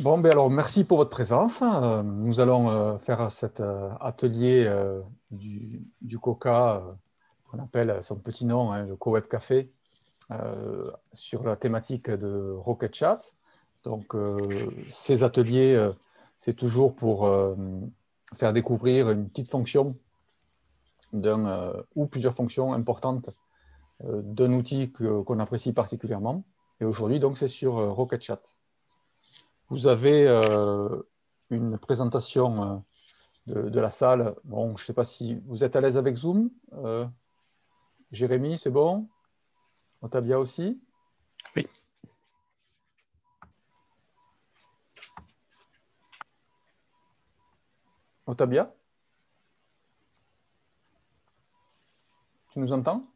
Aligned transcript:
Bon, 0.00 0.18
ben 0.18 0.32
alors 0.32 0.50
merci 0.50 0.84
pour 0.84 0.96
votre 0.96 1.10
présence. 1.10 1.60
Euh, 1.62 2.02
nous 2.02 2.40
allons 2.40 2.70
euh, 2.70 2.98
faire 2.98 3.30
cet 3.30 3.60
euh, 3.60 3.90
atelier 4.00 4.66
du, 5.30 6.18
COCA, 6.18 6.82
qu'on 7.44 7.58
appelle 7.58 7.98
son 8.02 8.16
petit 8.16 8.46
nom, 8.46 8.72
hein, 8.72 8.86
le 8.86 8.96
CoWeb 8.96 9.28
Café, 9.28 9.70
sur 11.12 11.44
la 11.44 11.56
thématique 11.56 12.08
de 12.10 12.52
Rocket 12.56 12.94
Chat. 12.94 13.20
Donc, 13.84 14.16
ces 14.88 15.24
ateliers, 15.24 15.90
c'est 16.38 16.54
toujours 16.54 16.94
pour 16.96 17.28
faire 18.34 18.52
découvrir 18.54 19.10
une 19.10 19.28
petite 19.28 19.50
fonction 19.50 19.96
d'un 21.12 21.74
ou 21.94 22.06
plusieurs 22.06 22.34
fonctions 22.34 22.72
importantes 22.72 23.28
d'un 24.00 24.52
outil 24.52 24.90
qu'on 24.90 25.38
apprécie 25.38 25.74
particulièrement. 25.74 26.44
Et 26.80 26.84
aujourd'hui, 26.84 27.20
donc, 27.20 27.36
c'est 27.36 27.48
sur 27.48 27.74
Rocket 27.94 28.22
Chat. 28.22 28.40
Vous 29.72 29.86
avez 29.86 30.28
euh, 30.28 31.00
une 31.48 31.78
présentation 31.78 32.84
euh, 33.48 33.70
de, 33.70 33.80
la 33.80 33.90
salle. 33.90 34.34
Bon, 34.44 34.76
je 34.76 34.82
ne 34.82 34.86
sais 34.86 34.92
pas 34.92 35.06
si 35.06 35.40
vous 35.46 35.64
êtes 35.64 35.76
à 35.76 35.80
l'aise 35.80 35.96
avec 35.96 36.14
Zoom. 36.14 36.50
Euh, 36.74 37.06
Jérémy, 38.10 38.58
c'est 38.58 38.68
bon? 38.68 39.08
Otabia 40.02 40.38
aussi? 40.38 40.78
Oui. 41.56 41.66
Otabia 48.26 48.74
Tu 52.52 52.58
nous 52.58 52.74
entends? 52.74 53.11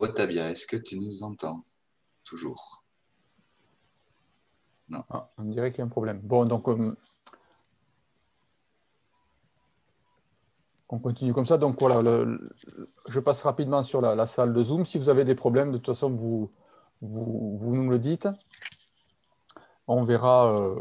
Otavia, 0.00 0.50
est-ce 0.50 0.66
que 0.66 0.76
tu 0.76 0.98
nous 0.98 1.22
entends 1.22 1.64
toujours? 2.24 2.82
Non. 4.88 5.04
Ah, 5.10 5.30
on 5.36 5.44
dirait 5.44 5.70
qu'il 5.70 5.80
y 5.80 5.82
a 5.82 5.84
un 5.84 5.88
problème. 5.88 6.20
Bon, 6.20 6.46
donc 6.46 6.68
euh, 6.68 6.96
on 10.88 10.98
continue 10.98 11.34
comme 11.34 11.46
ça. 11.46 11.58
Donc 11.58 11.78
voilà, 11.78 12.24
je 13.08 13.20
passe 13.20 13.42
rapidement 13.42 13.82
sur 13.82 14.00
la, 14.00 14.26
salle 14.26 14.54
de 14.54 14.62
Zoom. 14.62 14.86
Si 14.86 14.98
vous 14.98 15.10
avez 15.10 15.24
des 15.24 15.34
problèmes, 15.34 15.70
de 15.70 15.76
toute 15.76 15.94
façon, 15.94 16.10
vous, 16.10 16.48
nous 17.02 17.90
le 17.90 17.98
dites. 17.98 18.28
On 19.86 20.02
verra 20.02 20.56
euh, 20.56 20.80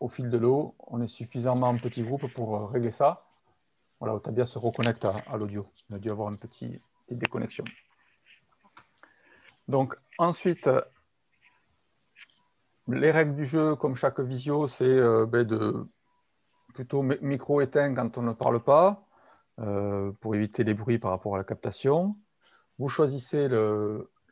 au 0.00 0.08
fil 0.08 0.30
de 0.30 0.38
l'eau. 0.38 0.74
On 0.78 1.02
est 1.02 1.08
suffisamment 1.08 1.68
en 1.68 1.76
petit 1.76 2.02
groupe 2.02 2.26
pour 2.32 2.56
euh, 2.56 2.66
régler 2.66 2.90
ça. 2.90 3.26
Voilà, 4.00 4.14
Otabia 4.14 4.46
se 4.46 4.58
reconnecte 4.58 5.04
à, 5.04 5.14
à 5.28 5.36
l'audio. 5.36 5.66
Il 5.90 5.96
a 5.96 5.98
dû 5.98 6.10
avoir 6.10 6.28
un 6.28 6.36
petit, 6.36 6.80
déconnexion. 7.10 7.64
Donc 9.68 9.96
ensuite, 10.18 10.68
les 12.88 13.10
règles 13.10 13.34
du 13.34 13.44
jeu, 13.44 13.76
comme 13.76 13.94
chaque 13.94 14.20
visio, 14.20 14.66
c'est 14.68 14.84
euh, 14.84 15.26
ben, 15.26 15.44
de 15.44 15.86
plutôt 16.74 17.02
micro 17.02 17.60
éteint 17.60 17.94
quand 17.94 18.18
on 18.18 18.22
ne 18.22 18.32
parle 18.32 18.62
pas, 18.62 19.06
euh, 19.60 20.12
pour 20.20 20.34
éviter 20.34 20.64
les 20.64 20.74
bruits 20.74 20.98
par 20.98 21.12
rapport 21.12 21.34
à 21.36 21.38
la 21.38 21.44
captation. 21.44 22.16
Vous 22.78 22.88
choisissez 22.88 23.48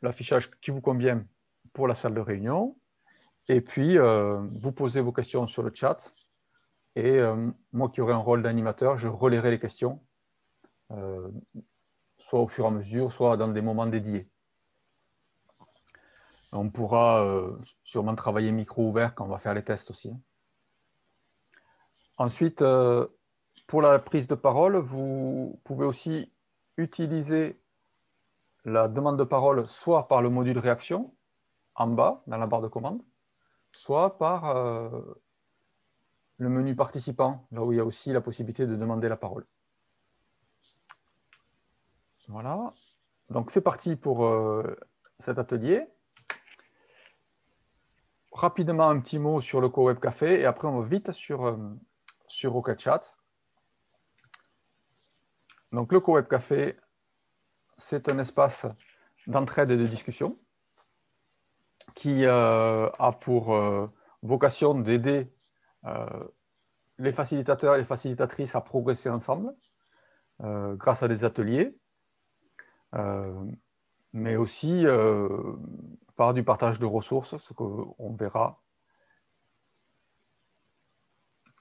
l'affichage 0.01 0.51
qui 0.59 0.71
vous 0.71 0.81
convient 0.81 1.25
pour 1.71 1.87
la 1.87 1.95
salle 1.95 2.13
de 2.13 2.19
réunion. 2.19 2.75
Et 3.47 3.61
puis, 3.61 3.97
euh, 3.97 4.41
vous 4.61 4.73
posez 4.73 4.99
vos 4.99 5.13
questions 5.13 5.47
sur 5.47 5.63
le 5.63 5.71
chat. 5.73 6.13
Et 6.95 7.19
moi 7.71 7.89
qui 7.89 8.01
aurai 8.01 8.13
un 8.13 8.17
rôle 8.17 8.43
d'animateur, 8.43 8.97
je 8.97 9.07
relayerai 9.07 9.49
les 9.49 9.59
questions 9.59 9.99
soit 12.27 12.39
au 12.39 12.47
fur 12.47 12.65
et 12.65 12.67
à 12.67 12.71
mesure, 12.71 13.11
soit 13.11 13.37
dans 13.37 13.47
des 13.47 13.61
moments 13.61 13.85
dédiés. 13.85 14.29
On 16.51 16.69
pourra 16.69 17.23
euh, 17.23 17.57
sûrement 17.83 18.15
travailler 18.15 18.51
micro 18.51 18.87
ouvert 18.87 19.15
quand 19.15 19.25
on 19.25 19.29
va 19.29 19.39
faire 19.39 19.53
les 19.53 19.63
tests 19.63 19.89
aussi. 19.91 20.13
Ensuite, 22.17 22.61
euh, 22.61 23.07
pour 23.67 23.81
la 23.81 23.97
prise 23.99 24.27
de 24.27 24.35
parole, 24.35 24.77
vous 24.77 25.59
pouvez 25.63 25.85
aussi 25.85 26.31
utiliser 26.77 27.59
la 28.65 28.87
demande 28.87 29.17
de 29.17 29.23
parole 29.23 29.67
soit 29.67 30.07
par 30.07 30.21
le 30.21 30.29
module 30.29 30.57
réaction, 30.59 31.13
en 31.75 31.87
bas, 31.87 32.23
dans 32.27 32.37
la 32.37 32.47
barre 32.47 32.61
de 32.61 32.67
commande, 32.67 33.01
soit 33.71 34.17
par 34.17 34.45
euh, 34.55 35.01
le 36.37 36.49
menu 36.49 36.75
participant, 36.75 37.47
là 37.51 37.63
où 37.63 37.71
il 37.71 37.77
y 37.77 37.81
a 37.81 37.85
aussi 37.85 38.13
la 38.13 38.21
possibilité 38.21 38.67
de 38.67 38.75
demander 38.75 39.09
la 39.09 39.17
parole. 39.17 39.45
Voilà. 42.27 42.73
Donc 43.29 43.51
c'est 43.51 43.61
parti 43.61 43.95
pour 43.95 44.25
euh, 44.25 44.77
cet 45.19 45.39
atelier. 45.39 45.85
Rapidement 48.31 48.89
un 48.89 48.99
petit 48.99 49.19
mot 49.19 49.41
sur 49.41 49.61
le 49.61 49.69
CoWeb 49.69 49.99
Café 49.99 50.39
et 50.39 50.45
après 50.45 50.67
on 50.67 50.79
va 50.79 50.87
vite 50.87 51.11
sur, 51.11 51.45
euh, 51.45 51.57
sur 52.27 52.53
Rocket 52.53 52.79
Chat. 52.79 53.15
Donc 55.71 55.91
le 55.91 55.99
CoWeb 55.99 56.27
Café, 56.27 56.77
c'est 57.77 58.09
un 58.09 58.17
espace 58.19 58.65
d'entraide 59.27 59.71
et 59.71 59.77
de 59.77 59.87
discussion 59.87 60.37
qui 61.95 62.25
euh, 62.25 62.89
a 62.99 63.11
pour 63.11 63.55
vocation 64.21 64.73
d'aider 64.73 65.31
les 66.97 67.11
facilitateurs 67.11 67.75
et 67.75 67.79
les 67.79 67.85
facilitatrices 67.85 68.55
à 68.55 68.61
progresser 68.61 69.09
ensemble 69.09 69.53
grâce 70.39 71.03
à 71.03 71.07
des 71.07 71.23
ateliers 71.23 71.75
euh, 71.75 71.82
mais 74.13 74.35
aussi 74.35 74.85
euh, 74.85 75.27
par 76.15 76.33
du 76.33 76.43
partage 76.43 76.79
de 76.79 76.85
ressources, 76.85 77.35
ce 77.37 77.53
qu'on 77.53 78.15
verra. 78.15 78.61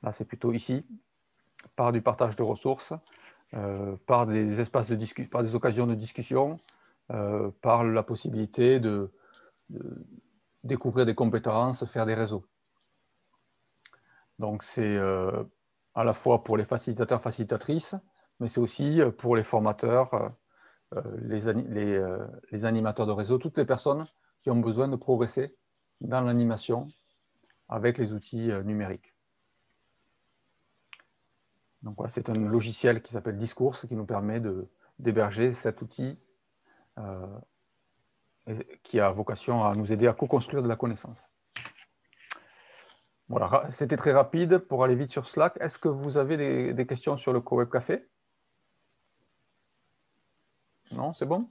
Là, 0.03 0.13
c'est 0.13 0.27
plutôt 0.27 0.53
ici, 0.53 0.85
par 1.77 1.93
du 1.93 2.03
partage 2.03 2.37
de 2.37 2.43
ressources, 2.43 2.93
euh, 3.55 3.97
par 4.07 4.27
des 4.27 4.61
espaces 4.61 4.89
de 4.89 4.97
discussion, 4.97 5.31
par 5.31 5.43
des 5.43 5.55
occasions 5.55 5.87
de 5.87 5.95
discussion, 5.95 6.61
par 7.61 7.85
la 7.85 8.03
possibilité 8.03 8.81
de, 8.81 9.13
découvrir 10.65 11.05
des 11.05 11.15
compétences, 11.15 11.85
faire 11.85 12.07
des 12.07 12.15
réseaux. 12.15 12.47
Donc 14.39 14.63
c'est 14.63 14.99
à 15.95 16.05
la 16.05 16.15
fois 16.15 16.43
pour 16.43 16.57
les 16.57 16.65
facilitateurs, 16.65 17.21
facilitatrices, 17.21 17.95
mais 18.41 18.49
c'est 18.49 18.61
aussi 18.61 19.03
pour 19.19 19.37
les 19.37 19.45
formateurs 19.45 20.33
euh, 20.97 21.03
euh, 21.05 22.27
les, 22.51 22.65
animateurs 22.65 23.07
de 23.07 23.13
réseau, 23.13 23.39
toutes 23.39 23.59
les 23.59 23.65
personnes 23.65 24.07
qui 24.43 24.51
ont 24.51 24.61
besoin 24.61 24.89
de 24.89 24.97
progresser 24.97 25.57
dans 26.01 26.21
l'animation 26.21 26.89
avec 27.69 27.99
les 27.99 28.13
outils 28.13 28.51
euh, 28.51 28.63
numériques. 28.63 29.15
Donc 31.83 31.99
c'est 32.09 32.29
un 32.29 32.35
logiciel 32.35 33.03
qui 33.03 33.13
s'appelle 33.13 33.37
Discourse 33.37 33.87
qui 33.87 33.97
nous 33.97 34.07
permet 34.07 34.41
d'héberger 35.01 35.53
cet 35.53 35.83
outil 35.83 36.17
qui 38.85 39.01
a 39.01 39.11
vocation 39.11 39.65
à 39.65 39.75
nous 39.75 39.93
aider 39.93 40.07
à 40.07 40.13
co-construire 40.13 40.63
de 40.63 40.69
la 40.69 40.77
connaissance. 40.77 41.31
Voilà, 43.29 43.69
c'était 43.71 43.97
très 43.97 44.13
rapide 44.13 44.59
pour 44.59 44.85
aller 44.85 44.95
vite 44.95 45.11
sur 45.11 45.27
Slack. 45.29 45.57
Est-ce 45.61 45.79
que 45.79 45.89
vous 45.89 46.19
avez 46.19 46.37
des, 46.37 46.73
des 46.73 46.87
questions 46.87 47.17
sur 47.17 47.33
le 47.33 47.41
CoWeb 47.41 47.69
Café? 47.69 48.09
Non, 50.93 51.15
c'est 51.15 51.27
bon? 51.27 51.49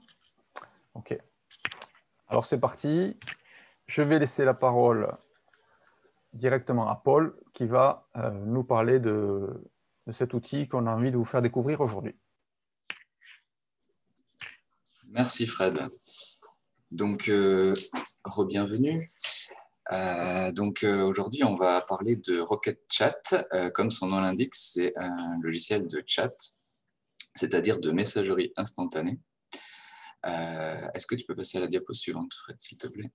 Ok. 0.94 1.18
Alors 2.28 2.46
c'est 2.46 2.60
parti. 2.60 3.16
Je 3.86 4.02
vais 4.02 4.18
laisser 4.18 4.44
la 4.44 4.54
parole 4.54 5.16
directement 6.32 6.88
à 6.88 6.96
Paul 6.96 7.36
qui 7.52 7.66
va 7.66 8.08
euh, 8.16 8.30
nous 8.30 8.64
parler 8.64 9.00
de, 9.00 9.48
cet 10.10 10.34
outil 10.34 10.68
qu'on 10.68 10.86
a 10.86 10.94
envie 10.94 11.10
de 11.10 11.16
vous 11.16 11.24
faire 11.24 11.42
découvrir 11.42 11.80
aujourd'hui. 11.80 12.16
Merci 15.08 15.46
Fred. 15.46 15.90
Donc, 16.90 17.28
euh, 17.28 17.74
re-bienvenue. 18.24 19.10
Euh, 19.92 20.50
donc 20.52 20.84
aujourd'hui, 20.84 21.44
on 21.44 21.56
va 21.56 21.82
parler 21.82 22.16
de 22.16 22.40
Rocket 22.40 22.80
Chat. 22.90 23.46
comme 23.74 23.90
son 23.90 24.06
nom 24.06 24.20
l'indique, 24.20 24.54
c'est 24.54 24.96
un 24.96 25.38
logiciel 25.42 25.86
de 25.86 26.02
chat, 26.06 26.34
c'est-à-dire 27.34 27.78
de 27.78 27.90
messagerie 27.90 28.52
instantanée. 28.56 29.18
Euh, 30.26 30.88
est-ce 30.94 31.06
que 31.06 31.14
tu 31.14 31.24
peux 31.24 31.34
passer 31.34 31.58
à 31.58 31.60
la 31.60 31.66
diapo 31.66 31.92
suivante, 31.92 32.32
Fred, 32.34 32.60
s'il 32.60 32.78
te 32.78 32.86
plaît? 32.86 33.10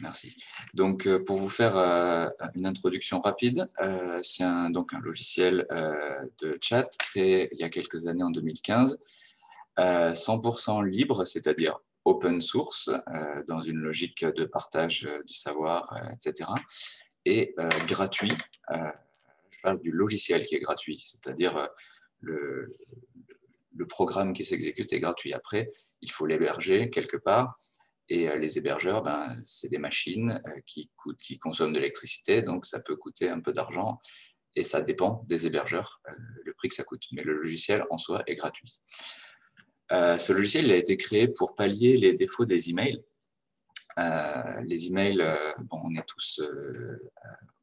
Merci. 0.00 0.36
Donc, 0.74 1.06
euh, 1.06 1.24
pour 1.24 1.38
vous 1.38 1.48
faire 1.48 1.76
euh, 1.76 2.28
une 2.54 2.66
introduction 2.66 3.20
rapide, 3.20 3.70
c'est 4.22 4.44
un, 4.44 4.70
donc 4.70 4.92
un 4.92 5.00
logiciel 5.00 5.66
de 6.38 6.58
chat 6.60 6.88
créé 6.98 7.48
il 7.52 7.60
y 7.60 7.64
a 7.64 7.68
quelques 7.68 8.06
années, 8.06 8.22
en 8.22 8.30
2015, 8.30 8.98
100% 9.78 10.84
libre, 10.86 11.24
c'est-à-dire 11.24 11.78
open 12.04 12.42
source, 12.42 12.90
dans 13.48 13.60
une 13.60 13.78
logique 13.78 14.24
de 14.24 14.44
partage 14.44 15.08
du 15.26 15.34
savoir, 15.34 15.96
etc., 16.12 16.50
et 17.24 17.54
gratuit. 17.86 18.36
je 18.70 19.60
parle 19.62 19.80
du 19.80 19.90
logiciel 19.90 20.44
qui 20.44 20.56
est 20.56 20.60
gratuit, 20.60 20.98
c'est-à-dire 20.98 21.68
le, 22.20 22.70
le 23.74 23.86
programme 23.86 24.32
qui 24.32 24.44
s'exécute 24.44 24.92
est 24.92 25.00
gratuit. 25.00 25.32
Après, 25.32 25.70
il 26.00 26.10
faut 26.10 26.26
l'héberger 26.26 26.90
quelque 26.90 27.16
part. 27.16 27.58
Et 28.08 28.28
les 28.38 28.58
hébergeurs, 28.58 29.02
ben, 29.02 29.34
c'est 29.46 29.68
des 29.68 29.78
machines 29.78 30.42
qui, 30.66 30.90
coûtent, 30.96 31.20
qui 31.20 31.38
consomment 31.38 31.72
de 31.72 31.78
l'électricité, 31.78 32.42
donc 32.42 32.66
ça 32.66 32.80
peut 32.80 32.96
coûter 32.96 33.30
un 33.30 33.40
peu 33.40 33.54
d'argent 33.54 33.98
et 34.56 34.62
ça 34.62 34.82
dépend 34.82 35.24
des 35.26 35.46
hébergeurs, 35.46 36.00
le 36.44 36.52
prix 36.52 36.68
que 36.68 36.74
ça 36.74 36.84
coûte. 36.84 37.04
Mais 37.12 37.22
le 37.22 37.34
logiciel 37.34 37.84
en 37.90 37.98
soi 37.98 38.22
est 38.26 38.34
gratuit. 38.34 38.80
ce 39.90 40.32
logiciel 40.32 40.70
a 40.70 40.76
été 40.76 40.96
créé 40.96 41.28
pour 41.28 41.54
pallier 41.54 41.96
les 41.96 42.12
défauts 42.12 42.44
des 42.44 42.70
emails. 42.70 43.02
Euh, 43.98 44.60
les 44.66 44.88
emails, 44.88 45.24
bon, 45.60 45.80
on 45.84 45.94
est 45.96 46.06
tous 46.06 46.40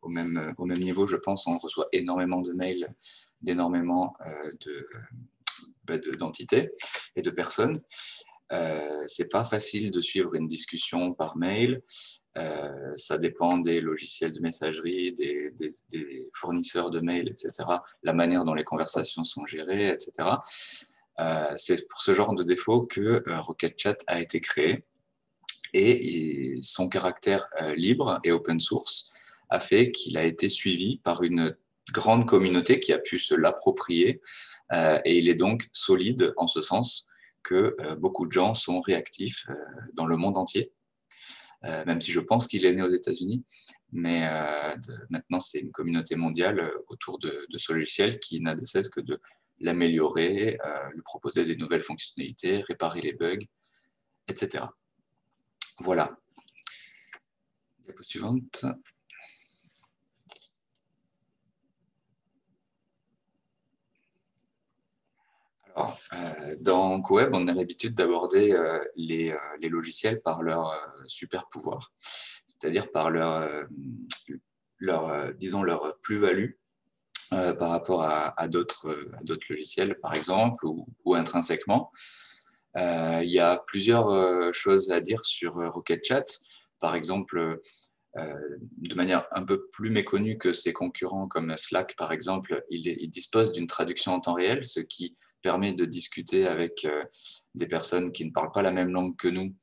au, 0.01 0.09
même, 0.09 0.53
au 0.57 0.65
même 0.65 0.79
niveau, 0.79 1.07
je 1.07 1.17
pense. 1.17 1.47
On 1.47 1.57
reçoit 1.57 1.87
énormément 1.91 2.41
de 2.41 2.51
mails 2.51 2.93
d'énormément 3.41 4.15
de, 4.65 4.87
d'entités 5.85 6.71
et 7.15 7.21
de 7.21 7.29
personnes. 7.29 7.81
Euh, 8.53 9.03
c'est 9.07 9.29
pas 9.29 9.43
facile 9.43 9.91
de 9.91 10.01
suivre 10.01 10.35
une 10.35 10.47
discussion 10.47 11.13
par 11.13 11.37
mail. 11.37 11.81
Euh, 12.37 12.93
ça 12.97 13.17
dépend 13.17 13.57
des 13.57 13.81
logiciels 13.81 14.33
de 14.33 14.39
messagerie, 14.39 15.13
des, 15.13 15.53
fournisseurs 16.33 16.91
de 16.91 16.99
mails, 16.99 17.29
etc. 17.29 17.51
La 18.03 18.13
manière 18.13 18.43
dont 18.43 18.53
les 18.53 18.63
conversations 18.63 19.23
sont 19.23 19.45
gérées, 19.45 19.89
etc. 19.89 20.29
Euh, 21.19 21.53
c'est 21.57 21.87
pour 21.87 22.01
ce 22.01 22.13
genre 22.13 22.33
de 22.35 22.43
défaut 22.43 22.83
que 22.83 23.23
Rocket 23.41 23.77
Chat 23.77 23.97
a 24.07 24.19
été 24.19 24.41
créé. 24.41 24.83
Et, 25.73 26.59
son 26.61 26.89
caractère 26.89 27.47
libre 27.75 28.19
et 28.23 28.31
open 28.31 28.59
source 28.59 29.11
a 29.49 29.59
fait 29.59 29.91
qu'il 29.91 30.17
a 30.17 30.25
été 30.25 30.47
suivi 30.49 30.97
par 30.97 31.23
une 31.23 31.55
grande 31.91 32.27
communauté 32.27 32.79
qui 32.79 32.93
a 32.93 32.97
pu 32.97 33.19
se 33.19 33.33
l'approprier 33.33 34.21
euh, 34.21 34.50
et 34.71 35.17
il 35.17 35.29
est 35.29 35.35
donc 35.35 35.67
solide 35.73 36.33
en 36.37 36.47
ce 36.47 36.61
sens 36.61 37.05
que 37.43 37.75
euh, 37.79 37.95
beaucoup 37.95 38.25
de 38.25 38.31
gens 38.31 38.53
sont 38.53 38.79
réactifs 38.81 39.45
euh, 39.49 39.55
dans 39.93 40.05
le 40.05 40.17
monde 40.17 40.37
entier, 40.37 40.71
même 41.85 42.01
si 42.01 42.11
je 42.11 42.19
pense 42.19 42.47
qu'il 42.47 42.65
est 42.65 42.73
né 42.73 42.81
aux 42.81 42.89
États-Unis. 42.89 43.45
Mais 43.91 44.27
maintenant, 45.11 45.39
c'est 45.39 45.59
une 45.59 45.71
communauté 45.71 46.15
mondiale 46.15 46.71
autour 46.87 47.19
de, 47.19 47.45
ce 47.55 47.71
logiciel 47.71 48.19
qui 48.19 48.41
n'a 48.41 48.55
de 48.55 48.65
cesse 48.65 48.89
que 48.89 48.99
de 48.99 49.21
l'améliorer, 49.59 50.57
lui 50.91 51.01
proposer 51.03 51.45
des 51.45 51.55
nouvelles 51.55 51.83
fonctionnalités, 51.83 52.63
réparer 52.67 53.01
les 53.01 53.13
bugs, 53.13 53.45
etc. 54.27 54.63
Voilà. 55.81 56.17
Diapo 57.85 58.01
suivante. 58.01 58.65
Dans 66.59 67.01
CoWeb, 67.01 67.33
on 67.33 67.47
a 67.47 67.53
l'habitude 67.53 67.95
d'aborder 67.95 68.53
euh, 68.53 68.79
euh, 68.79 69.35
les, 69.59 69.69
logiciels 69.69 70.21
par 70.21 70.43
leur 70.43 70.73
super 71.07 71.47
pouvoir, 71.47 71.91
c'est-à-dire 72.47 72.91
par 72.91 73.09
leur, 73.09 73.67
leur 74.79 75.33
disons, 75.33 75.63
leur 75.63 75.97
plus-value 76.01 76.51
par 77.29 77.69
rapport 77.69 78.03
à, 78.03 78.47
d'autres 78.47 78.93
logiciels, 79.49 79.97
par 80.01 80.13
exemple, 80.13 80.65
ou, 80.65 81.15
intrinsèquement. 81.15 81.91
il 82.75 83.29
y 83.29 83.39
a 83.39 83.57
plusieurs 83.67 84.53
choses 84.53 84.91
à 84.91 84.99
dire 84.99 85.23
sur 85.23 85.53
Rocket 85.71 86.03
Chat. 86.03 86.25
Par 86.79 86.95
exemple, 86.95 87.61
de 88.15 88.95
manière 88.95 89.27
un 89.31 89.45
peu 89.45 89.67
plus 89.71 89.91
méconnue 89.91 90.37
que 90.37 90.51
ses 90.51 90.73
concurrents 90.73 91.29
comme 91.29 91.55
Slack, 91.55 91.95
par 91.95 92.11
exemple, 92.11 92.65
il 92.69 93.09
dispose 93.09 93.53
d'une 93.53 93.67
traduction 93.67 94.13
en 94.13 94.19
temps 94.19 94.33
réel, 94.33 94.65
ce 94.65 94.81
qui 94.81 95.15
permet 95.41 95.73
de 95.73 95.85
discuter 95.85 96.47
avec 96.47 96.85
euh, 96.85 97.03
des 97.55 97.67
personnes 97.67 98.11
qui 98.11 98.25
ne 98.25 98.31
parlent 98.31 98.51
pas 98.51 98.61
la 98.61 98.71
même 98.71 98.91
langue 98.91 99.15
que 99.17 99.27
nous 99.27 99.55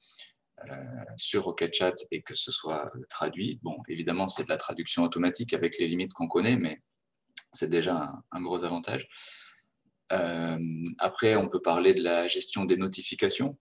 euh, 0.68 0.74
sur 1.16 1.44
Rocket 1.44 1.72
Chat 1.74 1.94
et 2.10 2.22
que 2.22 2.34
ce 2.34 2.50
soit 2.50 2.90
traduit. 3.08 3.58
Bon, 3.62 3.76
évidemment, 3.88 4.28
c'est 4.28 4.44
de 4.44 4.48
la 4.48 4.56
traduction 4.56 5.02
automatique 5.02 5.54
avec 5.54 5.78
les 5.78 5.88
limites 5.88 6.12
qu'on 6.12 6.28
connaît, 6.28 6.56
mais 6.56 6.82
c'est 7.52 7.70
déjà 7.70 8.12
un, 8.30 8.42
gros 8.42 8.64
avantage. 8.64 9.08
Euh, 10.12 10.58
après, 10.98 11.36
on 11.36 11.48
peut 11.48 11.60
parler 11.60 11.92
de 11.92 12.02
la 12.02 12.28
gestion 12.28 12.64
des 12.64 12.76
notifications. 12.76 13.58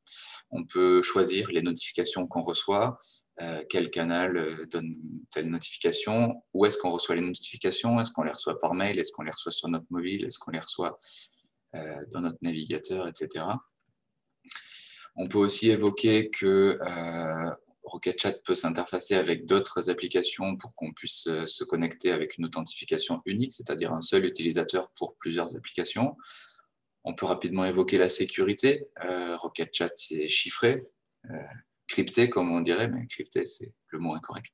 On 0.50 0.66
peut 0.66 1.02
choisir 1.02 1.52
les 1.52 1.62
notifications 1.62 2.26
qu'on 2.26 2.42
reçoit, 2.42 3.00
quel 3.70 3.92
canal 3.92 4.66
donne 4.72 4.96
telle 5.30 5.50
notification, 5.50 6.42
où 6.54 6.66
est-ce 6.66 6.78
qu'on 6.78 6.90
reçoit 6.90 7.16
les 7.16 7.22
notifications, 7.22 8.00
est-ce 8.00 8.12
qu'on 8.12 8.24
les 8.24 8.32
reçoit 8.32 8.60
par 8.60 8.74
mail, 8.74 8.98
est-ce 8.98 9.12
qu'on 9.12 9.24
les 9.24 9.32
reçoit 9.32 9.52
sur 9.52 9.68
notre 9.68 9.86
mobile, 9.90 10.26
est-ce 10.26 10.40
qu'on 10.40 10.52
les 10.52 10.60
reçoit 10.60 10.98
euh, 10.98 11.37
dans 12.12 12.22
notre 12.22 12.38
navigateur, 12.42 13.08
etc. 13.08 13.46
On 15.18 15.28
peut 15.28 15.40
aussi 15.40 15.72
évoquer 15.72 16.30
que 16.30 16.80
euh, 16.80 17.52
Rocket 17.84 18.22
Chat 18.22 18.44
peut 18.44 18.54
s'interfacer 18.54 19.16
avec 19.16 19.46
d'autres 19.46 19.90
applications 19.90 20.56
pour 20.58 20.76
qu'on 20.76 20.94
puisse 20.94 21.26
euh, 21.28 21.48
se 21.48 21.64
connecter 21.64 22.12
avec 22.12 22.38
une 22.38 22.46
authentification 22.46 23.24
unique, 23.26 23.52
c'est-à-dire 23.52 23.92
un 23.94 24.02
seul 24.02 24.26
utilisateur 24.26 24.92
pour 24.92 25.18
plusieurs 25.18 25.56
applications. 25.56 26.16
On 27.04 27.16
peut 27.16 27.26
rapidement 27.26 27.66
évoquer 27.66 27.98
la 27.98 28.10
sécurité. 28.10 28.86
Rocket 29.38 29.74
Chat, 29.74 29.92
c'est 29.96 30.28
chiffré, 30.28 30.84
crypté 31.88 32.30
comme 32.30 32.52
on 32.52 32.60
dirait, 32.60 32.90
mais 32.90 33.08
crypté, 33.08 33.46
c'est 33.46 33.72
le 33.92 34.00
mot 34.00 34.14
incorrect. 34.14 34.52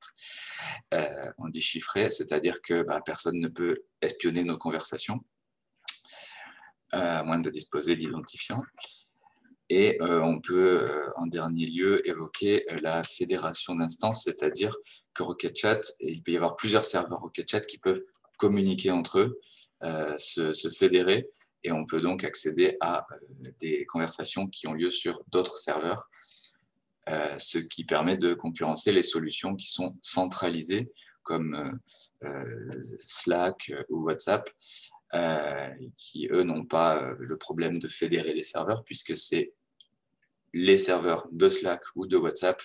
on 1.39 1.49
dit 1.49 1.61
chiffré, 1.61 2.11
c'est-à-dire 2.11 2.61
que 2.61 2.83
bah, 2.83 3.01
personne 3.03 3.39
ne 3.39 3.47
peut 3.47 3.85
espionner 4.01 4.43
nos 4.43 4.59
conversations 4.59 5.25
à 6.93 7.23
moins 7.23 7.39
de 7.39 7.49
disposer 7.49 7.95
d'identifiants. 7.95 8.63
Et 9.69 9.97
euh, 10.01 10.21
on 10.21 10.39
peut, 10.39 10.81
euh, 10.81 11.09
en 11.15 11.25
dernier 11.25 11.65
lieu, 11.65 12.07
évoquer 12.07 12.63
euh, 12.71 12.77
la 12.81 13.03
fédération 13.03 13.75
d'instances, 13.75 14.23
c'est-à-dire 14.23 14.75
que 15.13 15.23
RocketChat, 15.23 15.81
il 15.99 16.21
peut 16.21 16.31
y 16.31 16.35
avoir 16.35 16.55
plusieurs 16.55 16.83
serveurs 16.83 17.21
RocketChat 17.21 17.61
qui 17.61 17.77
peuvent 17.77 18.03
communiquer 18.37 18.91
entre 18.91 19.19
eux, 19.19 19.39
se, 20.17 20.69
fédérer, 20.77 21.29
et 21.63 21.71
on 21.71 21.85
peut 21.85 22.01
donc 22.01 22.23
accéder 22.23 22.77
à 22.81 23.05
des 23.59 23.85
conversations 23.85 24.47
qui 24.47 24.67
ont 24.67 24.73
lieu 24.73 24.91
sur 24.91 25.23
d'autres 25.27 25.57
serveurs, 25.57 26.09
ce 27.37 27.57
qui 27.59 27.85
permet 27.85 28.17
de 28.17 28.33
concurrencer 28.33 28.91
les 28.91 29.01
solutions 29.01 29.55
qui 29.55 29.69
sont 29.69 29.95
centralisées, 30.01 30.91
comme 31.21 31.79
Slack 32.99 33.71
ou 33.89 34.03
WhatsApp, 34.03 34.49
qui, 35.97 36.27
eux, 36.31 36.43
n'ont 36.43 36.65
pas 36.65 37.01
euh, 37.01 37.15
le 37.19 37.37
problème 37.37 37.77
de 37.77 37.87
fédérer 37.87 38.33
les 38.33 38.43
serveurs, 38.43 38.83
puisque 38.83 39.15
c'est 39.15 39.53
les 40.53 40.77
serveurs 40.77 41.27
de 41.31 41.49
Slack 41.49 41.81
ou 41.95 42.05
de 42.05 42.17
WhatsApp 42.17 42.61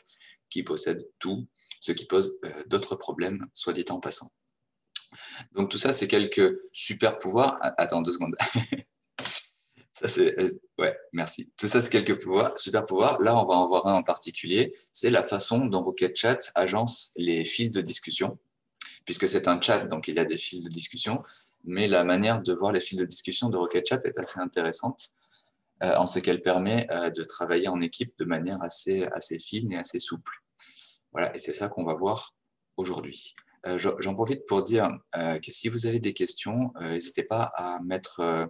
qui 0.51 0.63
possèdent 0.63 1.07
tout, 1.19 1.47
ce 1.81 1.93
qui 1.93 2.07
pose 2.07 2.39
euh, 2.45 2.65
d'autres 2.67 2.97
problèmes, 2.97 3.47
soit 3.53 3.73
dit 3.73 3.85
en 3.91 4.01
passant. 4.01 4.31
Donc 5.53 5.71
tout 5.71 5.79
ça, 5.79 5.93
c'est 5.93 6.09
quelques 6.09 6.59
super 6.73 7.19
pouvoirs. 7.19 7.59
Ah, 7.61 7.75
attends 7.79 8.03
deux 8.03 8.13
secondes. 8.13 8.37
ça, 9.93 10.09
c'est, 10.09 10.35
ouais, 10.79 10.97
merci. 11.13 11.51
Tout 11.57 11.67
ça, 11.67 11.81
c'est 11.81 11.91
quelques 11.91 12.23
pouvoirs, 12.23 12.59
super 12.59 12.85
pouvoirs. 12.87 13.21
Là, 13.21 13.37
on 13.37 13.47
va 13.47 13.55
en 13.55 13.67
voir 13.67 13.87
un 13.87 13.95
en 13.95 14.03
particulier. 14.03 14.75
C'est 14.93 15.11
la 15.11 15.23
façon 15.23 15.67
dont 15.67 15.83
Rocket 15.83 16.17
Chat 16.17 16.39
agence 16.55 17.13
les 17.17 17.45
fils 17.45 17.71
de 17.71 17.81
discussion, 17.81 18.39
puisque 19.05 19.29
c'est 19.29 19.49
un 19.49 19.61
chat, 19.61 19.81
donc 19.85 20.09
il 20.09 20.17
y 20.17 20.19
a 20.19 20.25
des 20.25 20.39
fils 20.39 20.63
de 20.63 20.69
discussion 20.69 21.23
mais 21.69 21.87
la 21.87 22.03
manière 22.03 22.43
de 22.43 22.53
voir 22.55 22.73
les 22.73 22.81
fils 22.81 22.99
de 22.99 23.05
discussion 23.05 23.51
de 23.51 23.57
Rocket 23.57 23.87
Chat 23.87 24.05
est 24.07 24.19
assez 24.19 24.41
intéressante 24.41 25.11
euh, 25.83 25.95
en 25.97 26.07
ce 26.07 26.19
qu'elle 26.19 26.41
permet 26.41 26.91
euh, 26.91 27.11
de 27.11 27.23
travailler 27.23 27.69
en 27.69 27.81
équipe 27.81 28.13
de 28.19 28.25
manière 28.25 28.61
assez, 28.63 29.07
fine 29.39 29.73
et 29.73 29.77
assez 29.77 30.01
souple. 30.01 30.43
Voilà, 31.13 31.35
et 31.37 31.39
c'est 31.39 31.53
ça 31.53 31.69
qu'on 31.69 31.85
va 31.85 31.95
voir 31.95 32.35
aujourd'hui. 32.77 33.35
Euh, 33.67 33.79
j'en 33.79 34.15
profite 34.15 34.47
pour 34.47 34.63
dire 34.63 34.89
que 35.15 35.53
si 35.53 35.69
vous 35.69 35.87
avez 35.87 36.01
des 36.01 36.15
questions, 36.15 36.73
n'hésitez 36.81 37.25
pas 37.25 37.53
à 37.55 37.81
mettre 37.81 38.49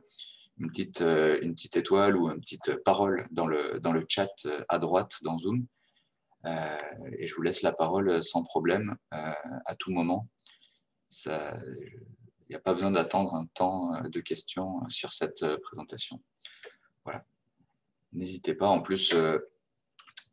une, 0.59 0.69
petite, 0.69 1.01
une 1.01 1.55
petite 1.55 1.77
étoile 1.77 2.17
ou 2.17 2.31
une 2.31 2.41
petite 2.41 2.77
parole 2.85 3.27
dans 3.31 3.47
le, 3.47 3.81
dans 3.81 3.93
le 3.93 4.05
chat 4.09 4.47
à 4.69 4.79
droite 4.79 5.17
dans 5.23 5.39
Zoom. 5.39 5.67
et 6.45 7.27
je 7.27 7.35
vous 7.35 7.43
laisse 7.43 7.63
la 7.63 7.73
parole 7.73 8.23
sans 8.23 8.43
problème 8.43 8.97
à 9.11 9.75
tout 9.79 9.91
moment. 9.91 10.29
N'y 12.50 12.57
a 12.57 12.61
pas 12.61 12.73
besoin 12.73 12.90
d'attendre 12.90 13.35
un 13.35 13.47
temps 13.47 13.95
euh, 13.95 14.09
de 14.09 14.21
questions 14.21 14.83
euh, 14.83 14.88
sur 14.88 15.12
cette 15.12 15.43
euh, 15.43 15.59
présentation. 15.62 16.23
Voilà. 17.05 17.25
N'hésitez 18.12 18.55
pas. 18.55 18.69
En 18.69 18.81
plus, 18.81 19.14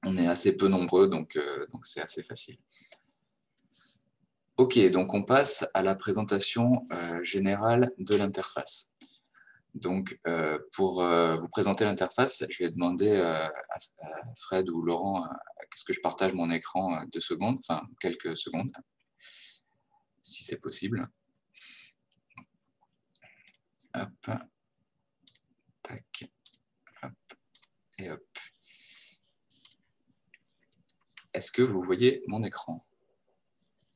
on 0.04 0.18
est 0.18 0.28
assez 0.28 0.56
peu 0.56 0.70
nombreux, 0.70 1.08
donc 1.10 1.38
donc 1.74 1.86
c'est 1.86 2.02
assez 2.02 2.24
facile. 2.24 2.58
Ok, 4.56 4.80
donc 4.92 5.14
on 5.14 5.24
passe 5.24 5.68
à 5.74 5.82
la 5.82 5.94
présentation 5.94 6.88
générale 7.22 7.92
de 7.98 8.16
l'interface. 8.16 8.96
Donc, 9.74 10.18
pour 10.72 11.04
vous 11.04 11.50
présenter 11.50 11.84
l'interface, 11.84 12.46
je 12.50 12.64
vais 12.64 12.72
demander 12.72 13.18
à, 13.18 13.52
Fred 14.38 14.70
ou 14.70 14.82
Laurent 14.82 15.28
qu'est-ce 15.70 15.84
que 15.84 15.94
je 15.94 16.00
partage 16.00 16.34
mon 16.34 16.50
écran 16.52 17.04
deux 17.12 17.20
secondes, 17.20 17.58
enfin 17.60 17.86
quelques 18.00 18.38
secondes, 18.38 18.72
si 20.24 20.46
c'est 20.46 20.62
possible. 20.62 21.10
Hop. 23.96 24.38
Tac. 25.82 26.30
Hop. 27.02 27.14
Et. 27.98 28.10
Est-ce 31.34 31.52
que 31.52 31.62
vous 31.62 31.82
voyez 31.82 32.24
mon 32.28 32.44
écran? 32.44 32.86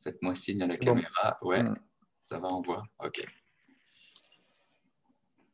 Faites-moi 0.03 0.33
signe 0.35 0.61
à 0.61 0.67
la 0.67 0.77
caméra. 0.77 1.37
Ouais, 1.41 1.63
mm. 1.63 1.77
ça 2.21 2.39
va, 2.39 2.47
on 2.47 2.61
voit. 2.61 2.83
OK. 2.99 3.25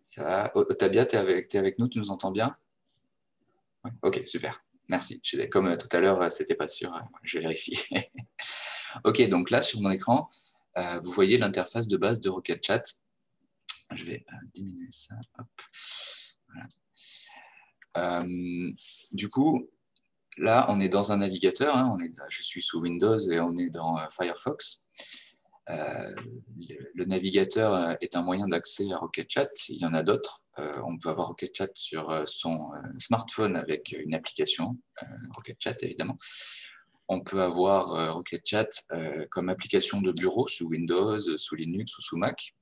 Ça 0.05 0.23
va. 0.23 0.51
Oh, 0.55 0.63
Tabia, 0.63 1.05
tu 1.05 1.15
es 1.15 1.57
avec, 1.57 1.79
nous 1.79 1.87
Tu 1.87 1.99
nous 1.99 2.11
entends 2.11 2.31
bien? 2.31 2.55
OK, 4.01 4.21
super. 4.25 4.63
Merci. 4.87 5.21
Comme 5.51 5.67
euh, 5.67 5.77
tout 5.77 5.87
à 5.91 5.99
l'heure, 5.99 6.21
euh, 6.21 6.29
c'était 6.29 6.55
pas 6.55 6.67
sûr, 6.67 6.93
hein. 6.93 7.07
je 7.23 7.39
vérifie. 7.39 7.79
OK, 9.03 9.27
donc 9.29 9.49
là, 9.49 9.61
sur 9.61 9.81
mon 9.81 9.89
écran, 9.89 10.29
euh, 10.77 10.99
vous 11.03 11.11
voyez 11.11 11.37
l'interface 11.37 11.87
de 11.87 11.97
base 11.97 12.19
de 12.19 12.29
Rocket 12.29 12.63
Chat 12.63 12.83
je 13.93 14.05
vais 14.05 14.25
euh, 14.31 14.35
diminuer 14.53 14.89
ça. 14.91 15.15
du 19.11 19.29
coup, 19.29 19.69
là, 20.37 20.65
on 20.69 20.79
est 20.79 20.89
dans 20.89 21.11
un 21.11 21.17
navigateur. 21.17 21.75
Hein. 21.77 21.97
je 22.29 22.41
suis 22.41 22.61
sous 22.61 22.79
Windows 22.79 23.17
et 23.17 23.39
on 23.39 23.57
est 23.57 23.69
dans 23.69 23.97
Firefox. 24.09 24.87
le 25.67 27.05
navigateur 27.05 27.97
est 28.01 28.15
un 28.15 28.21
moyen 28.21 28.47
d'accès 28.47 28.91
à 28.91 28.97
Rocket 28.97 29.29
Chat. 29.29 29.49
Il 29.69 29.79
y 29.79 29.85
en 29.85 29.93
a 29.93 30.03
d'autres. 30.03 30.43
on 30.57 30.97
peut 30.97 31.09
avoir 31.09 31.27
Rocket 31.27 31.55
Chat 31.55 31.71
sur 31.75 32.27
son 32.27 32.71
smartphone 32.97 33.55
avec 33.55 33.95
une 33.97 34.13
application, 34.13 34.77
Rocket 35.35 35.57
Chat 35.59 35.83
évidemment 35.83 36.17
on 37.07 37.21
peut 37.21 37.41
avoir 37.41 37.93
euh, 37.93 38.11
Rocket 38.13 38.41
Chat 38.45 38.69
euh, 38.91 39.25
comme 39.29 39.49
application 39.49 40.01
de 40.01 40.11
bureau 40.11 40.47
sous 40.47 40.67
Windows, 40.67 41.19
sous 41.37 41.55
Linux 41.55 41.97
ou 41.97 42.01
sous 42.01 42.17
Mac. 42.17 42.55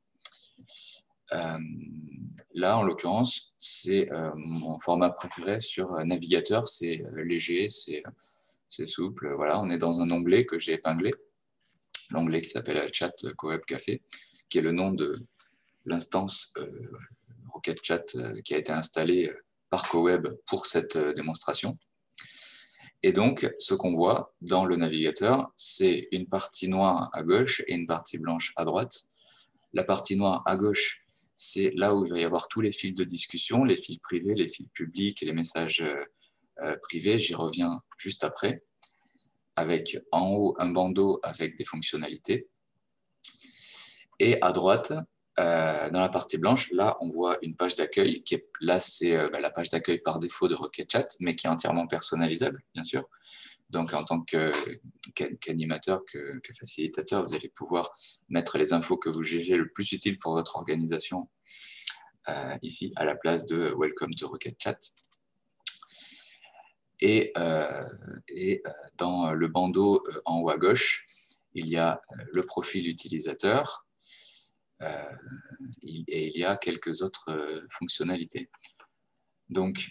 Euh, 1.33 1.57
là, 2.53 2.77
en 2.77 2.83
l'occurrence, 2.83 3.53
c'est 3.57 4.09
mon 4.35 4.77
format 4.79 5.09
préféré 5.09 5.59
sur 5.59 5.93
navigateur. 6.05 6.67
C'est 6.67 7.03
léger, 7.15 7.67
c'est 7.69 8.85
souple. 8.85 9.33
Voilà, 9.35 9.59
on 9.59 9.69
est 9.69 9.77
dans 9.77 10.01
un 10.01 10.11
onglet 10.11 10.45
que 10.45 10.59
j'ai 10.59 10.73
épinglé, 10.73 11.11
l'onglet 12.11 12.41
qui 12.41 12.49
s'appelle 12.49 12.89
Chat 12.93 13.13
CoWeb 13.37 13.61
Café, 13.65 14.01
qui 14.49 14.59
est 14.59 14.61
le 14.61 14.71
nom 14.71 14.91
de 14.91 15.25
l'instance 15.85 16.53
Rocket 17.51 17.83
Chat 17.83 18.05
qui 18.43 18.53
a 18.53 18.57
été 18.57 18.71
installée 18.71 19.31
par 19.69 19.89
CoWeb 19.89 20.27
pour 20.45 20.67
cette 20.67 20.97
démonstration. 20.97 21.77
Et 23.05 23.11
donc, 23.11 23.53
ce 23.59 23.73
qu'on 23.73 23.93
voit 23.93 24.33
dans 24.41 24.63
le 24.63 24.77
navigateur, 24.77 25.51
c'est 25.57 26.07
une 26.11 26.27
partie 26.27 26.69
noire 26.69 27.09
à 27.11 27.21
gauche 27.21 27.61
et 27.67 27.75
une 27.75 27.85
partie 27.85 28.17
blanche 28.17 28.53
à 28.55 28.63
droite. 28.63 29.03
La 29.73 29.83
partie 29.83 30.15
noire 30.15 30.41
à 30.45 30.55
gauche, 30.55 31.02
c'est 31.35 31.71
là 31.75 31.95
où 31.95 32.05
il 32.05 32.11
va 32.11 32.19
y 32.19 32.23
avoir 32.23 32.47
tous 32.47 32.61
les 32.61 32.71
fils 32.71 32.93
de 32.93 33.03
discussion, 33.03 33.63
les 33.63 33.77
fils 33.77 33.99
privés, 33.99 34.35
les 34.35 34.47
fils 34.47 34.67
publics 34.73 35.21
et 35.23 35.25
les 35.25 35.33
messages 35.33 35.81
euh, 35.81 36.03
euh, 36.63 36.75
privés. 36.81 37.17
J'y 37.19 37.35
reviens 37.35 37.81
juste 37.97 38.23
après, 38.23 38.63
avec 39.55 39.97
en 40.11 40.31
haut 40.31 40.55
un 40.59 40.69
bandeau 40.69 41.19
avec 41.23 41.57
des 41.57 41.65
fonctionnalités. 41.65 42.47
Et 44.19 44.41
à 44.41 44.51
droite, 44.51 44.93
euh, 45.39 45.89
dans 45.89 46.01
la 46.01 46.09
partie 46.09 46.37
blanche, 46.37 46.71
là, 46.71 46.97
on 47.01 47.09
voit 47.09 47.39
une 47.41 47.55
page 47.55 47.75
d'accueil 47.75 48.23
qui 48.23 48.35
est 48.35 48.47
là, 48.61 48.79
c'est 48.79 49.17
bah, 49.29 49.39
la 49.39 49.49
page 49.49 49.71
d'accueil 49.71 49.99
par 49.99 50.19
défaut 50.19 50.47
de 50.47 50.55
Rocket 50.55 50.91
Chat, 50.91 51.07
mais 51.19 51.35
qui 51.35 51.47
est 51.47 51.49
entièrement 51.49 51.87
personnalisable, 51.87 52.63
bien 52.75 52.83
sûr. 52.83 53.09
Donc, 53.73 53.93
en 53.93 54.03
tant 54.03 54.23
qu'animateur, 54.23 56.01
que, 56.05 56.39
facilitateur, 56.57 57.25
vous 57.25 57.33
allez 57.33 57.49
pouvoir 57.49 57.93
mettre 58.29 58.57
les 58.57 58.71
infos 58.71 58.97
que 58.97 59.09
vous 59.09 59.23
jugez 59.23 59.55
le 59.55 59.69
plus 59.69 59.91
utile 59.91 60.17
pour 60.17 60.33
votre 60.33 60.55
organisation 60.55 61.29
euh, 62.29 62.57
ici, 62.61 62.93
à 62.95 63.03
la 63.03 63.15
place 63.15 63.45
de 63.45 63.73
Welcome 63.77 64.13
to 64.15 64.29
Rocket 64.29 64.55
Chat. 64.61 64.79
Et, 67.01 67.33
et 68.29 68.63
dans 68.97 69.33
le 69.33 69.47
bandeau 69.49 70.05
en 70.23 70.39
haut 70.39 70.49
à 70.49 70.57
gauche, 70.57 71.05
il 71.53 71.67
y 71.67 71.75
a 71.75 72.01
le 72.31 72.43
profil 72.43 72.87
utilisateur, 72.87 73.85
euh, 74.83 75.15
et 75.83 76.27
il 76.27 76.39
y 76.39 76.45
a 76.45 76.57
quelques 76.57 77.01
autres 77.01 77.29
euh, 77.29 77.65
fonctionnalités. 77.69 78.49
Donc, 79.49 79.89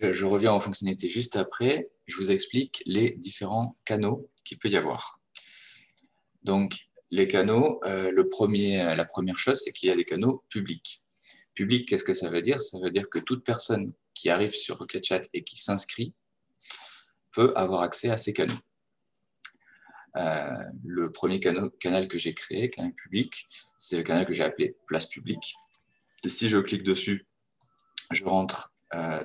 je 0.00 0.24
reviens 0.24 0.52
aux 0.54 0.60
fonctionnalités 0.60 1.10
juste 1.10 1.36
après. 1.36 1.90
Je 2.06 2.16
vous 2.16 2.30
explique 2.30 2.82
les 2.86 3.12
différents 3.12 3.76
canaux 3.84 4.30
qu'il 4.44 4.58
peut 4.58 4.68
y 4.68 4.76
avoir. 4.76 5.20
Donc, 6.42 6.76
les 7.10 7.28
canaux, 7.28 7.80
euh, 7.84 8.10
le 8.10 8.28
premier, 8.28 8.76
la 8.96 9.04
première 9.04 9.38
chose, 9.38 9.60
c'est 9.62 9.72
qu'il 9.72 9.88
y 9.88 9.92
a 9.92 9.96
des 9.96 10.04
canaux 10.04 10.44
publics. 10.48 11.02
Public, 11.54 11.88
qu'est-ce 11.88 12.04
que 12.04 12.14
ça 12.14 12.28
veut 12.28 12.42
dire? 12.42 12.60
Ça 12.60 12.78
veut 12.80 12.90
dire 12.90 13.08
que 13.08 13.20
toute 13.20 13.44
personne 13.44 13.92
qui 14.14 14.30
arrive 14.30 14.50
sur 14.50 14.78
RocketChat 14.78 15.22
et 15.32 15.44
qui 15.44 15.56
s'inscrit 15.56 16.12
peut 17.32 17.52
avoir 17.56 17.82
accès 17.82 18.10
à 18.10 18.16
ces 18.16 18.32
canaux. 18.32 18.58
Euh, 20.16 20.50
le 20.84 21.10
premier 21.12 21.40
canal, 21.40 22.08
que 22.08 22.18
j'ai 22.18 22.34
créé, 22.34 22.70
canal 22.70 22.92
public, 22.94 23.46
c'est 23.76 23.96
le 23.96 24.02
canal 24.02 24.26
que 24.26 24.34
j'ai 24.34 24.44
appelé 24.44 24.76
Place 24.86 25.06
publique. 25.06 25.54
Et 26.24 26.28
si 26.28 26.48
je 26.48 26.58
clique 26.58 26.84
dessus, 26.84 27.26
je 28.10 28.24
rentre 28.24 28.72
euh, 28.72 28.73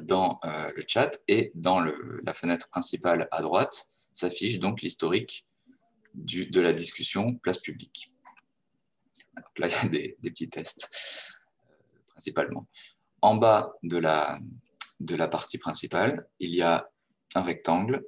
dans 0.01 0.39
euh, 0.43 0.71
le 0.75 0.83
chat 0.87 1.19
et 1.27 1.51
dans 1.55 1.79
la 1.79 2.33
fenêtre 2.33 2.69
principale 2.69 3.27
à 3.31 3.41
droite 3.41 3.89
s'affiche 4.13 4.59
donc 4.59 4.81
l'historique 4.81 5.45
de 6.13 6.61
la 6.61 6.73
discussion 6.73 7.35
Place 7.35 7.59
publique. 7.59 8.13
là, 9.57 9.67
il 9.67 9.71
y 9.71 9.75
a 9.75 9.87
des, 9.87 10.17
petits 10.21 10.49
tests, 10.49 10.89
principalement. 12.09 12.67
En 13.21 13.35
bas 13.35 13.73
de 13.83 13.97
la, 13.97 14.39
de 14.99 15.15
la 15.15 15.27
partie 15.27 15.57
principale, 15.57 16.27
il 16.39 16.55
y 16.55 16.61
a 16.61 16.89
un 17.35 17.41
rectangle 17.41 18.03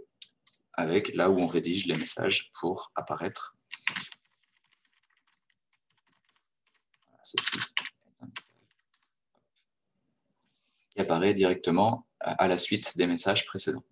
avec 0.74 1.13
là 1.15 1.30
où 1.30 1.39
on 1.39 1.48
rédige 1.48 1.86
les 1.86 1.96
messages 1.96 2.50
pour 2.60 2.91
apparaître. 2.96 3.56
Ceci 7.24 7.60
qui 10.93 11.01
apparaît 11.01 11.33
directement 11.33 12.05
à 12.19 12.48
la 12.48 12.57
suite 12.57 12.98
des 12.98 13.07
messages 13.07 13.45
précédents. 13.45 13.83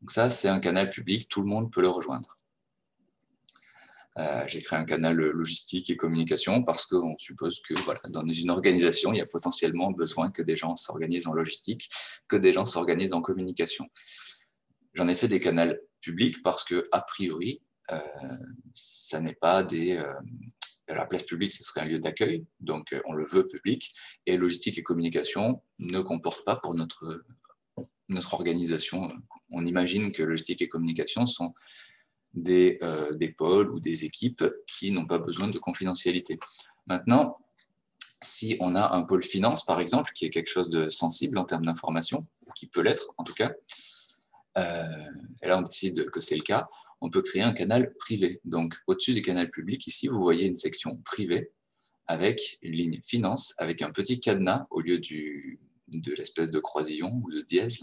Donc 0.00 0.10
ça, 0.10 0.30
c'est 0.30 0.48
un 0.48 0.58
canal 0.58 0.90
public, 0.90 1.28
tout 1.28 1.40
le 1.40 1.46
monde 1.46 1.70
peut 1.70 1.80
le 1.80 1.88
rejoindre. 1.88 2.36
Euh, 4.18 4.44
j'ai 4.46 4.60
créé 4.60 4.78
un 4.78 4.84
canal 4.84 5.14
logistique 5.14 5.88
et 5.88 5.96
communication 5.96 6.62
parce 6.62 6.84
qu'on 6.84 7.16
suppose 7.18 7.60
que 7.60 7.74
dans 8.10 8.26
une 8.26 8.50
organisation, 8.50 9.12
il 9.12 9.18
y 9.18 9.22
a 9.22 9.26
potentiellement 9.26 9.90
besoin 9.90 10.30
que 10.30 10.42
des 10.42 10.56
gens 10.56 10.76
s'organisent 10.76 11.26
en 11.26 11.32
logistique, 11.32 11.88
que 12.28 12.36
des 12.36 12.52
gens 12.52 12.66
s'organisent 12.66 13.14
en 13.14 13.22
communication. 13.22 13.88
J'en 14.94 15.08
ai 15.08 15.14
fait 15.14 15.28
des 15.28 15.40
canaux 15.40 15.74
publics 16.00 16.42
parce 16.42 16.64
que, 16.64 16.86
a 16.92 17.00
priori, 17.00 17.62
euh, 17.90 17.98
ça 18.74 19.20
n'est 19.20 19.34
pas 19.34 19.62
des. 19.62 19.96
Euh, 19.96 20.12
la 20.94 21.06
place 21.06 21.22
publique, 21.22 21.52
ce 21.52 21.64
serait 21.64 21.80
un 21.80 21.84
lieu 21.84 21.98
d'accueil, 21.98 22.44
donc 22.60 22.92
euh, 22.92 23.00
on 23.06 23.12
le 23.12 23.24
veut 23.24 23.46
public, 23.46 23.92
et 24.26 24.36
logistique 24.36 24.78
et 24.78 24.82
communication 24.82 25.62
ne 25.78 26.00
comportent 26.00 26.44
pas 26.44 26.56
pour 26.56 26.74
notre, 26.74 27.24
notre 28.08 28.34
organisation. 28.34 29.12
On 29.50 29.64
imagine 29.66 30.12
que 30.12 30.22
logistique 30.22 30.62
et 30.62 30.68
communication 30.68 31.26
sont 31.26 31.54
des, 32.34 32.78
pôles 33.36 33.70
ou 33.70 33.80
des 33.80 34.04
équipes 34.04 34.44
qui 34.66 34.90
n'ont 34.90 35.06
pas 35.06 35.18
besoin 35.18 35.48
de 35.48 35.58
confidentialité. 35.58 36.38
Maintenant, 36.86 37.38
si 38.22 38.56
on 38.60 38.74
a 38.74 38.94
un 38.94 39.02
pôle 39.02 39.22
finance, 39.22 39.64
par 39.64 39.80
exemple, 39.80 40.12
qui 40.14 40.24
est 40.24 40.30
quelque 40.30 40.50
chose 40.50 40.70
de 40.70 40.88
sensible 40.88 41.38
en 41.38 41.44
termes 41.44 41.66
d'information, 41.66 42.26
qui 42.54 42.66
peut 42.66 42.80
l'être 42.80 43.12
en 43.18 43.24
tout 43.24 43.34
cas, 43.34 43.52
euh, 44.58 45.10
et 45.42 45.48
là 45.48 45.58
on 45.58 45.62
décide 45.62 46.10
que 46.10 46.20
c'est 46.20 46.36
le 46.36 46.42
cas, 46.42 46.68
on 47.02 47.10
peut 47.10 47.22
créer 47.22 47.42
un 47.42 47.52
canal 47.52 47.92
privé. 47.94 48.40
Donc 48.44 48.76
au-dessus 48.86 49.12
du 49.12 49.22
canal 49.22 49.50
public, 49.50 49.86
ici, 49.86 50.06
vous 50.06 50.20
voyez 50.20 50.46
une 50.46 50.56
section 50.56 50.96
privée 50.98 51.50
avec 52.06 52.58
une 52.62 52.74
ligne 52.74 53.00
finance, 53.04 53.54
avec 53.58 53.82
un 53.82 53.90
petit 53.90 54.20
cadenas 54.20 54.66
au 54.70 54.80
lieu 54.80 54.98
de 54.98 56.14
l'espèce 56.14 56.50
de 56.50 56.60
croisillon 56.60 57.20
ou 57.22 57.30
de 57.30 57.40
dièse. 57.42 57.80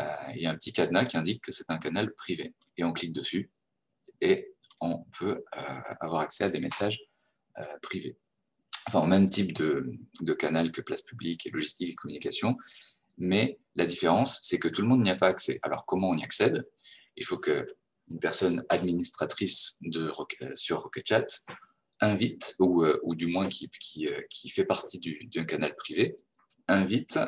Euh, 0.00 0.04
il 0.34 0.42
y 0.42 0.46
a 0.46 0.50
un 0.50 0.56
petit 0.56 0.72
cadenas 0.72 1.04
qui 1.04 1.16
indique 1.16 1.42
que 1.42 1.52
c'est 1.52 1.68
un 1.68 1.78
canal 1.78 2.12
privé. 2.14 2.54
Et 2.76 2.84
on 2.84 2.92
clique 2.92 3.12
dessus 3.12 3.50
et 4.20 4.52
on 4.80 5.04
peut 5.18 5.44
euh, 5.58 5.80
avoir 6.00 6.22
accès 6.22 6.44
à 6.44 6.50
des 6.50 6.60
messages 6.60 7.00
privés. 7.82 8.16
Enfin, 8.88 9.06
même 9.06 9.28
type 9.28 9.52
de, 9.52 9.92
de, 10.22 10.32
canal 10.32 10.72
que 10.72 10.80
place 10.80 11.02
publique 11.02 11.46
et 11.46 11.50
logistique 11.50 11.90
et 11.90 11.94
communication, 11.94 12.56
mais 13.18 13.58
la 13.74 13.86
différence, 13.86 14.40
c'est 14.42 14.58
que 14.58 14.68
tout 14.68 14.82
le 14.82 14.88
monde 14.88 15.02
n'y 15.02 15.10
a 15.10 15.16
pas 15.16 15.28
accès. 15.28 15.60
Alors, 15.62 15.84
comment 15.84 16.08
on 16.08 16.16
y 16.16 16.24
accède? 16.24 16.66
Il 17.16 17.26
faut 17.26 17.38
qu'une 18.06 18.18
personne 18.18 18.64
administratrice 18.68 19.78
de, 19.82 20.10
euh, 20.10 20.56
sur 20.56 20.82
RocketChat 20.82 21.26
invite, 22.00 22.54
ou, 22.58 22.84
euh, 22.84 22.98
ou 23.02 23.14
du 23.14 23.26
moins 23.26 23.48
qui, 23.48 23.70
qui, 23.80 24.08
euh, 24.08 24.20
fait 24.50 24.64
partie 24.64 25.00
d'un 25.32 25.44
canal 25.44 25.74
privé, 25.76 26.16
invite 26.68 27.18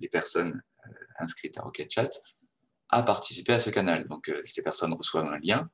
les 0.00 0.08
personnes 0.08 0.62
inscrites 1.18 1.58
à 1.58 1.62
RocketChat 1.62 2.10
à 2.90 3.02
participer 3.02 3.54
à 3.54 3.58
ce 3.58 3.70
canal. 3.70 4.06
Donc, 4.08 4.30
ces 4.46 4.62
personnes 4.62 4.92
reçoivent 4.92 5.26
un 5.26 5.38
lien, 5.38 5.68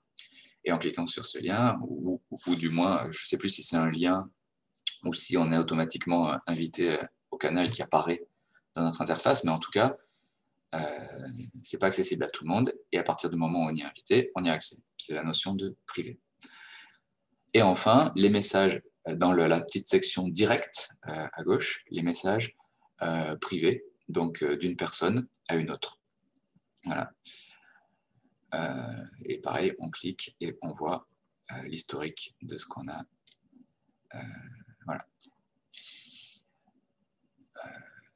et 0.64 0.72
en 0.72 0.78
cliquant 0.78 1.06
sur 1.06 1.24
ce 1.26 1.38
lien, 1.38 1.78
ou, 1.82 2.22
ou 2.46 2.54
du 2.54 2.70
moins, 2.70 3.02
je 3.10 3.22
ne 3.22 3.26
sais 3.26 3.36
plus 3.36 3.48
si 3.48 3.62
c'est 3.62 3.76
un 3.76 3.90
lien 3.90 4.30
ou 5.04 5.14
si 5.14 5.36
on 5.36 5.50
est 5.52 5.58
automatiquement 5.58 6.38
invité 6.46 6.98
au 7.30 7.38
canal 7.38 7.70
qui 7.70 7.82
apparaît 7.82 8.26
dans 8.74 8.82
notre 8.82 9.02
interface, 9.02 9.44
mais 9.44 9.50
en 9.50 9.58
tout 9.58 9.70
cas, 9.70 9.96
c'est 11.62 11.78
pas 11.78 11.88
accessible 11.88 12.24
à 12.24 12.28
tout 12.28 12.44
le 12.44 12.50
monde. 12.50 12.72
Et 12.92 12.98
à 12.98 13.02
partir 13.02 13.30
du 13.30 13.36
moment 13.36 13.64
où 13.64 13.70
on 13.70 13.74
y 13.74 13.80
est 13.80 13.84
invité, 13.84 14.30
on 14.34 14.44
y 14.44 14.48
a 14.48 14.52
accès. 14.52 14.76
C'est 14.98 15.14
la 15.14 15.22
notion 15.22 15.54
de 15.54 15.76
privé. 15.86 16.18
Et 17.54 17.62
enfin, 17.62 18.12
les 18.14 18.30
messages 18.30 18.80
dans 19.06 19.32
la 19.32 19.60
petite 19.60 19.88
section 19.88 20.28
directe 20.28 20.90
à 21.02 21.42
gauche, 21.42 21.84
les 21.90 22.02
messages 22.02 22.56
privés, 23.40 23.84
donc 24.08 24.44
d'une 24.44 24.76
personne 24.76 25.26
à 25.48 25.56
une 25.56 25.70
autre. 25.70 25.98
Voilà. 26.84 27.12
et 29.24 29.38
pareil, 29.38 29.74
on 29.78 29.90
clique 29.90 30.36
et 30.40 30.56
on 30.62 30.72
voit 30.72 31.08
l'historique 31.64 32.36
de 32.42 32.56
ce 32.56 32.66
qu'on 32.66 32.88
a. 32.88 33.04
voilà. 34.84 35.04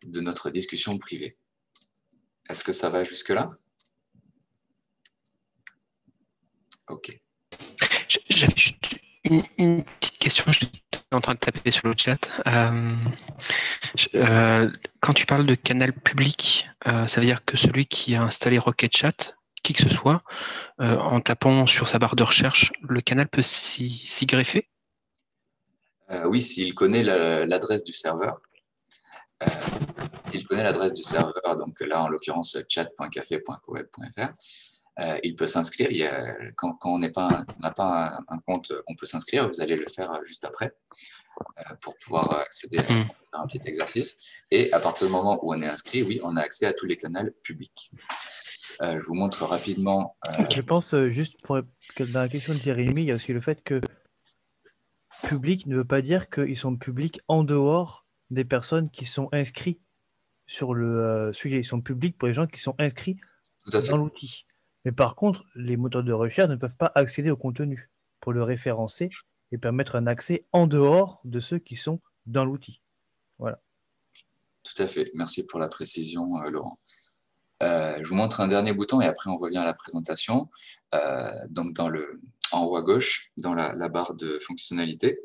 de 0.05 0.21
notre 0.21 0.51
discussion 0.51 0.99
privée. 0.99 1.37
Est-ce 2.49 2.65
que 2.65 2.73
ça 2.73 2.91
va 2.91 3.05
jusque-là? 3.05 3.51
Ok. 6.89 7.19
J'avais 8.29 8.55
juste 8.57 8.99
une, 9.25 9.85
petite 9.85 10.19
question, 10.19 10.53
je 10.53 10.59
suis 10.59 10.71
en 11.13 11.21
train 11.21 11.35
de 11.35 11.39
taper 11.39 11.71
sur 11.71 11.89
le 11.89 11.95
chat. 11.97 12.29
Euh, 12.47 12.95
euh, 14.15 14.71
quand 15.01 15.15
tu 15.15 15.25
parles 15.25 15.47
de 15.47 15.55
canal 15.55 15.93
public, 15.93 16.69
euh, 16.87 17.07
ça 17.07 17.21
veut 17.21 17.27
dire 17.27 17.45
que 17.45 17.57
celui 17.57 17.87
qui 17.87 18.15
a 18.15 18.23
installé 18.23 18.59
Rocket 18.59 18.95
Chat, 18.95 19.37
qui 19.63 19.73
que 19.73 19.83
ce 19.83 19.89
soit, 19.89 20.23
en 20.79 21.21
tapant 21.21 21.67
sur 21.67 21.89
sa 21.89 21.99
barre 21.99 22.17
de 22.17 22.23
recherche, 22.23 22.71
le 22.87 23.01
canal 23.01 23.29
peut 23.29 23.41
s'y 23.41 24.27
greffer? 24.27 24.69
Oui, 26.27 26.43
s'il 26.43 26.75
connaît 26.75 27.03
l'adresse 27.03 27.83
du 27.83 27.95
serveur. 27.95 28.43
S'il 30.29 30.47
connaît 30.47 30.63
l'adresse 30.63 30.93
du 30.93 31.03
serveur, 31.03 31.57
donc 31.59 31.81
là 31.81 32.03
en 32.03 32.09
l'occurrence 32.09 32.57
chat.café.coeb.fr, 32.69 34.33
euh, 35.01 35.19
il 35.23 35.35
peut 35.35 35.47
s'inscrire. 35.47 35.91
Quand, 36.57 36.79
on 36.85 36.99
n'a 36.99 37.11
pas, 37.11 37.45
pas 37.77 38.21
un, 38.29 38.39
compte, 38.39 38.73
on 38.87 38.95
peut 38.95 39.07
s'inscrire. 39.07 39.49
Vous 39.49 39.61
allez 39.61 39.77
le 39.77 39.87
faire 39.87 40.13
euh, 40.13 40.25
juste 40.25 40.45
après 40.45 40.73
euh, 41.59 41.75
pour 41.81 41.97
pouvoir 41.99 42.41
accéder 42.41 42.79
à, 42.79 42.93
hmm. 42.93 43.09
un 43.33 43.47
petit 43.47 43.61
exercice. 43.67 44.17
Et 44.51 44.73
à 44.73 44.79
partir 44.79 45.07
du 45.09 45.13
moment 45.13 45.45
où 45.45 45.53
on 45.53 45.61
est 45.61 45.69
inscrit, 45.69 46.03
oui, 46.03 46.21
on 46.23 46.37
a 46.37 46.41
accès 46.41 46.67
à 46.67 46.73
tous 46.73 46.87
les 46.87 46.97
canaux 46.97 47.29
publics. 47.43 47.91
je 48.81 48.99
vous 49.01 49.15
montre 49.15 49.45
rapidement. 49.45 50.17
Je 50.53 50.61
pense 50.61 50.95
juste 51.11 51.41
pour, 51.43 51.61
que 51.97 52.05
dans 52.05 52.21
la 52.21 52.29
question 52.29 52.55
de 52.55 52.61
Jérémy, 52.61 53.03
il 53.03 53.09
y 53.09 53.13
a 53.13 53.17
aussi 53.17 53.33
le 53.33 53.41
fait 53.41 53.65
que 53.65 53.81
public 55.27 55.67
ne 55.67 55.77
veut 55.77 55.85
pas 55.85 56.03
dire 56.03 56.31
qu'ils 56.31 56.57
sont 56.57 56.77
publics 56.77 57.21
en 57.27 57.43
dehors 57.43 58.04
des 58.31 58.45
personnes 58.45 58.91
qui 58.91 59.07
sont 59.07 59.29
inscrites 59.33 59.81
sur 60.47 60.75
le 60.75 61.33
sujet. 61.33 61.59
Ils 61.59 61.65
sont 61.65 61.81
publics 61.81 62.17
pour 62.19 62.29
les 62.29 62.35
gens 62.35 62.47
qui 62.47 62.61
sont 62.61 62.75
inscrits 62.79 63.17
dans 63.67 63.97
l'outil. 63.97 64.47
Mais 64.85 64.93
par 64.93 65.17
contre, 65.17 65.45
les 65.55 65.77
moteurs 65.77 66.05
de 66.05 66.13
recherche 66.13 66.51
ne 66.51 66.57
peuvent 66.57 66.77
pas 66.77 66.93
accéder 66.95 67.31
au 67.31 67.37
contenu 67.37 67.91
pour 68.21 68.33
le 68.33 68.43
référencer 68.43 69.11
et 69.53 69.59
permettre 69.59 69.97
un 69.97 70.07
accès 70.07 70.47
en 70.53 70.67
dehors 70.67 71.21
de 71.25 71.41
ceux 71.41 71.59
qui 71.59 71.77
sont 71.77 72.01
dans 72.27 72.45
l'outil. 72.45 72.81
Voilà. 73.39 73.61
Tout 74.63 74.83
à 74.83 74.89
fait. 74.89 75.11
Merci 75.15 75.47
pour 75.47 75.59
la 75.59 75.69
précision, 75.69 76.43
euh, 76.43 76.51
Laurent. 76.51 76.79
Euh, 77.63 77.97
je 78.03 78.09
vous 78.09 78.15
montre 78.15 78.41
un 78.41 78.49
dernier 78.49 78.73
bouton 78.73 79.01
et 79.01 79.07
après 79.07 79.31
on 79.31 79.37
revient 79.37 79.59
à 79.59 79.65
la 79.65 79.75
présentation. 79.75 80.51
Euh, 80.95 81.31
donc 81.51 81.73
dans 81.73 81.89
le, 81.89 82.21
en 82.51 82.65
haut 82.65 82.77
à 82.77 82.83
gauche, 82.83 83.31
dans 83.37 83.55
la, 83.55 83.73
barre 83.89 84.15
de 84.15 84.39
fonctionnalité, 84.41 85.19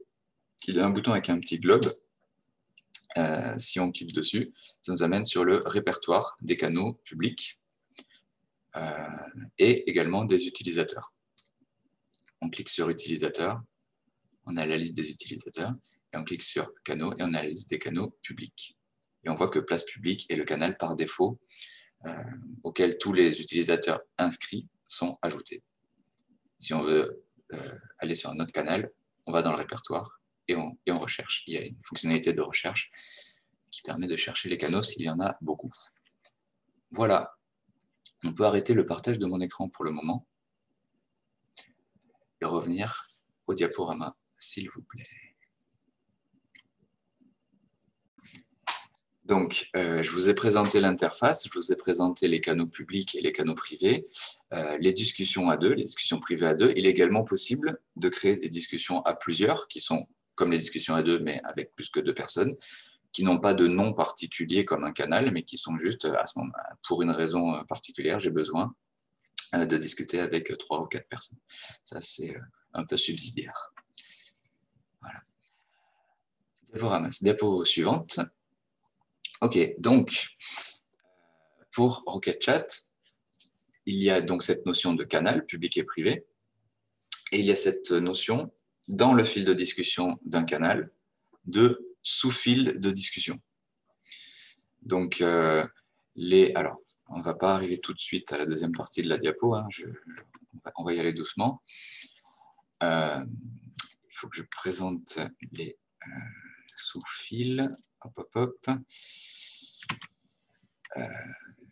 il 0.67 0.75
y 0.75 0.79
a 0.79 0.85
un 0.85 0.89
bouton 0.89 1.11
avec 1.11 1.29
un 1.29 1.39
petit 1.39 1.59
globe. 1.59 1.85
Si 3.57 3.79
on 3.79 3.91
clique 3.91 4.13
dessus, 4.13 4.53
ça 4.81 4.91
nous 4.91 5.03
amène 5.03 5.25
sur 5.25 5.43
le 5.43 5.63
répertoire 5.65 6.37
des 6.41 6.57
canaux 6.57 6.93
publics 7.03 7.59
euh, 8.75 9.07
et 9.57 9.89
également 9.89 10.25
des 10.25 10.45
utilisateurs. 10.45 11.13
On 12.41 12.49
clique 12.49 12.69
sur 12.69 12.89
utilisateur, 12.89 13.61
on 14.45 14.57
a 14.57 14.65
la 14.65 14.77
liste 14.77 14.95
des 14.95 15.09
utilisateurs, 15.09 15.73
et 16.13 16.17
on 16.17 16.23
clique 16.23 16.43
sur 16.43 16.71
canaux 16.83 17.13
et 17.13 17.23
on 17.23 17.33
a 17.33 17.43
la 17.43 17.49
liste 17.49 17.69
des 17.69 17.79
canaux 17.79 18.17
publics. 18.21 18.77
Et 19.23 19.29
on 19.29 19.35
voit 19.35 19.49
que 19.49 19.59
place 19.59 19.83
publique 19.83 20.25
est 20.29 20.35
le 20.35 20.45
canal 20.45 20.77
par 20.77 20.95
défaut 20.95 21.39
euh, 22.05 22.13
auquel 22.63 22.97
tous 22.97 23.11
les 23.11 23.41
utilisateurs 23.41 24.01
inscrits 24.17 24.67
sont 24.87 25.17
ajoutés. 25.21 25.63
Si 26.59 26.73
on 26.73 26.81
veut 26.81 27.23
euh, 27.53 27.77
aller 27.97 28.15
sur 28.15 28.29
un 28.29 28.39
autre 28.39 28.53
canal, 28.53 28.91
on 29.25 29.31
va 29.31 29.41
dans 29.41 29.51
le 29.51 29.57
répertoire 29.57 30.18
et 30.49 30.55
on, 30.55 30.99
recherche. 30.99 31.43
Il 31.47 31.53
y 31.53 31.57
a 31.57 31.61
une 31.61 31.81
fonctionnalité 31.83 32.33
de 32.33 32.41
recherche 32.41 32.91
qui 33.71 33.81
permet 33.81 34.07
de 34.07 34.17
chercher 34.17 34.49
les 34.49 34.57
canaux 34.57 34.81
s'il 34.81 35.03
y 35.03 35.09
en 35.09 35.19
a 35.19 35.37
beaucoup. 35.41 35.71
Voilà, 36.91 37.37
on 38.23 38.33
peut 38.33 38.45
arrêter 38.45 38.73
le 38.73 38.85
partage 38.85 39.19
de 39.19 39.25
mon 39.25 39.39
écran 39.41 39.69
pour 39.69 39.85
le 39.85 39.91
moment 39.91 40.27
et 42.41 42.45
revenir 42.45 43.05
au 43.47 43.53
diaporama, 43.53 44.15
s'il 44.37 44.69
vous 44.69 44.81
plaît. 44.81 45.07
Donc, 49.29 49.69
euh, 49.75 50.01
je 50.01 50.09
vous 50.09 50.27
ai 50.27 50.33
présenté 50.33 50.79
l'interface, 50.79 51.47
je 51.47 51.53
vous 51.53 51.71
ai 51.71 51.75
présenté 51.75 52.27
les 52.27 52.41
canaux 52.41 52.65
publics 52.65 53.13
et 53.13 53.21
les 53.21 53.31
canaux 53.31 53.53
privés, 53.53 54.07
euh, 54.53 54.75
les 54.79 54.91
discussions 54.91 55.51
à 55.51 55.57
deux, 55.57 55.73
les 55.73 55.83
discussions 55.83 56.19
privées 56.19 56.47
à 56.47 56.55
deux. 56.55 56.73
Il 56.75 56.87
est 56.87 56.89
également 56.89 57.23
possible 57.23 57.79
de 57.95 58.09
créer 58.09 58.37
des 58.37 58.49
discussions 58.49 59.03
à 59.03 59.13
plusieurs, 59.13 59.67
qui 59.67 59.81
sont 59.81 60.07
comme 60.39 60.51
les 60.53 60.57
discussions 60.57 60.95
à 60.95 61.03
deux, 61.03 61.19
mais 61.19 61.41
avec 61.43 61.75
plus 61.75 61.89
que 61.89 61.99
deux 61.99 62.13
personnes 62.13 62.55
qui 63.11 63.23
n'ont 63.23 63.39
pas 63.39 63.53
de 63.53 63.67
nom 63.67 63.91
particulier 63.91 64.63
comme 64.63 64.85
un 64.85 64.93
canal, 64.93 65.31
mais 65.31 65.43
qui 65.43 65.57
sont 65.57 65.77
juste, 65.77 66.05
à 66.05 66.25
ce 66.27 66.39
moment, 66.39 66.53
pour 66.87 67.01
une 67.01 67.11
raison 67.11 67.55
euh, 67.55 67.63
particulière, 67.63 68.21
j'ai 68.21 68.29
besoin 68.29 68.73
euh, 69.55 69.65
de 69.65 69.75
discuter 69.75 70.21
avec 70.21 70.57
trois 70.57 70.81
ou 70.81 70.85
quatre 70.85 71.09
personnes. 71.09 71.39
Ça, 71.83 71.99
c'est 71.99 72.33
euh, 72.33 72.39
un 72.73 72.85
peu 72.85 72.95
subsidiaire. 72.95 73.73
Voilà. 75.01 75.19
Diapo 77.19 77.65
suivante. 77.65 78.21
OK, 79.41 79.75
donc, 79.77 80.37
pour 81.71 82.03
Rocket 82.05 82.41
Chat, 82.41 82.67
il 83.85 84.01
y 84.01 84.09
a 84.09 84.21
donc 84.21 84.43
cette 84.43 84.65
notion 84.65 84.93
de 84.93 85.03
canal 85.03 85.45
public 85.45 85.75
et 85.75 85.83
privé, 85.83 86.25
et 87.33 87.39
il 87.39 87.45
y 87.45 87.51
a 87.51 87.57
cette 87.57 87.91
notion 87.91 88.53
dans 88.89 89.13
le 89.13 89.23
fil 89.23 89.45
de 89.45 89.53
discussion 89.53 90.19
d'un 90.25 90.43
canal 90.43 90.91
de 91.45 91.95
sous-fil 92.01 92.79
de 92.79 92.91
discussion. 92.91 93.39
Donc, 94.81 95.21
euh, 95.21 95.65
les, 96.15 96.51
alors, 96.55 96.77
on 97.07 97.19
ne 97.19 97.23
va 97.23 97.35
pas 97.35 97.53
arriver 97.53 97.79
tout 97.79 97.93
de 97.93 97.99
suite 97.99 98.31
à 98.33 98.37
la 98.37 98.45
deuxième 98.45 98.71
partie 98.71 99.01
de 99.01 99.09
la 99.09 99.17
diapo, 99.17 99.55
hein, 99.55 99.67
on 100.75 100.83
va 100.83 100.93
y 100.93 100.99
aller 100.99 101.13
doucement. 101.13 101.61
Euh, 102.83 103.23
il 104.03 104.15
faut 104.15 104.27
que 104.27 104.37
je 104.37 104.43
présente 104.43 105.19
les 105.51 105.77
euh, 106.07 106.11
sous-fils. 106.75 107.69
Hop, 108.01 108.13
hop, 108.17 108.29
hop. 108.35 108.69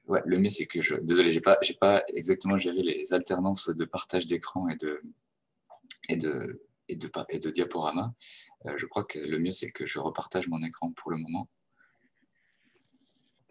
ouais, 0.07 0.21
le 0.25 0.39
mieux, 0.39 0.49
c'est 0.49 0.67
que 0.67 0.81
je. 0.81 0.95
Désolé, 0.95 1.31
je 1.31 1.37
n'ai 1.37 1.41
pas, 1.41 1.57
pas 1.79 2.03
exactement 2.13 2.57
géré 2.57 2.83
les 2.83 3.13
alternances 3.13 3.69
de 3.69 3.85
partage 3.85 4.27
d'écran 4.27 4.67
et 4.67 4.75
de, 4.75 5.01
et 6.09 6.17
de, 6.17 6.66
et 6.89 6.95
de, 6.95 7.09
et 7.29 7.39
de 7.39 7.49
diaporama. 7.49 8.13
Euh, 8.65 8.77
je 8.77 8.85
crois 8.85 9.03
que 9.03 9.19
le 9.19 9.39
mieux, 9.39 9.51
c'est 9.51 9.71
que 9.71 9.85
je 9.85 9.99
repartage 9.99 10.47
mon 10.47 10.61
écran 10.63 10.91
pour 10.93 11.11
le 11.11 11.17
moment. 11.17 11.49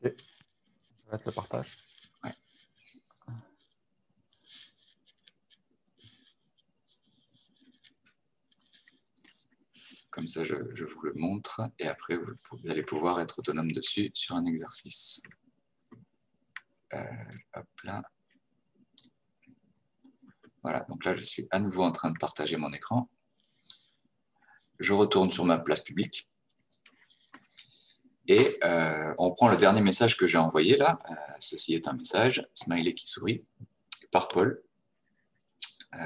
Ok. 0.03 0.12
Je 0.16 1.05
vais 1.05 1.12
mettre 1.12 1.29
le 1.29 1.33
partage. 1.33 1.77
Ouais. 2.25 2.35
Comme 10.11 10.27
ça, 10.27 10.44
je, 10.44 10.55
je, 10.75 10.85
vous 10.85 11.03
le 11.03 11.12
montre 11.14 11.61
et 11.79 11.87
après, 11.87 12.16
vous, 12.16 12.33
vous, 12.51 12.70
allez 12.70 12.83
pouvoir 12.83 13.20
être 13.20 13.38
autonome 13.38 13.70
dessus 13.72 14.11
sur 14.14 14.35
un 14.35 14.46
exercice. 14.46 15.20
Euh, 16.94 17.05
hop 17.55 17.66
là. 17.85 18.03
Voilà, 20.62 20.81
donc 20.88 21.05
là, 21.05 21.14
je 21.14 21.22
suis 21.22 21.46
à 21.53 21.61
nouveau 21.61 21.85
en 21.85 21.92
train 21.92 22.11
de 22.11 22.18
partager 22.18 22.57
mon 22.57 22.72
écran 22.72 23.09
je 24.79 24.93
retourne 24.93 25.31
sur 25.31 25.45
ma 25.45 25.59
place 25.59 25.81
publique 25.81 26.29
et 28.29 28.59
euh, 28.65 29.15
on 29.19 29.33
prend 29.33 29.49
le 29.49 29.57
dernier 29.57 29.81
message 29.81 30.17
que 30.17 30.27
j'ai 30.27 30.39
envoyé 30.39 30.77
là. 30.77 30.99
Euh, 31.11 31.15
ceci 31.39 31.75
est 31.75 31.87
un 31.87 31.93
message, 31.93 32.45
smiley 32.55 32.95
qui 32.95 33.07
sourit, 33.07 33.45
par 34.11 34.29
Paul. 34.29 34.62
Euh, 35.95 35.99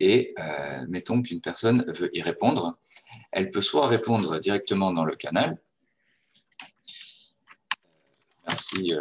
et 0.00 0.34
mettons 0.88 1.22
qu'une 1.22 1.40
personne 1.40 1.90
veut 1.92 2.10
y 2.14 2.20
répondre. 2.20 2.78
Elle 3.32 3.50
peut 3.50 3.62
soit 3.62 3.86
répondre 3.86 4.38
directement 4.38 4.92
dans 4.92 5.04
le 5.04 5.16
canal. 5.16 5.56
Merci 8.46 8.92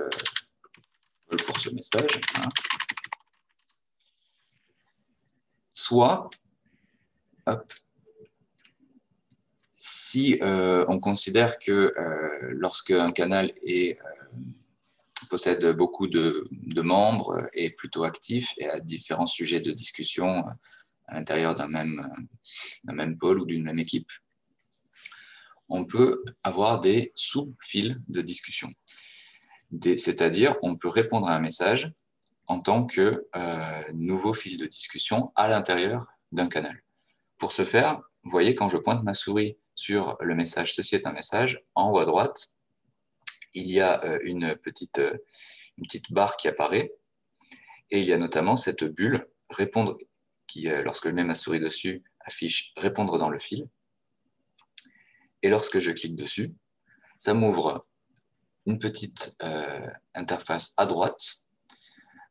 Paul 1.28 1.38
pour 1.46 1.60
ce 1.60 1.70
message. 1.72 2.22
Hein. 2.36 2.50
Soit, 5.74 6.30
hop, 7.48 7.74
si 9.86 10.40
euh, 10.42 10.86
on 10.88 10.98
considère 11.02 11.60
que 11.60 11.94
euh, 11.98 12.54
lorsque 12.54 12.92
un 12.92 13.12
canal 13.12 13.52
euh, 13.68 13.94
possède 15.30 15.68
beaucoup 15.72 16.08
de, 16.08 16.48
membres, 16.82 17.50
est 17.52 17.72
plutôt 17.72 18.06
actif 18.06 18.54
et 18.58 18.70
a 18.70 18.80
différents 18.80 19.28
sujets 19.28 19.60
de 19.60 19.74
discussion 19.74 20.46
à 21.08 21.16
l'intérieur 21.16 21.54
d'un 21.54 21.68
même, 21.68 22.26
même 22.86 23.18
pôle 23.18 23.42
ou 23.42 23.46
d'une 23.46 23.66
même 23.66 23.78
équipe, 23.78 24.10
on 25.68 25.84
peut 25.84 26.24
avoir 26.44 26.80
des 26.80 27.12
sous-fils 27.14 27.98
de 28.08 28.22
discussion. 28.22 28.72
C'est-à-dire, 29.84 30.56
on 30.62 30.78
peut 30.78 30.88
répondre 30.88 31.28
à 31.28 31.36
un 31.36 31.42
message 31.42 31.92
en 32.48 32.62
tant 32.62 32.86
que 32.86 33.28
nouveau 33.92 34.34
fil 34.34 34.58
de 34.58 34.66
discussion 34.66 35.34
à 35.36 35.50
l'intérieur 35.50 36.08
d'un 36.32 36.48
canal. 36.48 36.82
Pour 37.38 37.52
ce 37.52 37.66
faire, 37.66 38.02
vous 38.24 38.32
voyez, 38.32 38.56
quand 38.56 38.70
je 38.70 38.78
pointe 38.78 39.04
ma 39.04 39.14
souris 39.14 39.58
sur 39.76 40.18
le 40.20 40.36
message 40.36 40.74
«Ceci 40.76 40.96
est 40.96 41.08
un 41.08 41.14
message», 41.14 41.64
en 41.76 41.92
haut 41.92 42.00
à 42.00 42.06
droite, 42.06 42.48
il 43.54 43.72
y 43.72 43.80
a 43.80 44.04
euh, 44.04 44.20
une, 44.24 44.56
petite, 44.56 45.00
euh, 45.00 45.18
une 45.78 45.86
petite 45.86 46.12
barre 46.12 46.38
qui 46.38 46.48
apparaît 46.48 46.94
et 47.92 48.00
il 48.00 48.06
y 48.06 48.14
a 48.14 48.18
notamment 48.18 48.56
cette 48.56 48.84
bulle 48.84 49.28
«Répondre» 49.50 49.98
qui, 50.48 50.68
lorsque 50.68 51.08
je 51.08 51.14
mets 51.14 51.24
ma 51.24 51.36
souris 51.36 51.60
dessus, 51.60 52.04
affiche 52.20 52.74
«Répondre 52.78 53.18
dans 53.18 53.30
le 53.30 53.40
fil». 53.40 53.68
Et 55.42 55.50
lorsque 55.50 55.80
je 55.80 55.92
clique 55.92 56.16
dessus, 56.16 56.54
ça 57.18 57.34
m'ouvre 57.34 57.86
une 58.66 58.80
petite 58.80 59.36
interface 60.14 60.74
à 60.78 60.86
droite 60.86 61.44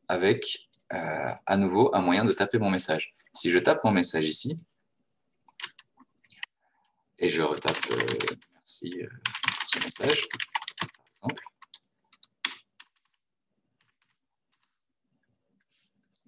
avec 0.09 0.69
euh, 0.93 1.31
à 1.47 1.57
nouveau 1.57 1.95
un 1.95 2.03
moyen 2.03 2.25
de 2.25 2.33
taper 2.33 2.59
mon 2.59 2.71
message. 2.71 3.15
Si 3.33 3.51
je 3.51 3.59
tape 3.59 3.83
mon 3.83 3.93
message 3.93 4.29
ici, 4.29 4.59
et 7.23 7.29
je 7.29 7.41
retape 7.41 7.91
euh, 7.91 8.07
merci 8.55 8.93
euh, 9.01 9.07
pour 9.07 9.69
ce 9.69 9.79
message, 9.79 10.29
par 10.29 11.31
exemple. 11.31 11.45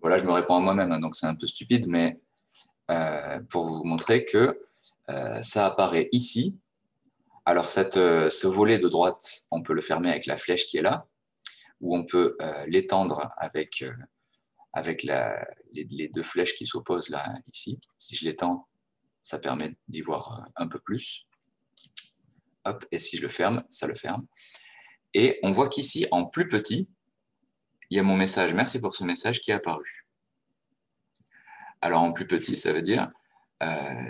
Voilà, 0.01 0.19
je 0.19 0.25
me 0.25 0.33
réponds 0.33 0.57
à 0.57 0.61
moi-même, 0.61 0.93
hein, 0.93 1.01
donc 1.01 1.17
c'est 1.17 1.27
un 1.27 1.35
peu 1.35 1.47
stupide, 1.47 1.87
mais 1.89 2.19
pour 3.49 3.65
vous 3.65 3.85
montrer 3.85 4.27
que 4.27 4.61
ça 5.41 5.65
apparaît 5.65 6.11
ici. 6.13 6.59
Alors, 7.47 7.71
cette, 7.71 7.95
ce 7.95 8.47
volet 8.47 8.79
de 8.79 8.89
droite, 8.89 9.47
on 9.51 9.63
peut 9.63 9.73
le 9.73 9.81
fermer 9.81 10.11
avec 10.11 10.27
la 10.27 10.37
flèche 10.37 10.67
qui 10.67 10.77
est 10.77 10.83
là 10.83 11.07
où 11.85 11.95
on 11.95 12.05
peut 12.05 12.37
euh, 12.41 12.65
l'étendre 12.67 13.31
avec, 13.37 13.83
euh, 13.83 13.93
avec 14.73 15.03
les, 15.03 16.09
deux 16.09 16.23
flèches 16.23 16.55
qui 16.55 16.67
s'opposent 16.67 17.11
là, 17.11 17.35
ici. 17.53 17.79
Si 17.99 18.17
je 18.17 18.25
l'étends, 18.25 18.67
ça 19.25 19.41
permet 19.41 19.75
d'y 19.89 20.03
voir 20.03 20.39
euh, 20.39 20.51
un 20.63 20.69
peu 20.69 20.79
plus. 20.79 21.27
Hop, 22.65 22.85
et 22.93 23.01
si 23.01 23.17
je 23.17 23.23
le 23.23 23.29
ferme, 23.29 23.65
ça 23.69 23.89
le 23.89 23.97
ferme. 23.97 24.25
Et 25.15 25.41
on 25.43 25.51
voit 25.51 25.69
qu'ici, 25.69 26.07
en 26.13 26.27
plus 26.27 26.49
petit, 26.49 26.89
il 27.91 27.97
y 27.97 28.01
a 28.01 28.05
mon 28.05 28.17
message. 28.17 28.55
Merci 28.55 28.81
pour 28.81 28.95
ce 28.95 29.03
message 29.03 29.41
qui 29.41 29.51
est 29.51 29.55
apparu. 29.55 30.07
Alors, 31.81 32.03
en 32.03 32.13
plus 32.13 32.27
petit, 32.27 32.55
ça 32.55 32.73
veut 32.73 32.83
dire, 32.83 33.11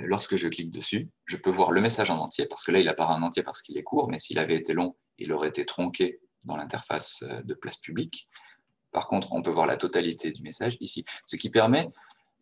lorsque 0.04 0.36
je 0.36 0.48
clique 0.48 0.70
dessus, 0.70 1.08
je 1.26 1.36
peux 1.36 1.50
voir 1.50 1.72
le 1.72 1.80
message 1.80 2.10
en 2.10 2.18
entier, 2.18 2.46
parce 2.46 2.64
que 2.64 2.70
là, 2.70 2.78
il 2.78 2.88
apparaît 2.88 3.14
en 3.14 3.22
entier 3.22 3.42
parce 3.42 3.62
qu'il 3.62 3.76
est 3.76 3.82
court, 3.82 4.08
mais 4.08 4.18
s'il 4.18 4.38
avait 4.38 4.56
été 4.56 4.72
long, 4.72 4.96
il 5.18 5.32
aurait 5.32 5.48
été 5.48 5.64
tronqué 5.64 6.20
dans 6.44 6.56
l'interface 6.56 7.24
euh, 7.28 7.42
de 7.42 7.54
place 7.54 7.76
publique. 7.76 8.28
Par 8.92 9.08
contre, 9.08 9.32
on 9.32 9.42
peut 9.42 9.50
voir 9.50 9.66
la 9.66 9.76
totalité 9.76 10.30
du 10.30 10.42
message 10.42 10.76
ici, 10.80 11.04
ce 11.26 11.36
qui 11.36 11.50
permet 11.50 11.90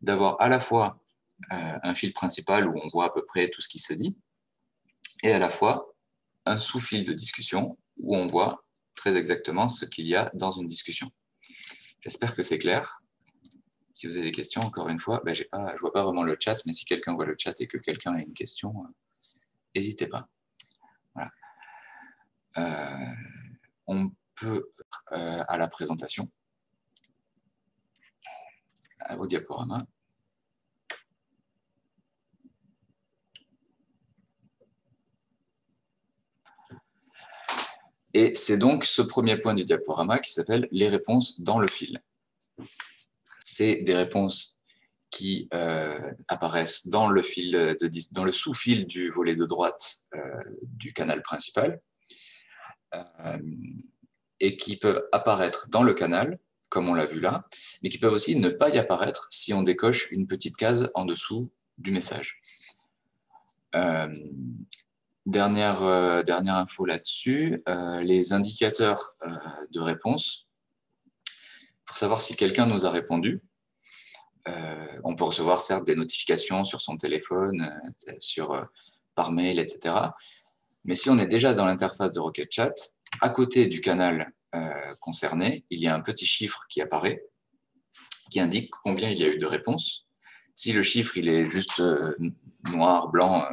d'avoir 0.00 0.40
à 0.40 0.48
la 0.48 0.61
fois 0.61 0.98
euh, 0.98 1.01
un 1.50 1.94
fil 1.94 2.12
principal 2.12 2.68
où 2.68 2.78
on 2.83 2.88
voit 2.88 3.07
à 3.07 3.11
peu 3.11 3.24
près 3.24 3.50
tout 3.50 3.61
ce 3.61 3.68
qui 3.68 3.78
se 3.78 3.92
dit, 3.94 4.16
et 5.22 5.33
à 5.33 5.38
la 5.38 5.50
fois 5.50 5.94
un 6.46 6.59
sous-fil 6.59 7.05
de 7.05 7.12
discussion 7.12 7.78
où 7.98 8.16
on 8.16 8.26
voit 8.26 8.64
très 8.94 9.16
exactement 9.16 9.68
ce 9.68 9.85
qu'il 9.85 10.07
y 10.07 10.16
a 10.16 10.31
dans 10.35 10.50
une 10.50 10.66
discussion. 10.66 11.11
J'espère 12.00 12.35
que 12.35 12.42
c'est 12.42 12.59
clair. 12.59 13.00
Si 13.94 14.07
vous 14.07 14.16
avez 14.16 14.26
des 14.26 14.33
questions, 14.33 14.62
encore 14.62 14.88
une 14.88 14.98
fois, 14.98 15.20
ben, 15.24 15.35
je 15.35 15.44
ne 15.52 15.78
vois 15.78 15.92
pas 15.92 16.02
vraiment 16.02 16.24
le 16.24 16.37
chat, 16.40 16.59
mais 16.66 16.72
si 16.72 16.85
quelqu'un 16.85 17.14
voit 17.14 17.26
le 17.26 17.37
chat 17.38 17.61
et 17.61 17.66
que 17.66 17.78
quelqu'un 17.78 18.14
a 18.14 18.20
une 18.20 18.33
question, 18.33 18.74
euh, 18.85 18.88
n'hésitez 19.74 20.07
pas. 20.07 20.28
Voilà 21.14 21.31
on 23.87 24.11
peut 24.37 24.70
euh, 25.12 25.44
à 25.46 25.59
la 25.59 25.68
présentation, 25.68 26.31
au 29.18 29.26
diaporama. 29.26 29.87
Et 38.14 38.35
c'est 38.35 38.59
donc 38.59 38.85
ce 38.85 39.03
premier 39.03 39.38
point 39.38 39.55
du 39.55 39.64
diaporama 39.64 40.18
qui 40.18 40.33
s'appelle 40.33 40.68
les 40.70 40.88
réponses 40.88 41.40
dans 41.40 41.59
le 41.59 41.68
fil. 41.68 42.03
C'est 43.38 43.77
des 43.77 43.94
réponses 43.94 44.57
qui 45.11 45.48
euh, 45.53 45.98
apparaissent 46.29 46.88
dans 46.88 47.09
le, 47.09 47.22
sous-fil 47.22 48.87
du 48.87 49.11
volet 49.11 49.37
de 49.37 49.44
droite 49.44 49.98
euh, 50.14 50.18
du 50.62 50.92
canal 50.92 51.22
principal. 51.22 51.81
Euh, 52.94 53.38
et 54.40 54.57
qui 54.57 54.77
peuvent 54.77 55.09
apparaître 55.12 55.68
dans 55.70 55.85
le 55.85 55.94
canal, 55.94 56.38
comme 56.68 56.88
on 56.88 56.94
l'a 56.94 57.07
vu 57.07 57.20
là, 57.20 57.46
mais 57.83 57.88
qui 57.88 57.98
peuvent 57.98 58.12
aussi 58.12 58.35
ne 58.35 58.48
pas 58.48 58.70
y 58.70 58.79
apparaître 58.79 59.29
si 59.31 59.55
on 59.55 59.62
décoche 59.62 60.11
une 60.11 60.27
petite 60.27 60.57
case 60.57 60.90
en 60.94 61.05
dessous 61.05 61.53
du 61.79 61.92
message. 61.92 62.42
Euh, 65.26 65.30
dernière, 65.30 65.82
euh, 65.82 66.22
dernière 66.22 66.56
info 66.56 66.85
là-dessus, 66.85 67.62
les 68.02 68.32
indicateurs 68.32 69.14
de 69.70 69.80
réponse. 69.80 70.48
Pour 71.85 71.96
savoir 71.96 72.20
si 72.20 72.37
quelqu'un 72.37 72.66
nous 72.66 72.87
a 72.87 72.90
répondu, 72.90 73.42
on 75.04 75.14
peut 75.14 75.24
recevoir 75.24 75.61
certes 75.61 75.85
des 75.85 75.94
notifications 75.94 76.64
sur 76.64 76.80
son 76.80 76.96
téléphone, 76.96 77.80
sur, 78.18 78.66
par 79.14 79.30
mail, 79.30 79.58
etc. 79.58 79.94
Mais 80.85 80.96
si 80.96 81.11
on 81.11 81.18
est 81.18 81.26
déjà 81.26 81.54
dans 81.54 81.66
l'interface 81.66 82.14
de 82.14 82.20
Rocket 82.20 82.50
Chat, 82.50 82.74
à 83.20 83.28
côté 83.28 83.66
du 83.66 83.80
canal 83.80 84.32
euh, 84.54 84.94
concerné, 85.00 85.64
il 85.70 85.80
y 85.80 85.87
a 85.87 85.94
un 85.94 86.00
petit 86.00 86.26
chiffre 86.26 86.64
qui 86.68 86.80
apparaît, 86.80 87.24
qui 88.30 88.40
indique 88.40 88.70
combien 88.82 89.11
il 89.11 89.18
y 89.18 89.24
a 89.24 89.28
eu 89.28 89.38
de 89.38 89.46
réponses. 89.46 90.06
Si 90.54 90.72
le 90.72 90.82
chiffre 90.82 91.16
il 91.16 91.28
est 91.28 91.48
juste 91.48 91.80
euh, 91.80 92.14
noir, 92.70 93.08
blanc, 93.08 93.44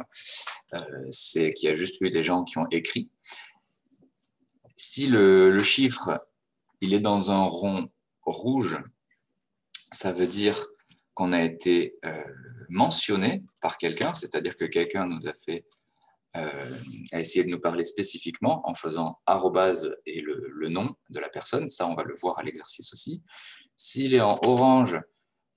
euh, 0.74 0.80
c'est 1.10 1.52
qu'il 1.52 1.68
y 1.68 1.72
a 1.72 1.76
juste 1.76 2.00
eu 2.00 2.10
des 2.10 2.22
gens 2.22 2.44
qui 2.44 2.58
ont 2.58 2.68
écrit. 2.70 3.10
Si 4.76 5.06
le, 5.06 5.50
le 5.50 5.62
chiffre 5.62 6.20
il 6.80 6.94
est 6.94 7.00
dans 7.00 7.30
un 7.30 7.44
rond 7.44 7.90
rouge, 8.22 8.82
ça 9.92 10.12
veut 10.12 10.26
dire 10.26 10.66
qu'on 11.14 11.32
a 11.32 11.42
été 11.42 11.98
mentionné 12.70 13.42
par 13.60 13.76
quelqu'un, 13.76 14.14
c'est-à-dire 14.14 14.56
que 14.56 14.64
quelqu'un 14.64 15.04
nous 15.04 15.28
a 15.28 15.34
fait 15.44 15.66
euh, 16.36 16.78
à 17.10 17.18
essayer 17.18 17.44
de 17.44 17.50
nous 17.50 17.58
parler 17.58 17.82
spécifiquement 17.82 18.60
en 18.68 18.74
faisant 18.74 19.18
arrobase 19.26 19.96
et 20.06 20.20
le, 20.20 20.68
nom 20.68 20.94
de 21.08 21.18
la 21.18 21.28
personne. 21.28 21.68
Ça, 21.68 21.88
on 21.88 21.96
va 21.96 22.04
le 22.04 22.14
voir 22.20 22.38
à 22.38 22.44
l'exercice 22.44 22.92
aussi. 22.92 23.20
S'il 23.76 24.14
est 24.14 24.20
en 24.20 24.38
orange, 24.44 25.00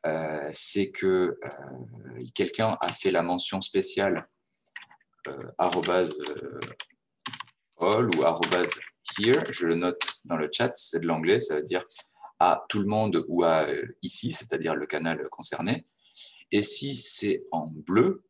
euh, 0.05 0.49
c'est 0.51 0.91
que 0.91 1.37
euh, 1.43 2.23
quelqu'un 2.35 2.77
a 2.81 2.91
fait 2.91 3.11
la 3.11 3.23
mention 3.23 3.61
spéciale 3.61 4.27
arrobase 5.57 6.21
all 7.79 8.09
ou 8.15 8.23
arrobase 8.23 8.77
here. 9.17 9.43
Je 9.49 9.67
le 9.67 9.75
note 9.75 10.01
dans 10.25 10.35
le 10.35 10.49
chat, 10.51 10.71
c'est 10.75 10.99
de 10.99 11.05
l'anglais, 11.05 11.39
ça 11.39 11.55
veut 11.55 11.63
dire 11.63 11.85
à 12.39 12.65
tout 12.67 12.79
le 12.79 12.87
monde 12.87 13.23
ou 13.29 13.43
à 13.45 13.65
ici, 14.01 14.33
c'est-à-dire 14.33 14.75
le 14.75 14.85
canal 14.85 15.29
concerné. 15.29 15.87
Et 16.51 16.61
si 16.61 16.95
c'est 16.95 17.45
en 17.51 17.67
bleu, 17.67 18.23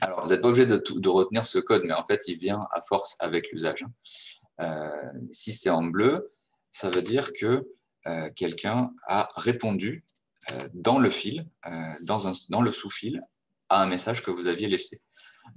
alors, 0.00 0.22
vous 0.22 0.30
n'êtes 0.30 0.42
pas 0.42 0.48
obligé 0.48 0.66
de, 0.66 1.08
retenir 1.08 1.46
ce 1.46 1.58
code, 1.58 1.84
mais 1.86 1.94
en 1.94 2.04
fait, 2.04 2.20
il 2.26 2.38
vient 2.38 2.66
à 2.72 2.82
force 2.82 3.16
avec 3.20 3.50
l'usage. 3.50 3.86
Euh, 4.60 4.90
si 5.30 5.52
c'est 5.52 5.70
en 5.70 5.82
bleu, 5.82 6.34
ça 6.72 6.90
veut 6.90 7.00
dire 7.00 7.32
que 7.32 7.66
euh, 8.06 8.28
quelqu'un 8.36 8.90
a 9.06 9.30
répondu 9.36 10.04
euh, 10.04 10.13
dans 10.72 10.98
le 10.98 11.10
fil, 11.10 11.46
dans, 12.02 12.32
dans, 12.48 12.60
le 12.62 12.70
sous-fil, 12.70 13.22
à 13.68 13.82
un 13.82 13.86
message 13.86 14.22
que 14.22 14.30
vous 14.30 14.46
aviez 14.46 14.68
laissé. 14.68 15.00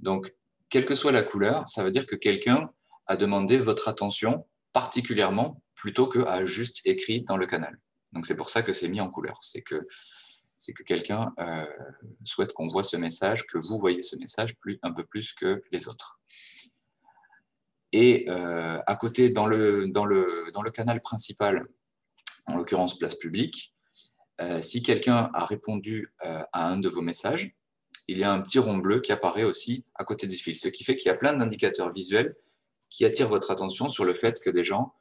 Donc, 0.00 0.34
quelle 0.70 0.86
que 0.86 0.94
soit 0.94 1.12
la 1.12 1.22
couleur, 1.22 1.68
ça 1.68 1.82
veut 1.82 1.90
dire 1.90 2.06
que 2.06 2.16
quelqu'un 2.16 2.70
a 3.06 3.16
demandé 3.16 3.58
votre 3.58 3.88
attention 3.88 4.46
particulièrement 4.72 5.62
plutôt 5.74 6.08
qu'à 6.08 6.44
juste 6.46 6.80
écrit 6.84 7.22
dans 7.22 7.36
le 7.36 7.46
canal. 7.46 7.78
Donc, 8.12 8.26
c'est 8.26 8.36
pour 8.36 8.50
ça 8.50 8.62
que 8.62 8.72
c'est 8.72 8.88
mis 8.88 9.00
en 9.00 9.10
couleur. 9.10 9.38
C'est 9.42 9.62
que 9.62 9.86
c'est 10.58 10.72
que 10.72 10.82
quelqu'un 10.82 11.32
euh, 11.38 11.64
souhaite 12.24 12.52
qu'on 12.52 12.66
voit 12.66 12.82
ce 12.82 12.96
message, 12.96 13.46
que 13.46 13.58
vous 13.58 13.78
voyez 13.78 14.02
ce 14.02 14.16
message 14.16 14.56
plus, 14.56 14.78
un 14.82 14.92
peu 14.92 15.04
plus 15.04 15.32
que 15.32 15.62
les 15.70 15.88
autres. 15.88 16.18
Et 17.92 18.26
euh, 18.28 18.80
à 18.86 18.96
côté, 18.96 19.30
dans 19.30 19.46
le, 19.46 19.86
dans, 19.88 20.04
le, 20.04 20.50
dans 20.52 20.62
le 20.62 20.70
canal 20.70 21.00
principal, 21.00 21.64
en 22.46 22.56
l'occurrence 22.56 22.98
place 22.98 23.14
publique, 23.14 23.74
euh, 24.40 24.60
si 24.60 24.82
quelqu'un 24.82 25.30
a 25.34 25.44
répondu 25.44 26.12
à 26.20 26.68
un 26.68 26.78
de 26.78 26.88
vos 26.88 27.00
messages, 27.00 27.54
il 28.06 28.18
y 28.18 28.24
a 28.24 28.32
un 28.32 28.40
petit 28.40 28.58
rond 28.58 28.78
bleu 28.78 29.00
qui 29.00 29.12
apparaît 29.12 29.44
aussi 29.44 29.84
à 29.94 30.04
côté 30.04 30.26
du 30.26 30.36
fil, 30.36 30.56
ce 30.56 30.68
qui 30.68 30.84
fait 30.84 30.96
qu'il 30.96 31.08
y 31.08 31.12
a 31.12 31.16
plein 31.16 31.34
d'indicateurs 31.34 31.92
visuels 31.92 32.36
qui 32.90 33.04
attirent 33.04 33.28
votre 33.28 33.50
attention 33.50 33.90
sur 33.90 34.04
le 34.04 34.14
fait 34.14 34.40
que 34.40 34.50
des 34.50 34.64
gens 34.64 34.94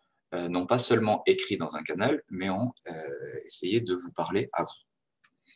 non 0.50 0.65
pas 0.65 0.78
seulement 0.78 1.23
écrit 1.26 1.56
dans 1.56 1.78
un 1.78 1.84
canal, 1.84 2.21
mais 2.30 2.50
ont 2.50 2.69
essayé 3.45 3.80
de 3.80 3.95
vous 3.95 4.12
parler 4.12 4.50
à 4.52 4.63
vous. 4.63 5.54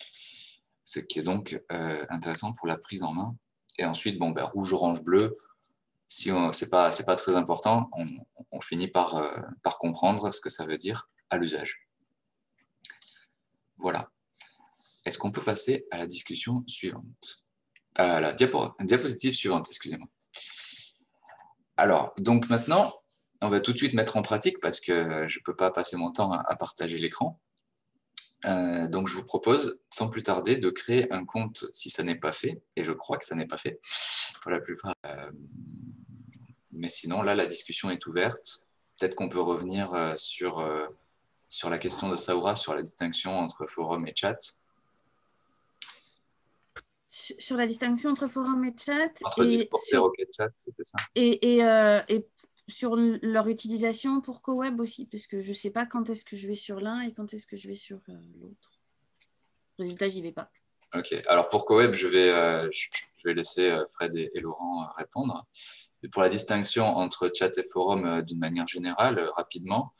Ce 0.86 1.02
qui 1.02 1.20
est 1.20 1.24
donc 1.24 1.62
intéressant 1.70 2.54
pour 2.54 2.68
la 2.68 2.78
prise 2.78 3.04
en 3.04 3.12
main. 3.12 3.36
Et 3.78 3.84
ensuite, 3.84 4.18
bon, 4.18 4.30
ben, 4.30 4.46
rouge, 4.46 4.72
orange, 4.72 5.02
bleu, 5.02 5.38
si 6.08 6.30
ce 6.30 6.64
n'est 6.64 6.70
pas, 6.70 6.92
pas 7.06 7.16
très 7.18 7.36
important, 7.36 7.90
on, 8.52 8.62
finit 8.62 8.88
par 8.88 9.78
comprendre 9.78 10.32
ce 10.32 10.40
que 10.40 10.50
ça 10.50 10.66
veut 10.66 10.78
dire 10.78 11.10
à 11.30 11.38
l'usage. 11.38 11.91
Voilà. 13.82 14.10
Est-ce 15.06 15.18
qu'on 15.18 15.32
peut 15.32 15.44
passer 15.44 15.86
à 15.92 15.98
la 15.98 16.08
discussion 16.08 16.64
suivante? 16.68 17.46
À 17.96 18.20
la 18.20 18.32
diapositive 18.32 19.34
suivante, 19.34 19.68
excusez-moi. 19.70 20.08
Alors, 21.78 22.14
donc 22.20 22.50
maintenant, 22.50 22.94
on 23.42 23.50
va 23.50 23.60
tout 23.60 23.74
de 23.74 23.78
suite 23.78 23.94
mettre 23.94 24.18
en 24.18 24.22
pratique 24.22 24.60
parce 24.62 24.80
que 24.80 25.28
je 25.28 25.40
ne 25.40 25.44
peux 25.44 25.56
pas 25.56 25.72
passer 25.72 25.98
mon 25.98 26.12
temps 26.12 26.32
à, 26.32 26.56
partager 26.56 27.00
l'écran. 27.00 27.42
Euh, 28.46 28.88
donc, 28.88 29.08
je 29.08 29.16
vous 29.16 29.26
propose, 29.26 29.80
sans 29.90 30.08
plus 30.08 30.22
tarder, 30.22 30.58
de 30.58 30.70
créer 30.70 31.12
un 31.12 31.26
compte 31.26 31.66
si 31.74 31.90
ça 31.90 32.04
n'est 32.04 32.16
pas 32.16 32.32
fait. 32.32 32.62
Et 32.76 32.84
je 32.84 32.92
crois 32.92 33.18
que 33.18 33.26
ça 33.26 33.36
n'est 33.36 33.48
pas 33.48 33.58
fait 33.58 33.80
pour 34.42 34.52
la 34.52 34.60
plupart. 34.60 34.94
Euh, 35.08 35.32
mais 36.72 36.90
sinon, 36.90 37.24
là, 37.24 37.34
la 37.34 37.48
discussion 37.48 37.90
est 37.90 38.06
ouverte. 38.06 38.68
Peut-être 39.00 39.16
qu'on 39.16 39.30
peut 39.30 39.42
revenir 39.42 39.94
euh, 39.94 40.16
sur, 40.16 40.60
sur 41.52 41.70
la 41.70 41.78
question 41.78 42.08
de 42.08 42.16
Saura, 42.16 42.56
sur 42.56 42.74
la 42.74 42.82
distinction 42.82 43.38
entre 43.38 43.68
forum 43.68 44.08
et 44.08 44.14
chat. 44.16 44.38
Sur 47.10 47.58
la 47.58 47.68
distinction 47.68 48.12
entre 48.12 48.30
forum 48.30 48.64
et 48.64 48.74
chat. 48.78 49.12
Entre 49.26 49.44
et 49.44 49.56
et 49.56 50.28
chat, 50.34 50.50
c'était 50.56 50.86
ça? 50.86 50.98
Et, 51.14 51.58
et, 51.58 51.60
et 52.08 52.26
sur 52.70 52.96
leur 52.96 53.50
utilisation 53.50 54.22
pour 54.22 54.42
CoWeb 54.42 54.80
aussi, 54.80 55.08
parce 55.08 55.28
que 55.28 55.42
je 55.42 55.50
ne 55.50 55.54
sais 55.54 55.72
pas 55.72 55.86
quand 55.86 56.10
est-ce 56.10 56.24
que 56.24 56.38
je 56.38 56.48
vais 56.48 56.56
sur 56.56 56.80
l'un 56.80 57.02
et 57.02 57.14
quand 57.14 57.34
est-ce 57.34 57.46
que 57.46 57.58
je 57.58 57.68
vais 57.68 57.76
sur 57.76 58.00
euh, 58.08 58.14
l'autre. 58.40 58.72
Résultat, 59.78 60.08
j'y 60.08 60.22
vais 60.22 60.32
pas. 60.32 60.50
Ok, 60.94 61.14
alors 61.28 61.50
pour 61.50 61.66
CoWeb, 61.66 61.94
je 61.96 62.08
vais, 62.08 62.30
euh, 62.30 62.70
je, 62.72 62.88
vais 63.26 63.34
laisser 63.34 63.70
euh, 63.70 63.84
Fred 63.96 64.16
et, 64.16 64.40
Laurent 64.40 64.88
répondre. 64.96 65.46
Pour 66.14 66.22
la 66.22 66.30
distinction 66.30 66.86
entre 66.86 67.30
chat 67.36 67.58
et 67.58 67.66
forum 67.70 68.22
d'une 68.22 68.40
manière 68.40 68.68
générale, 68.68 69.30
rapidement, 69.36 69.94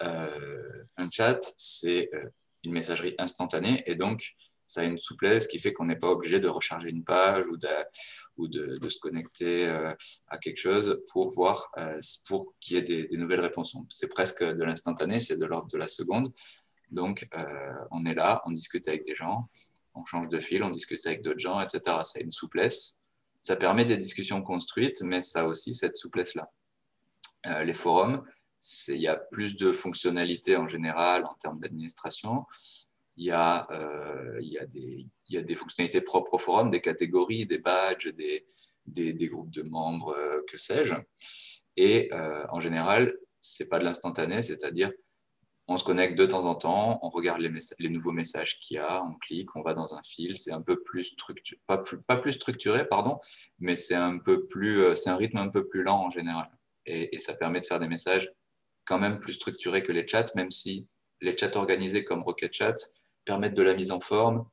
un 0.00 1.10
chat, 1.10 1.40
c'est 1.56 2.10
une 2.64 2.72
messagerie 2.72 3.14
instantanée 3.18 3.82
et 3.86 3.94
donc 3.94 4.34
ça 4.66 4.80
a 4.80 4.84
une 4.84 4.98
souplesse 4.98 5.46
qui 5.46 5.58
fait 5.58 5.72
qu'on 5.72 5.84
n'est 5.84 5.96
pas 5.96 6.10
obligé 6.10 6.40
de 6.40 6.48
recharger 6.48 6.88
une 6.88 7.04
page 7.04 7.46
ou 7.48 7.56
de, 8.48 8.88
se 8.88 8.98
connecter 8.98 9.66
euh, 9.66 9.94
à 10.28 10.38
quelque 10.38 10.58
chose 10.58 11.02
pour 11.12 11.28
voir, 11.30 11.70
euh, 11.78 11.98
pour 12.26 12.54
qu'il 12.60 12.76
y 12.76 12.78
ait 12.78 12.82
des, 12.82 13.16
nouvelles 13.16 13.40
réponses. 13.40 13.76
C'est 13.90 14.08
presque 14.08 14.42
de 14.42 14.64
l'instantané, 14.64 15.20
c'est 15.20 15.36
de 15.36 15.44
l'ordre 15.44 15.68
de 15.68 15.78
la 15.78 15.88
seconde. 15.88 16.32
Donc, 16.90 17.28
euh, 17.36 17.74
on 17.90 18.06
est 18.06 18.14
là, 18.14 18.42
on 18.46 18.52
discute 18.52 18.88
avec 18.88 19.04
des 19.06 19.14
gens, 19.14 19.48
on 19.94 20.04
change 20.04 20.28
de 20.28 20.38
fil, 20.38 20.62
on 20.62 20.70
discute 20.70 21.04
avec 21.06 21.22
d'autres 21.22 21.40
gens, 21.40 21.60
etc. 21.60 21.80
Ça 22.04 22.18
a 22.18 22.20
une 22.20 22.30
souplesse. 22.30 23.02
Ça 23.42 23.56
permet 23.56 23.84
des 23.84 23.96
discussions 23.96 24.42
construites, 24.42 25.02
mais 25.02 25.20
ça 25.20 25.42
a 25.42 25.44
aussi 25.44 25.74
cette 25.74 25.98
souplesse-là. 25.98 26.50
les 27.64 27.74
forums, 27.74 28.24
il 28.88 29.00
y 29.00 29.08
a 29.08 29.16
plus 29.16 29.56
de 29.56 29.72
fonctionnalités 29.72 30.56
en 30.56 30.68
général 30.68 31.24
en 31.26 31.34
termes 31.34 31.60
d'administration. 31.60 32.46
Il 33.16 33.26
y, 33.26 33.30
a, 33.30 33.68
euh, 33.70 34.40
il, 34.40 34.58
il 34.74 35.34
y, 35.34 35.38
a 35.38 35.42
des, 35.42 35.54
fonctionnalités 35.54 36.00
propres 36.00 36.34
au 36.34 36.38
forum, 36.38 36.70
des 36.70 36.80
catégories, 36.80 37.46
des 37.46 37.58
badges, 37.58 38.12
des, 38.14 38.44
des, 38.86 39.28
groupes 39.28 39.50
de 39.50 39.62
membres, 39.62 40.16
euh, 40.16 40.40
que 40.48 40.56
sais-je. 40.56 40.94
Et 41.76 42.12
euh, 42.12 42.44
en 42.50 42.60
général, 42.60 43.14
ce 43.40 43.62
n'est 43.62 43.68
pas 43.68 43.78
de 43.78 43.84
l'instantané, 43.84 44.42
c'est-à-dire 44.42 44.90
on 45.68 45.76
se 45.76 45.84
connecte 45.84 46.18
de 46.18 46.26
temps 46.26 46.44
en 46.44 46.56
temps, 46.56 46.98
on 47.02 47.08
regarde 47.08 47.40
les, 47.40 47.50
les 47.78 47.88
nouveaux 47.88 48.12
messages 48.12 48.58
qu'il 48.60 48.76
y 48.76 48.78
a, 48.78 49.02
on 49.02 49.14
clique, 49.14 49.54
on 49.56 49.62
va 49.62 49.74
dans 49.74 49.94
un 49.94 50.02
fil, 50.02 50.36
c'est 50.36 50.52
un 50.52 50.60
peu 50.60 50.82
plus 50.82 51.04
structuré, 51.04 51.60
pas 51.66 51.78
plus, 51.78 52.02
pas 52.02 52.16
plus 52.16 52.32
structuré, 52.32 52.86
pardon, 52.86 53.18
mais 53.60 53.76
c'est 53.76 53.94
un 53.94 54.18
peu 54.18 54.46
plus, 54.46 54.94
c'est 54.96 55.08
un 55.08 55.16
rythme 55.16 55.38
un 55.38 55.48
peu 55.48 55.66
plus 55.66 55.84
lent 55.84 56.06
en 56.06 56.10
général. 56.10 56.50
Et, 56.86 57.16
ça 57.18 57.32
permet 57.32 57.60
de 57.60 57.66
faire 57.66 57.80
des 57.80 57.88
messages 57.88 58.30
quand 58.84 58.98
même 58.98 59.18
plus 59.18 59.34
structurés 59.34 59.82
que 59.82 59.92
les 59.92 60.06
chats, 60.06 60.26
même 60.34 60.50
si 60.50 60.86
les 61.20 61.36
chats 61.36 61.56
organisés 61.56 62.04
comme 62.04 62.22
Rocket 62.22 62.52
Chat 62.52 62.74
permettre 63.24 63.54
de 63.54 63.62
la 63.62 63.74
mise 63.74 63.90
en 63.90 64.00
forme, 64.00 64.44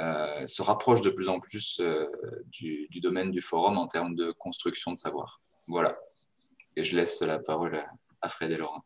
euh, 0.00 0.46
se 0.46 0.62
rapproche 0.62 1.02
de 1.02 1.10
plus 1.10 1.28
en 1.28 1.38
plus 1.38 1.80
euh, 1.80 2.06
du, 2.46 2.88
domaine 3.00 3.30
du 3.30 3.42
forum 3.42 3.78
en 3.78 3.86
termes 3.86 4.14
de 4.14 4.32
construction 4.32 4.92
de 4.92 4.98
savoir. 4.98 5.40
Voilà. 5.68 5.96
Et 6.76 6.82
je 6.82 6.96
laisse 6.96 7.22
la 7.22 7.38
parole 7.38 7.80
à, 8.20 8.28
Fred 8.28 8.50
et 8.50 8.56
Laurent. 8.56 8.84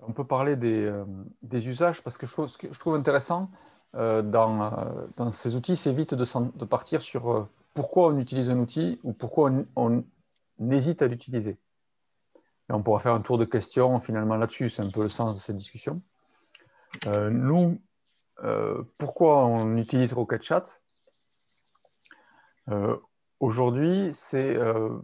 On 0.00 0.12
peut 0.12 0.26
parler 0.26 0.56
des, 0.56 0.84
euh, 0.84 1.04
usages 1.52 2.02
parce 2.02 2.18
que 2.18 2.26
je 2.26 2.46
ce 2.46 2.56
que 2.56 2.72
je 2.72 2.78
trouve 2.78 2.94
intéressant 2.94 3.50
dans, 3.92 5.30
ces 5.32 5.56
outils, 5.56 5.74
c'est 5.74 5.92
vite 5.92 6.14
de, 6.14 6.64
partir 6.64 7.02
sur 7.02 7.48
pourquoi 7.74 8.08
on 8.08 8.18
utilise 8.18 8.48
un 8.48 8.58
outil 8.58 9.00
ou 9.02 9.12
pourquoi 9.12 9.52
on 9.74 10.04
hésite 10.70 11.02
à 11.02 11.08
l'utiliser. 11.08 11.58
On 12.70 12.82
pourra 12.82 13.00
faire 13.00 13.14
un 13.14 13.20
tour 13.20 13.38
de 13.38 13.44
questions 13.44 14.00
finalement 14.00 14.36
là-dessus, 14.36 14.70
c'est 14.70 14.82
un 14.82 14.90
peu 14.90 15.02
le 15.02 15.08
sens 15.08 15.36
de 15.36 15.40
cette 15.40 15.56
discussion. 15.56 16.02
nous, 17.06 17.80
euh, 18.42 18.82
pourquoi 18.98 19.44
on 19.46 19.76
utilise 19.76 20.12
Rocket 20.12 20.42
Chat? 20.42 20.80
Euh, 22.68 22.96
Aujourd'hui, 23.40 24.10
c'est 24.12 24.54
euh, 24.54 24.98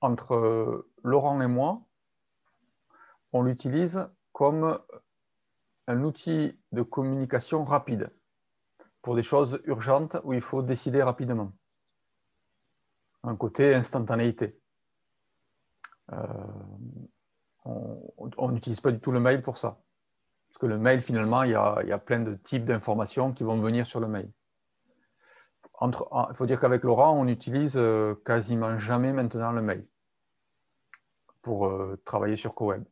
entre 0.00 0.86
Laurent 1.02 1.40
et 1.40 1.48
moi, 1.48 1.82
on 3.32 3.42
l'utilise 3.42 4.08
comme 4.32 4.80
un 5.88 6.04
outil 6.04 6.56
de 6.70 6.82
communication 6.82 7.64
rapide 7.64 8.16
pour 9.02 9.16
des 9.16 9.24
choses 9.24 9.60
urgentes 9.64 10.16
où 10.22 10.32
il 10.34 10.40
faut 10.40 10.62
décider 10.62 11.02
rapidement. 11.02 11.52
Un 13.24 13.34
côté 13.34 13.74
instantanéité. 13.74 14.60
On 17.64 18.48
n'utilise 18.50 18.80
pas 18.80 18.92
du 18.92 19.00
tout 19.00 19.12
le 19.12 19.20
mail 19.20 19.42
pour 19.42 19.58
ça. 19.58 19.78
Parce 20.54 20.60
que 20.60 20.66
le 20.66 20.78
mail, 20.78 21.00
finalement, 21.00 21.42
il 21.42 21.50
y 21.50 21.56
a, 21.56 21.98
plein 21.98 22.20
de 22.20 22.36
types 22.36 22.64
d'informations 22.64 23.32
qui 23.32 23.42
vont 23.42 23.56
venir 23.56 23.88
sur 23.88 23.98
le 23.98 24.06
mail. 24.06 24.30
il 25.82 25.90
faut 26.34 26.46
dire 26.46 26.60
qu'avec 26.60 26.84
Laurent, 26.84 27.12
on 27.18 27.24
n'utilise 27.24 27.76
euh, 27.76 28.14
quasiment 28.24 28.78
jamais 28.78 29.12
maintenant 29.12 29.50
le 29.50 29.62
mail 29.62 29.84
pour 31.42 31.66
euh, 31.66 32.00
travailler 32.04 32.36
sur 32.36 32.54
CoWeb. 32.54 32.84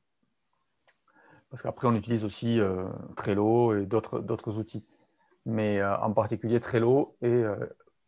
Parce 1.51 1.63
qu'après, 1.63 1.87
on 1.87 1.95
utilise 1.95 2.25
aussi 2.25 2.61
euh, 2.61 2.89
Trello 3.15 3.77
et 3.77 3.87
d'autres 3.87 4.59
outils. 4.59 4.85
Mais 5.47 5.85
en 5.85 6.13
particulier 6.13 6.59
Trello 6.59 7.17
et, 7.23 7.45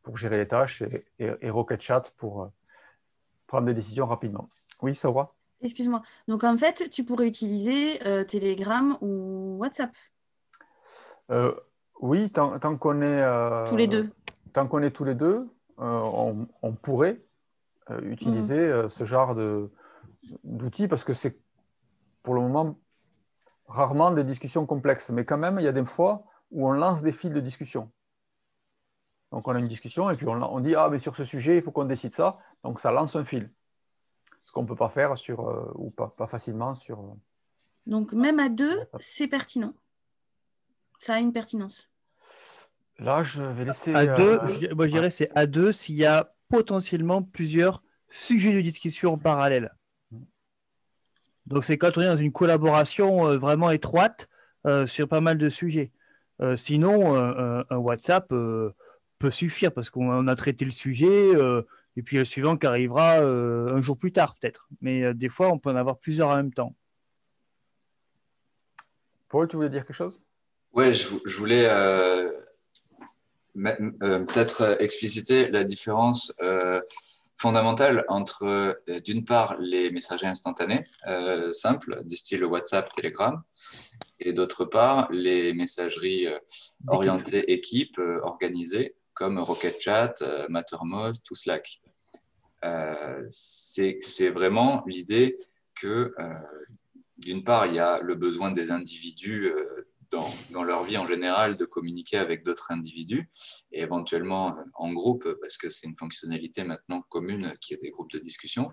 pour 0.02 0.16
gérer 0.16 0.36
les 0.36 0.48
tâches 0.48 0.82
et, 0.82 1.06
et, 1.20 1.78
Chat 1.78 2.12
pour 2.16 2.50
prendre 3.46 3.66
des 3.66 3.74
décisions 3.74 4.06
rapidement. 4.06 4.48
Oui, 4.84 4.94
ça 4.94 5.10
va 5.10 5.32
Excuse-moi. 5.62 6.02
Donc 6.28 6.44
en 6.44 6.58
fait, 6.58 6.90
tu 6.90 7.04
pourrais 7.04 7.26
utiliser 7.26 8.06
euh, 8.06 8.22
Telegram 8.22 8.98
ou 9.00 9.56
WhatsApp. 9.58 9.90
Euh, 11.30 11.54
oui, 12.02 12.30
tant, 12.30 12.58
qu'on 12.76 13.00
est 13.00 13.22
euh, 13.22 13.66
tous 13.66 13.76
les 13.76 13.86
deux. 13.86 14.10
Tant 14.52 14.68
qu'on 14.68 14.82
est 14.82 14.90
tous 14.90 15.04
les 15.04 15.14
deux, 15.14 15.48
on, 15.78 16.46
pourrait 16.82 17.24
utiliser 18.02 18.70
mhm. 18.70 18.88
ce 18.90 19.04
genre 19.04 19.34
d'outils 20.44 20.86
parce 20.86 21.02
que 21.02 21.14
c'est 21.14 21.40
pour 22.22 22.34
le 22.34 22.42
moment 22.42 22.78
rarement 23.66 24.10
des 24.10 24.22
discussions 24.22 24.66
complexes, 24.66 25.08
mais 25.08 25.24
quand 25.24 25.38
même, 25.38 25.58
il 25.58 25.64
y 25.64 25.68
a 25.68 25.72
des 25.72 25.86
fois 25.86 26.26
où 26.50 26.68
on 26.68 26.72
lance 26.72 27.00
des 27.00 27.12
fils 27.12 27.30
de 27.30 27.40
discussion. 27.40 27.90
Donc 29.32 29.48
on 29.48 29.54
a 29.54 29.58
une 29.58 29.66
discussion 29.66 30.10
et 30.10 30.14
puis 30.14 30.28
on, 30.28 30.42
on 30.42 30.60
dit 30.60 30.74
ah 30.74 30.90
mais 30.90 30.98
sur 30.98 31.16
ce 31.16 31.24
sujet 31.24 31.56
il 31.56 31.62
faut 31.62 31.72
qu'on 31.72 31.86
décide 31.86 32.12
ça, 32.12 32.38
donc 32.62 32.80
ça 32.80 32.92
lance 32.92 33.16
un 33.16 33.24
fil 33.24 33.50
qu'on 34.54 34.62
ne 34.62 34.68
peut 34.68 34.76
pas 34.76 34.88
faire 34.88 35.18
sur, 35.18 35.48
euh, 35.48 35.70
ou 35.74 35.90
pas, 35.90 36.14
pas, 36.16 36.26
facilement 36.26 36.74
sur. 36.74 37.00
Euh, 37.00 37.12
Donc 37.86 38.12
même 38.12 38.38
à 38.38 38.48
deux, 38.48 38.80
c'est 39.00 39.28
pertinent. 39.28 39.74
Ça 40.98 41.14
a 41.14 41.18
une 41.18 41.32
pertinence. 41.32 41.90
Là, 42.98 43.22
je 43.22 43.42
vais 43.42 43.64
laisser. 43.64 43.94
À 43.94 44.06
deux, 44.06 44.38
euh, 44.38 44.74
moi 44.74 44.86
je 44.86 44.92
dirais 44.92 45.10
c'est 45.10 45.30
à 45.34 45.46
deux 45.46 45.72
s'il 45.72 45.96
y 45.96 46.06
a 46.06 46.32
potentiellement 46.48 47.22
plusieurs 47.22 47.82
sujets 48.08 48.54
de 48.54 48.60
discussion 48.60 49.14
en 49.14 49.18
parallèle. 49.18 49.74
Donc 51.46 51.64
c'est 51.64 51.76
quand 51.76 51.98
on 51.98 52.00
est 52.00 52.06
dans 52.06 52.16
une 52.16 52.32
collaboration 52.32 53.36
vraiment 53.36 53.70
étroite 53.70 54.30
sur 54.86 55.08
pas 55.08 55.20
mal 55.20 55.36
de 55.36 55.50
sujets. 55.50 55.92
sinon, 56.56 57.16
un 57.16 57.76
WhatsApp 57.76 58.28
peut 58.28 59.30
suffire 59.30 59.72
parce 59.72 59.90
qu'on 59.90 60.26
a 60.26 60.36
traité 60.36 60.64
le 60.64 60.70
sujet, 60.70 61.32
et 61.96 62.02
puis 62.02 62.16
le 62.16 62.24
suivant 62.24 62.56
qui 62.56 62.66
arrivera 62.66 63.20
euh, 63.20 63.74
un 63.74 63.80
jour 63.80 63.96
plus 63.96 64.12
tard 64.12 64.34
peut-être. 64.34 64.68
Mais 64.80 65.02
euh, 65.02 65.14
des 65.14 65.28
fois, 65.28 65.48
on 65.50 65.58
peut 65.58 65.70
en 65.70 65.76
avoir 65.76 65.98
plusieurs 65.98 66.28
en 66.28 66.36
même 66.36 66.52
temps. 66.52 66.74
Paul, 69.28 69.48
tu 69.48 69.56
voulais 69.56 69.68
dire 69.68 69.84
quelque 69.84 69.96
chose? 69.96 70.22
Oui, 70.72 70.92
je, 70.92 71.36
voulais 71.36 71.66
euh, 71.68 72.30
peut-être 73.54 74.76
expliciter 74.80 75.48
la 75.48 75.62
différence 75.64 76.32
fondamentale 77.36 78.04
entre, 78.08 78.80
d'une 79.04 79.24
part, 79.24 79.56
les 79.58 79.90
messageries 79.90 80.28
instantanées 80.28 80.84
euh, 81.06 81.52
simples, 81.52 82.02
du 82.04 82.16
style 82.16 82.44
WhatsApp, 82.44 82.92
Telegram, 82.92 83.42
et 84.18 84.32
d'autre 84.32 84.64
part, 84.64 85.10
les 85.12 85.52
messageries 85.52 86.26
orientées 86.88 87.52
équipe, 87.52 88.00
organisées, 88.22 88.96
comme 89.14 89.38
Rocket 89.38 89.80
Chat, 89.80 90.14
Mattermost 90.48 91.30
ou 91.30 91.34
Slack. 91.36 91.80
C'est 93.28 94.30
vraiment 94.30 94.84
l'idée 94.86 95.38
que, 95.74 96.14
d'une 97.18 97.44
part, 97.44 97.66
il 97.66 97.74
y 97.74 97.78
a 97.78 98.00
le 98.00 98.14
besoin 98.14 98.52
des 98.52 98.70
individus 98.70 99.52
dans, 100.50 100.62
leur 100.62 100.84
vie 100.84 100.96
en 100.96 101.06
général 101.06 101.56
de 101.56 101.64
communiquer 101.64 102.18
avec 102.18 102.44
d'autres 102.44 102.70
individus 102.70 103.28
et 103.72 103.80
éventuellement 103.80 104.56
en 104.74 104.92
groupe 104.92 105.28
parce 105.40 105.56
que 105.56 105.68
c'est 105.68 105.86
une 105.86 105.96
fonctionnalité 105.96 106.64
maintenant 106.64 107.02
commune 107.08 107.54
qui 107.60 107.74
est 107.74 107.78
des 107.78 107.90
groupes 107.90 108.12
de 108.12 108.18
discussion. 108.18 108.72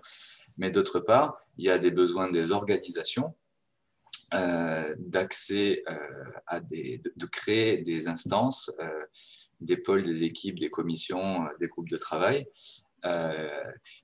Mais 0.56 0.70
d'autre 0.70 1.00
part, 1.00 1.36
il 1.58 1.64
y 1.64 1.70
a 1.70 1.78
des 1.78 1.90
besoins 1.90 2.30
des 2.30 2.52
organisations 2.52 3.34
euh, 4.34 4.94
d'accès 4.98 5.82
euh, 5.90 5.96
à 6.46 6.60
des, 6.60 7.02
de, 7.16 7.26
créer 7.26 7.78
des 7.78 8.08
instances, 8.08 8.70
euh, 8.80 9.04
des 9.60 9.76
pôles, 9.76 10.02
des 10.02 10.24
équipes, 10.24 10.58
des 10.58 10.70
commissions, 10.70 11.46
des 11.60 11.68
groupes 11.68 11.90
de 11.90 11.96
travail 11.96 12.46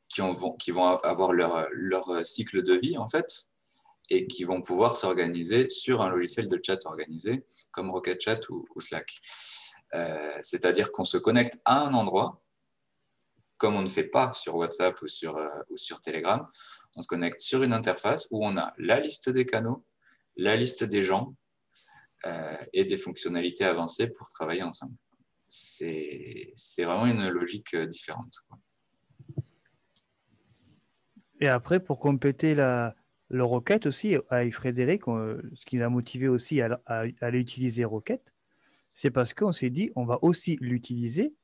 qui, 0.08 0.22
ont, 0.22 0.52
qui 0.56 0.70
vont 0.70 0.86
avoir 0.98 1.32
leur, 1.32 2.26
cycle 2.26 2.62
de 2.62 2.74
vie 2.74 2.98
en 2.98 3.08
fait 3.08 3.44
et 4.10 4.26
qui 4.26 4.44
vont 4.44 4.62
pouvoir 4.62 4.96
s'organiser 4.96 5.68
sur 5.68 6.02
un 6.02 6.08
logiciel 6.08 6.48
de 6.48 6.60
chat 6.64 6.84
organisé 6.86 7.44
comme 7.70 7.90
Rocket 7.90 8.20
Chat 8.20 8.48
ou, 8.48 8.80
Slack. 8.80 9.20
Euh, 9.94 10.38
c'est-à-dire 10.42 10.92
qu'on 10.92 11.04
se 11.04 11.16
connecte 11.16 11.58
à 11.64 11.80
un 11.82 11.94
endroit, 11.94 12.42
comme 13.56 13.76
on 13.76 13.82
ne 13.82 13.88
fait 13.88 14.04
pas 14.04 14.32
sur 14.32 14.56
WhatsApp 14.56 15.00
ou 15.02 15.08
sur, 15.08 15.36
euh, 15.36 15.48
ou 15.70 15.76
sur 15.76 16.00
Telegram. 16.00 16.48
On 16.96 17.02
se 17.02 17.08
connecte 17.08 17.40
sur 17.40 17.62
une 17.62 17.72
interface 17.72 18.26
où 18.30 18.44
on 18.44 18.56
a 18.56 18.74
la 18.78 19.00
liste 19.00 19.30
des 19.30 19.46
canaux, 19.46 19.84
la 20.36 20.56
liste 20.56 20.84
des 20.84 21.02
gens 21.02 21.34
euh, 22.26 22.56
et 22.72 22.84
des 22.84 22.96
fonctionnalités 22.96 23.64
avancées 23.64 24.08
pour 24.08 24.28
travailler 24.28 24.62
ensemble. 24.62 24.96
C'est 25.48 26.54
vraiment 26.78 27.06
une 27.06 27.28
logique 27.28 27.74
différente. 27.76 28.34
Et 31.40 31.48
après, 31.48 31.80
pour 31.80 31.98
compléter 31.98 32.54
la, 32.54 32.94
le 33.28 33.44
Rocket 33.44 33.86
aussi, 33.86 34.16
avec 34.30 34.54
Frédéric, 34.54 35.02
ce 35.04 35.64
qui 35.66 35.76
nous 35.76 35.84
a 35.84 35.88
motivé 35.88 36.28
aussi 36.28 36.60
à, 36.60 36.80
aller 37.20 37.40
utiliser 37.40 37.84
Rocket, 37.84 38.22
c'est 38.94 39.10
parce 39.10 39.34
qu'on 39.34 39.52
s'est 39.52 39.70
dit 39.70 39.92
on 39.94 40.04
va 40.04 40.18
aussi 40.22 40.58
l'utiliser 40.60 41.34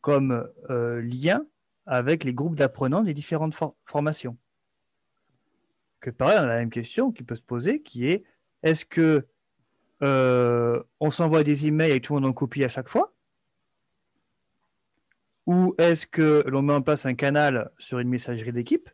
comme 0.00 0.48
euh, 0.70 1.02
lien 1.02 1.44
avec 1.86 2.24
les 2.24 2.32
groupes 2.32 2.54
d'apprenants 2.54 3.02
des 3.02 3.14
différentes 3.14 3.54
formations. 3.84 4.38
Que 6.00 6.10
pareil, 6.10 6.38
on 6.38 6.42
a 6.42 6.46
la 6.46 6.58
même 6.58 6.70
question 6.70 7.12
qui 7.12 7.22
peut 7.22 7.34
se 7.34 7.42
poser, 7.42 7.80
qui 7.80 8.06
est 8.06 8.24
est-ce 8.62 8.84
que 8.84 9.26
euh, 10.02 10.82
on 11.00 11.10
s'envoie 11.10 11.44
des 11.44 11.66
emails 11.66 11.92
et 11.92 12.00
tout 12.00 12.14
le 12.14 12.20
monde 12.20 12.30
en 12.30 12.32
copie 12.32 12.64
à 12.64 12.68
chaque 12.68 12.88
fois? 12.88 13.12
Ou 15.46 15.74
est-ce 15.76 16.06
que 16.06 16.42
l'on 16.46 16.62
met 16.62 16.72
en 16.72 16.80
place 16.80 17.04
un 17.04 17.14
canal 17.14 17.70
sur 17.78 17.98
une 17.98 18.08
messagerie 18.08 18.52
d'équipe? 18.52 18.88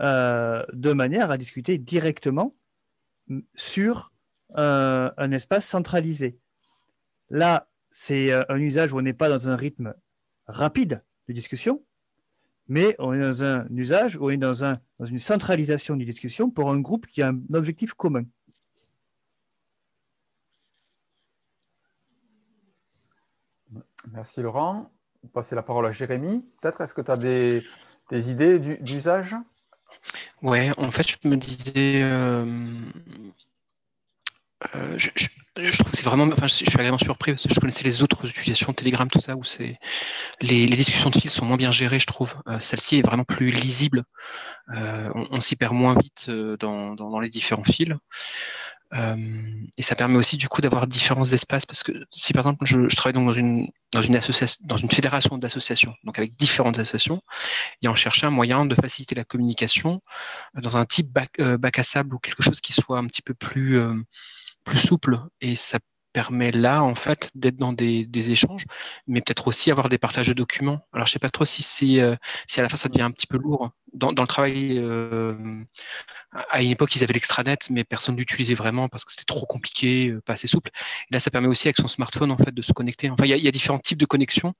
Euh, 0.00 0.64
de 0.72 0.92
manière 0.92 1.30
à 1.30 1.38
discuter 1.38 1.78
directement 1.78 2.54
sur 3.54 4.12
euh, 4.56 5.10
un 5.16 5.32
espace 5.32 5.66
centralisé. 5.66 6.38
Là, 7.30 7.68
c'est 7.90 8.32
euh, 8.32 8.44
un 8.48 8.58
usage 8.58 8.92
où 8.92 8.98
on 8.98 9.02
n'est 9.02 9.12
pas 9.12 9.28
dans 9.28 9.48
un 9.48 9.56
rythme 9.56 9.94
rapide 10.46 11.02
de 11.28 11.32
discussion, 11.32 11.84
mais 12.68 12.94
on 12.98 13.12
est 13.12 13.20
dans 13.20 13.42
un 13.44 13.66
usage 13.70 14.16
où 14.16 14.26
on 14.26 14.30
est 14.30 14.36
dans, 14.36 14.64
un, 14.64 14.80
dans 14.98 15.06
une 15.06 15.18
centralisation 15.18 15.96
de 15.96 16.04
discussion 16.04 16.50
pour 16.50 16.70
un 16.70 16.80
groupe 16.80 17.06
qui 17.06 17.22
a 17.22 17.28
un 17.28 17.54
objectif 17.54 17.94
commun. 17.94 18.24
Merci 24.12 24.40
Laurent. 24.40 24.90
On 25.22 25.26
va 25.26 25.32
passer 25.32 25.54
la 25.54 25.62
parole 25.62 25.86
à 25.86 25.90
Jérémy. 25.90 26.44
Peut-être, 26.60 26.80
est-ce 26.80 26.94
que 26.94 27.02
tu 27.02 27.10
as 27.10 27.16
des, 27.16 27.62
des 28.10 28.30
idées 28.30 28.58
d'usage? 28.78 29.36
Ouais, 30.42 30.70
en 30.78 30.90
fait, 30.90 31.06
je 31.08 31.28
me 31.28 31.36
disais. 31.36 32.02
Euh, 32.02 32.44
euh, 34.74 34.98
je, 34.98 35.08
trouve 35.78 35.92
c'est 35.92 36.04
vraiment. 36.04 36.26
Enfin, 36.26 36.46
je, 36.46 36.54
suis 36.54 36.66
agréablement 36.68 36.98
surpris 36.98 37.32
parce 37.32 37.46
que 37.46 37.54
je 37.54 37.60
connaissais 37.60 37.84
les 37.84 38.02
autres 38.02 38.28
utilisations 38.28 38.72
de 38.72 38.76
Telegram, 38.76 39.08
tout 39.08 39.20
ça, 39.20 39.36
où 39.36 39.44
c'est 39.44 39.78
les, 40.40 40.66
discussions 40.66 41.10
de 41.10 41.18
fil 41.18 41.30
sont 41.30 41.44
moins 41.44 41.56
bien 41.56 41.70
gérées, 41.70 41.98
je 41.98 42.06
trouve. 42.06 42.34
Euh, 42.48 42.58
celle-ci 42.58 42.98
est 42.98 43.02
vraiment 43.02 43.24
plus 43.24 43.50
lisible. 43.50 44.04
on, 44.68 45.40
s'y 45.40 45.56
perd 45.56 45.74
moins 45.74 45.94
vite 45.94 46.30
dans, 46.30 47.20
les 47.20 47.30
différents 47.30 47.64
fils. 47.64 47.94
Euh, 48.94 49.16
et 49.76 49.82
ça 49.82 49.94
permet 49.94 50.16
aussi 50.16 50.38
du 50.38 50.48
coup 50.48 50.62
d'avoir 50.62 50.86
différents 50.86 51.24
espaces 51.24 51.66
parce 51.66 51.82
que 51.82 51.92
si 52.10 52.32
par 52.32 52.46
exemple 52.46 52.64
je, 52.64 52.86
travaille 52.96 53.12
donc 53.12 53.26
dans 53.26 53.32
une 53.32 53.68
dans 53.92 54.00
une 54.00 54.90
fédération 54.90 55.36
d'associations 55.36 55.94
donc 56.04 56.18
avec 56.18 56.34
différentes 56.38 56.78
associations 56.78 57.20
et 57.82 57.88
en 57.88 57.94
chercher 57.94 58.26
un 58.26 58.30
moyen 58.30 58.64
de 58.64 58.74
faciliter 58.74 59.14
la 59.14 59.24
communication 59.24 60.00
euh, 60.56 60.62
dans 60.62 60.78
un 60.78 60.86
type 60.86 61.12
bac, 61.12 61.30
euh, 61.38 61.58
bac 61.58 61.78
à 61.78 61.82
sable 61.82 62.14
ou 62.14 62.18
quelque 62.18 62.42
chose 62.42 62.62
qui 62.62 62.72
soit 62.72 62.98
un 62.98 63.06
petit 63.06 63.20
peu 63.20 63.34
plus 63.34 63.78
plus 64.64 64.78
souple. 64.78 65.18
Et 65.40 65.56
ça 65.56 65.78
permet 66.12 66.50
là, 66.50 66.82
en 66.82 66.94
fait, 66.94 67.30
d'être 67.34 67.56
dans 67.56 67.72
des, 67.72 68.30
échanges, 68.30 68.64
mais 69.06 69.20
peut-être 69.20 69.48
aussi 69.48 69.70
avoir 69.70 69.88
des 69.88 69.98
partages 69.98 70.28
de 70.28 70.32
documents. 70.32 70.86
Alors, 70.92 71.06
je 71.06 71.12
sais 71.12 71.18
pas 71.18 71.28
trop 71.28 71.44
si, 71.44 71.62
si, 71.62 72.00
euh, 72.00 72.16
si 72.46 72.60
à 72.60 72.62
la 72.62 72.68
fin 72.68 72.76
ça 72.76 72.88
devient 72.88 73.02
un 73.02 73.10
petit 73.10 73.26
peu 73.26 73.38
lourd. 73.38 73.70
Dans, 73.94 74.10
le 74.10 74.26
travail, 74.26 74.78
euh, 74.78 75.34
à 76.32 76.62
une 76.62 76.70
époque, 76.70 76.94
ils 76.94 77.02
avaient 77.02 77.14
l'extranet, 77.14 77.70
mais 77.70 77.84
personne 77.84 78.16
l'utilisait 78.16 78.54
vraiment 78.54 78.88
parce 78.88 79.04
que 79.04 79.12
c'était 79.12 79.24
trop 79.24 79.46
compliqué, 79.46 80.08
euh, 80.08 80.20
pas 80.20 80.34
assez 80.34 80.46
souple. 80.46 80.70
Là, 81.10 81.20
ça 81.20 81.30
permet 81.30 81.48
aussi 81.48 81.68
avec 81.68 81.76
son 81.76 81.88
smartphone, 81.88 82.30
en 82.30 82.36
fait, 82.36 82.52
de 82.52 82.62
se 82.62 82.72
connecter. 82.72 83.10
Enfin, 83.10 83.24
il 83.24 83.30
y 83.30 83.48
a, 83.48 83.50
différents 83.50 83.78
types 83.78 83.98
de 83.98 84.06
connexions 84.06 84.52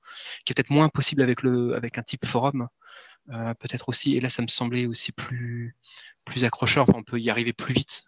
qui 0.45 0.51
est 0.51 0.55
peut-être 0.55 0.71
moins 0.71 0.89
possible 0.89 1.21
avec, 1.21 1.43
le, 1.43 1.75
avec 1.75 1.97
un 1.97 2.03
type 2.03 2.25
forum. 2.25 2.67
Peut-être 3.59 3.89
aussi, 3.89 4.15
et 4.15 4.21
là 4.21 4.29
ça 4.31 4.41
me 4.41 4.47
semblait 4.47 4.87
aussi 4.87 5.11
plus, 5.11 5.75
plus 6.25 6.45
accrocheur, 6.45 6.87
on 6.95 7.03
peut 7.03 7.19
y 7.19 7.29
arriver 7.29 7.53
plus 7.53 7.75
vite. 7.75 8.03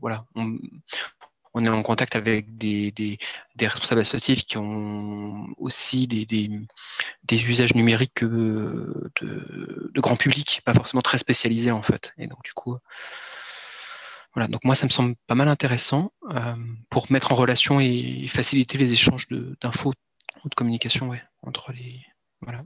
Voilà, 0.00 0.24
on 1.54 1.64
est 1.64 1.68
en 1.68 1.82
contact 1.82 2.16
avec 2.16 2.56
des, 2.56 2.92
des, 2.92 3.18
responsables 3.60 4.00
associatifs 4.00 4.44
qui 4.44 4.56
ont 4.58 5.46
aussi 5.58 6.06
des, 6.06 6.26
des 6.26 7.44
usages 7.48 7.74
numériques 7.74 8.24
de, 8.24 9.10
de, 9.20 10.00
grand 10.00 10.16
public, 10.16 10.62
pas 10.64 10.74
forcément 10.74 11.02
très 11.02 11.18
spécialisés 11.18 11.72
en 11.72 11.82
fait. 11.82 12.12
Et 12.18 12.26
donc 12.26 12.42
du 12.44 12.52
coup, 12.52 12.76
voilà. 14.34 14.48
Donc 14.48 14.64
moi, 14.64 14.74
ça 14.74 14.86
me 14.86 14.90
semble 14.90 15.14
pas 15.26 15.34
mal 15.34 15.48
intéressant 15.48 16.12
euh, 16.30 16.54
pour 16.88 17.10
mettre 17.10 17.32
en 17.32 17.34
relation 17.34 17.80
et 17.80 18.26
faciliter 18.28 18.78
les 18.78 18.92
échanges 18.92 19.26
d'infos 19.28 19.92
ou 20.44 20.48
de 20.48 20.54
communication, 20.54 21.08
ouais, 21.08 21.22
entre 21.42 21.72
les 21.72 22.00
voilà. 22.42 22.62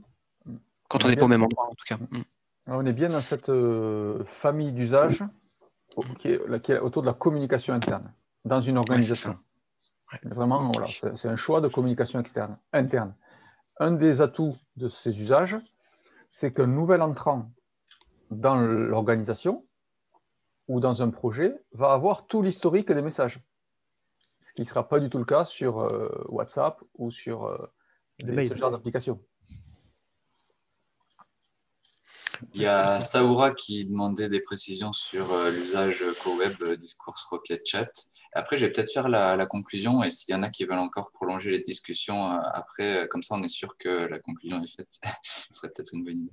Quand 0.87 1.03
on 1.03 1.09
n'est 1.09 1.15
pas 1.15 1.25
au 1.25 1.29
même 1.29 1.43
endroit, 1.43 1.65
en 1.65 1.75
tout 1.75 1.85
cas. 1.87 1.97
Mm. 1.97 2.23
On 2.67 2.85
est 2.85 2.93
bien 2.93 3.09
dans 3.09 3.21
cette 3.21 3.49
euh, 3.49 4.23
famille 4.25 4.71
d'usages 4.71 5.23
autour 5.95 7.01
de 7.01 7.05
la 7.05 7.13
communication 7.13 7.73
interne 7.73 8.11
dans 8.45 8.61
une 8.61 8.77
organisation. 8.77 9.37
Vraiment, 10.23 10.71
voilà, 10.71 10.87
c'est 11.15 11.27
un 11.27 11.35
choix 11.35 11.61
de 11.61 11.67
communication 11.67 12.19
externe, 12.19 12.57
interne. 12.71 13.15
Un 13.79 13.91
des 13.91 14.21
atouts 14.21 14.55
de 14.77 14.87
ces 14.87 15.19
usages, 15.19 15.57
c'est 16.31 16.53
qu'un 16.53 16.67
nouvel 16.67 17.01
entrant 17.01 17.51
dans 18.31 18.55
l'organisation 18.55 19.65
ou 20.67 20.79
dans 20.79 21.01
un 21.01 21.09
projet 21.09 21.55
va 21.73 21.91
avoir 21.91 22.27
tout 22.27 22.41
l'historique 22.41 22.91
des 22.91 23.01
messages. 23.01 23.41
Ce 24.41 24.53
qui 24.53 24.61
ne 24.61 24.67
sera 24.67 24.87
pas 24.87 24.99
du 24.99 25.09
tout 25.09 25.17
le 25.17 25.25
cas 25.25 25.43
sur 25.43 25.79
euh, 25.79 26.09
WhatsApp 26.29 26.79
ou 26.97 27.11
sur 27.11 27.45
euh, 27.45 27.57
ce 28.21 28.55
genre 28.55 28.71
d'application. 28.71 29.19
Il 32.53 32.61
y 32.61 32.65
a 32.65 32.99
Saoura 32.99 33.51
qui 33.51 33.85
demandait 33.85 34.29
des 34.29 34.39
précisions 34.39 34.93
sur 34.93 35.33
euh, 35.33 35.51
l'usage 35.51 36.03
co-web 36.23 36.53
euh, 36.61 36.75
Discourse 36.75 37.23
Rocket 37.25 37.65
Chat. 37.65 37.89
Après, 38.33 38.57
je 38.57 38.65
vais 38.65 38.71
peut-être 38.71 38.91
faire 38.91 39.09
la, 39.09 39.45
conclusion 39.45 40.03
et 40.03 40.11
s'il 40.11 40.33
y 40.33 40.37
en 40.37 40.43
a 40.43 40.49
qui 40.49 40.65
veulent 40.65 40.79
encore 40.79 41.11
prolonger 41.11 41.51
les 41.51 41.59
discussions 41.59 42.31
euh, 42.31 42.39
après, 42.53 43.07
comme 43.09 43.23
ça 43.23 43.35
on 43.35 43.43
est 43.43 43.49
sûr 43.49 43.77
que 43.77 43.89
la 43.89 44.19
conclusion 44.19 44.63
est 44.63 44.75
faite. 44.75 44.99
Ce 45.23 45.53
serait 45.53 45.69
peut-être 45.69 45.93
une 45.93 46.03
bonne 46.03 46.21
idée. 46.21 46.31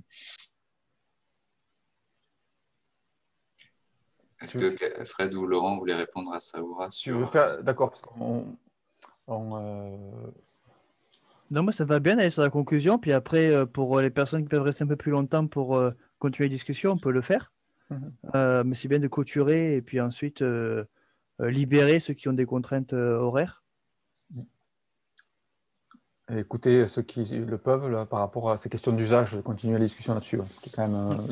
Est-ce 4.40 4.58
que 4.58 5.04
Fred 5.04 5.34
ou 5.34 5.46
Laurent 5.46 5.78
voulaient 5.78 5.94
répondre 5.94 6.32
à 6.32 6.40
Saoura 6.40 6.90
sur... 6.90 7.30
D'accord, 7.62 7.90
parce 7.90 8.02
qu'on... 8.02 8.56
Non, 11.52 11.62
moi, 11.62 11.72
ça 11.72 11.84
va 11.84 12.00
bien 12.00 12.18
aller 12.18 12.30
sur 12.30 12.40
la 12.40 12.48
conclusion. 12.48 12.98
Puis 12.98 13.12
après, 13.12 13.48
euh, 13.48 13.66
pour 13.66 14.00
les 14.00 14.08
personnes 14.08 14.42
qui 14.42 14.48
peuvent 14.48 14.62
rester 14.62 14.84
un 14.84 14.86
peu 14.86 14.96
plus 14.96 15.12
longtemps 15.12 15.46
pour 15.46 15.76
euh, 15.76 15.90
continuer 16.18 16.48
la 16.48 16.54
discussion, 16.54 16.92
on 16.92 16.98
peut 16.98 17.12
le 17.12 17.20
faire. 17.20 17.52
Mhm. 17.90 18.12
Euh, 18.34 18.64
mais 18.64 18.74
c'est 18.74 18.88
bien 18.88 18.98
de 18.98 19.06
clôturer 19.06 19.76
et 19.76 19.82
puis 19.82 20.00
ensuite 20.00 20.42
libérer 21.38 22.00
ceux 22.00 22.14
qui 22.14 22.28
ont 22.28 22.32
des 22.32 22.46
contraintes 22.46 22.94
horaires. 22.94 23.62
et 26.30 26.38
écouter 26.38 26.88
ceux 26.88 27.02
qui 27.02 27.24
le 27.24 27.58
peuvent 27.58 27.90
là, 27.90 28.06
par 28.06 28.20
rapport 28.20 28.50
à 28.50 28.56
ces 28.56 28.68
questions 28.68 28.92
d'usage, 28.92 29.38
continuer 29.44 29.74
la 29.74 29.84
discussion 29.84 30.14
là-dessus, 30.14 30.38
qui 30.62 30.70
est 30.70 30.72
quand 30.72 30.88
même 30.88 31.28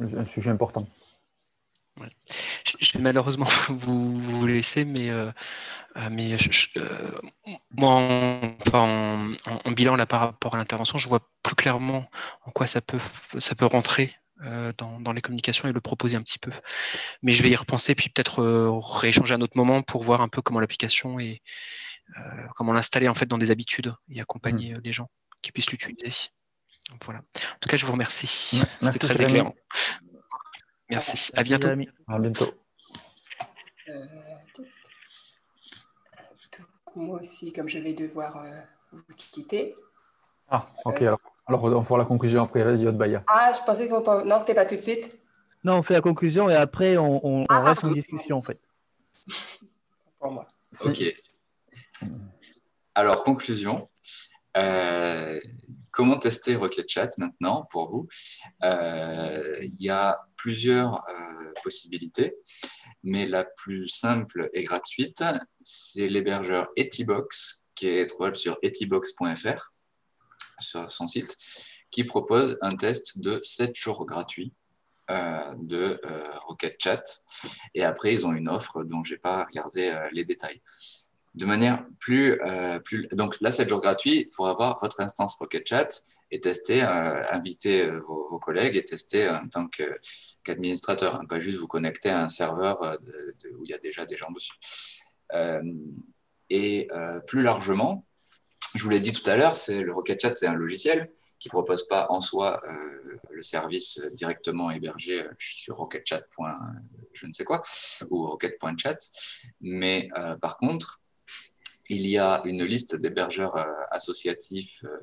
euh, 0.00 0.20
un 0.20 0.24
sujet 0.24 0.50
important. 0.50 0.86
Ouais. 2.00 2.08
Je 2.80 2.92
vais 2.92 3.00
malheureusement 3.00 3.46
vous, 3.68 4.18
vous 4.20 4.46
laisser, 4.46 4.84
mais, 4.84 5.10
euh, 5.10 5.30
euh, 5.96 6.08
mais 6.10 6.38
je, 6.38 6.68
euh, 6.78 7.20
moi, 7.70 7.92
en, 7.92 8.56
enfin, 8.66 9.34
en, 9.46 9.58
en, 9.64 9.70
bilan 9.72 9.96
là, 9.96 10.06
par 10.06 10.20
rapport 10.20 10.54
à 10.54 10.58
l'intervention, 10.58 10.98
je 10.98 11.08
vois 11.08 11.28
plus 11.42 11.54
clairement 11.54 12.10
en 12.46 12.50
quoi 12.50 12.66
ça 12.66 12.80
peut, 12.80 12.98
ça 12.98 13.54
peut 13.54 13.66
rentrer 13.66 14.14
euh, 14.42 14.72
dans, 14.78 15.00
dans, 15.00 15.12
les 15.12 15.20
communications 15.20 15.68
et 15.68 15.72
le 15.72 15.80
proposer 15.80 16.16
un 16.16 16.22
petit 16.22 16.38
peu. 16.38 16.50
Mais 17.20 17.32
je 17.32 17.42
vais 17.42 17.50
y 17.50 17.56
repenser, 17.56 17.94
puis 17.94 18.08
peut-être 18.08 18.42
rééchanger 19.00 19.34
à 19.34 19.36
un 19.36 19.42
autre 19.42 19.56
moment 19.58 19.82
pour 19.82 20.02
voir 20.02 20.22
un 20.22 20.28
peu 20.28 20.40
comment 20.40 20.60
l'application 20.60 21.20
et 21.20 21.42
comment 22.56 22.72
l'installer 22.72 23.08
en 23.08 23.14
fait 23.14 23.24
dans 23.24 23.38
des 23.38 23.50
habitudes 23.50 23.94
et 24.10 24.20
accompagner 24.20 24.74
mmh. 24.74 24.80
les 24.84 24.92
gens 24.92 25.08
qui 25.40 25.50
puissent 25.50 25.70
l'utiliser. 25.70 26.28
Voilà. 27.04 27.20
En 27.20 27.58
tout 27.60 27.68
cas, 27.68 27.76
je 27.76 27.86
vous 27.86 27.92
remercie. 27.92 28.60
C'était 28.82 28.98
très 28.98 29.22
éclairant. 29.22 29.54
Merci. 30.92 31.32
À 31.34 31.42
bientôt. 31.42 31.68
À 32.08 32.18
bientôt. 32.18 32.52
Euh, 33.88 33.92
moi 36.94 37.20
aussi, 37.20 37.52
comme 37.52 37.68
je 37.68 37.78
vais 37.78 37.94
devoir 37.94 38.36
euh, 38.36 38.60
vous 38.92 39.14
quitter. 39.16 39.74
Ah, 40.48 40.68
ok. 40.84 41.00
Euh, 41.00 41.06
alors, 41.06 41.20
alors, 41.46 41.64
on 41.64 41.82
fera 41.82 41.98
la 41.98 42.04
conclusion 42.04 42.42
après. 42.42 42.62
Vas-y, 42.62 42.84
Baya. 42.92 43.22
Ah, 43.26 43.52
je 43.58 43.64
pensais 43.64 43.88
que 43.88 43.94
vous... 43.94 44.28
Non, 44.28 44.38
c'était 44.40 44.54
pas 44.54 44.66
tout 44.66 44.76
de 44.76 44.80
suite. 44.80 45.18
Non, 45.64 45.78
on 45.78 45.82
fait 45.82 45.94
la 45.94 46.02
conclusion 46.02 46.50
et 46.50 46.54
après, 46.54 46.98
on, 46.98 47.24
on, 47.26 47.46
ah, 47.48 47.60
on 47.60 47.64
reste 47.64 47.84
en 47.84 47.90
discussion, 47.90 48.36
en 48.36 48.42
fait. 48.42 48.60
Pour 50.20 50.32
moi. 50.32 50.46
Ok. 50.84 51.02
Alors, 52.94 53.24
conclusion. 53.24 53.88
Euh, 55.92 56.02
comment 56.02 56.18
tester 56.18 56.56
Rocket 56.56 56.88
Chat 56.88 57.10
maintenant 57.18 57.66
pour 57.70 57.90
vous 57.90 58.08
euh, 58.64 59.58
Il 59.62 59.80
y 59.80 59.90
a 59.90 60.20
plusieurs 60.36 61.04
euh, 61.10 61.52
possibilités, 61.62 62.34
mais 63.02 63.26
la 63.26 63.44
plus 63.44 63.88
simple 63.88 64.50
et 64.54 64.64
gratuite, 64.64 65.22
c'est 65.62 66.08
l'hébergeur 66.08 66.68
Etibox, 66.78 67.64
qui 67.74 67.88
est 67.88 68.06
trouvable 68.06 68.36
sur 68.36 68.58
etibox.fr, 68.62 69.72
sur 70.60 70.92
son 70.92 71.06
site, 71.06 71.36
qui 71.90 72.04
propose 72.04 72.58
un 72.62 72.74
test 72.76 73.20
de 73.20 73.40
7 73.42 73.76
jours 73.76 74.06
gratuits 74.06 74.52
euh, 75.10 75.54
de 75.58 76.00
Rocket 76.46 76.76
Chat. 76.78 77.02
Et 77.74 77.84
après, 77.84 78.14
ils 78.14 78.26
ont 78.26 78.32
une 78.32 78.48
offre 78.48 78.82
dont 78.84 79.02
je 79.02 79.14
n'ai 79.14 79.18
pas 79.18 79.44
regardé 79.44 80.08
les 80.12 80.24
détails 80.24 80.62
de 81.34 81.46
manière 81.46 81.84
plus, 81.98 82.40
euh. 82.42 82.78
Donc 83.12 83.40
là, 83.40 83.52
7 83.52 83.68
jours 83.68 83.80
gratuits 83.80 84.28
pour 84.36 84.48
avoir 84.48 84.80
votre 84.80 85.00
instance 85.00 85.36
Rocket 85.36 85.66
Chat 85.66 86.02
et 86.30 86.40
tester, 86.40 86.82
euh, 86.82 87.22
inviter 87.30 87.82
euh, 87.82 88.00
vos, 88.00 88.38
collègues 88.38 88.76
et 88.76 88.84
tester 88.84 89.28
en 89.28 89.48
tant 89.48 89.68
qu'administrateur, 89.68 91.14
hein, 91.14 91.24
pas 91.26 91.40
juste 91.40 91.58
vous 91.58 91.68
connecter 91.68 92.10
à 92.10 92.22
un 92.22 92.28
serveur 92.28 92.98
où 93.58 93.64
il 93.64 93.70
y 93.70 93.74
a 93.74 93.78
déjà 93.78 94.04
des 94.04 94.16
gens 94.16 94.30
dessus. 94.32 94.52
Et 96.50 96.88
plus 97.26 97.42
largement, 97.42 98.04
je 98.74 98.82
vous 98.82 98.90
l'ai 98.90 99.00
dit 99.00 99.12
tout 99.12 99.28
à 99.30 99.36
l'heure, 99.36 99.54
le 99.68 99.92
Rocket 99.92 100.20
Chat, 100.20 100.34
c'est 100.36 100.46
un 100.46 100.54
logiciel 100.54 101.10
qui 101.38 101.48
propose 101.48 101.86
pas 101.86 102.06
en 102.08 102.20
soi 102.20 102.62
le 103.30 103.42
service 103.42 104.00
directement 104.14 104.70
hébergé 104.70 105.24
sur 105.38 105.76
rocketchat. 105.76 106.22
je 107.12 107.26
ne 107.26 107.32
sais 107.32 107.44
quoi 107.44 107.62
ou 108.10 108.26
rocket.chat, 108.26 108.98
mais 109.60 110.08
par 110.40 110.56
contre 110.56 111.01
il 111.92 112.06
y 112.06 112.18
a 112.18 112.40
une 112.44 112.64
liste 112.64 112.96
d'hébergeurs 112.96 113.56
euh, 113.56 113.64
associatifs 113.90 114.82
euh, 114.84 114.98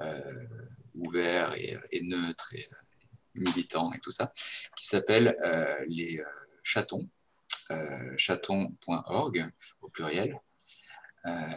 euh, 0.00 0.46
ouverts 0.94 1.54
et, 1.54 2.00
neutres 2.02 2.54
et 2.54 2.68
militants 3.34 3.92
et 3.92 4.00
tout 4.00 4.10
ça, 4.10 4.32
qui 4.76 4.86
s'appelle 4.86 5.36
les 5.88 6.22
chatons, 6.62 7.08
chaton.org 8.16 9.50
au 9.82 9.88
pluriel, 9.88 10.38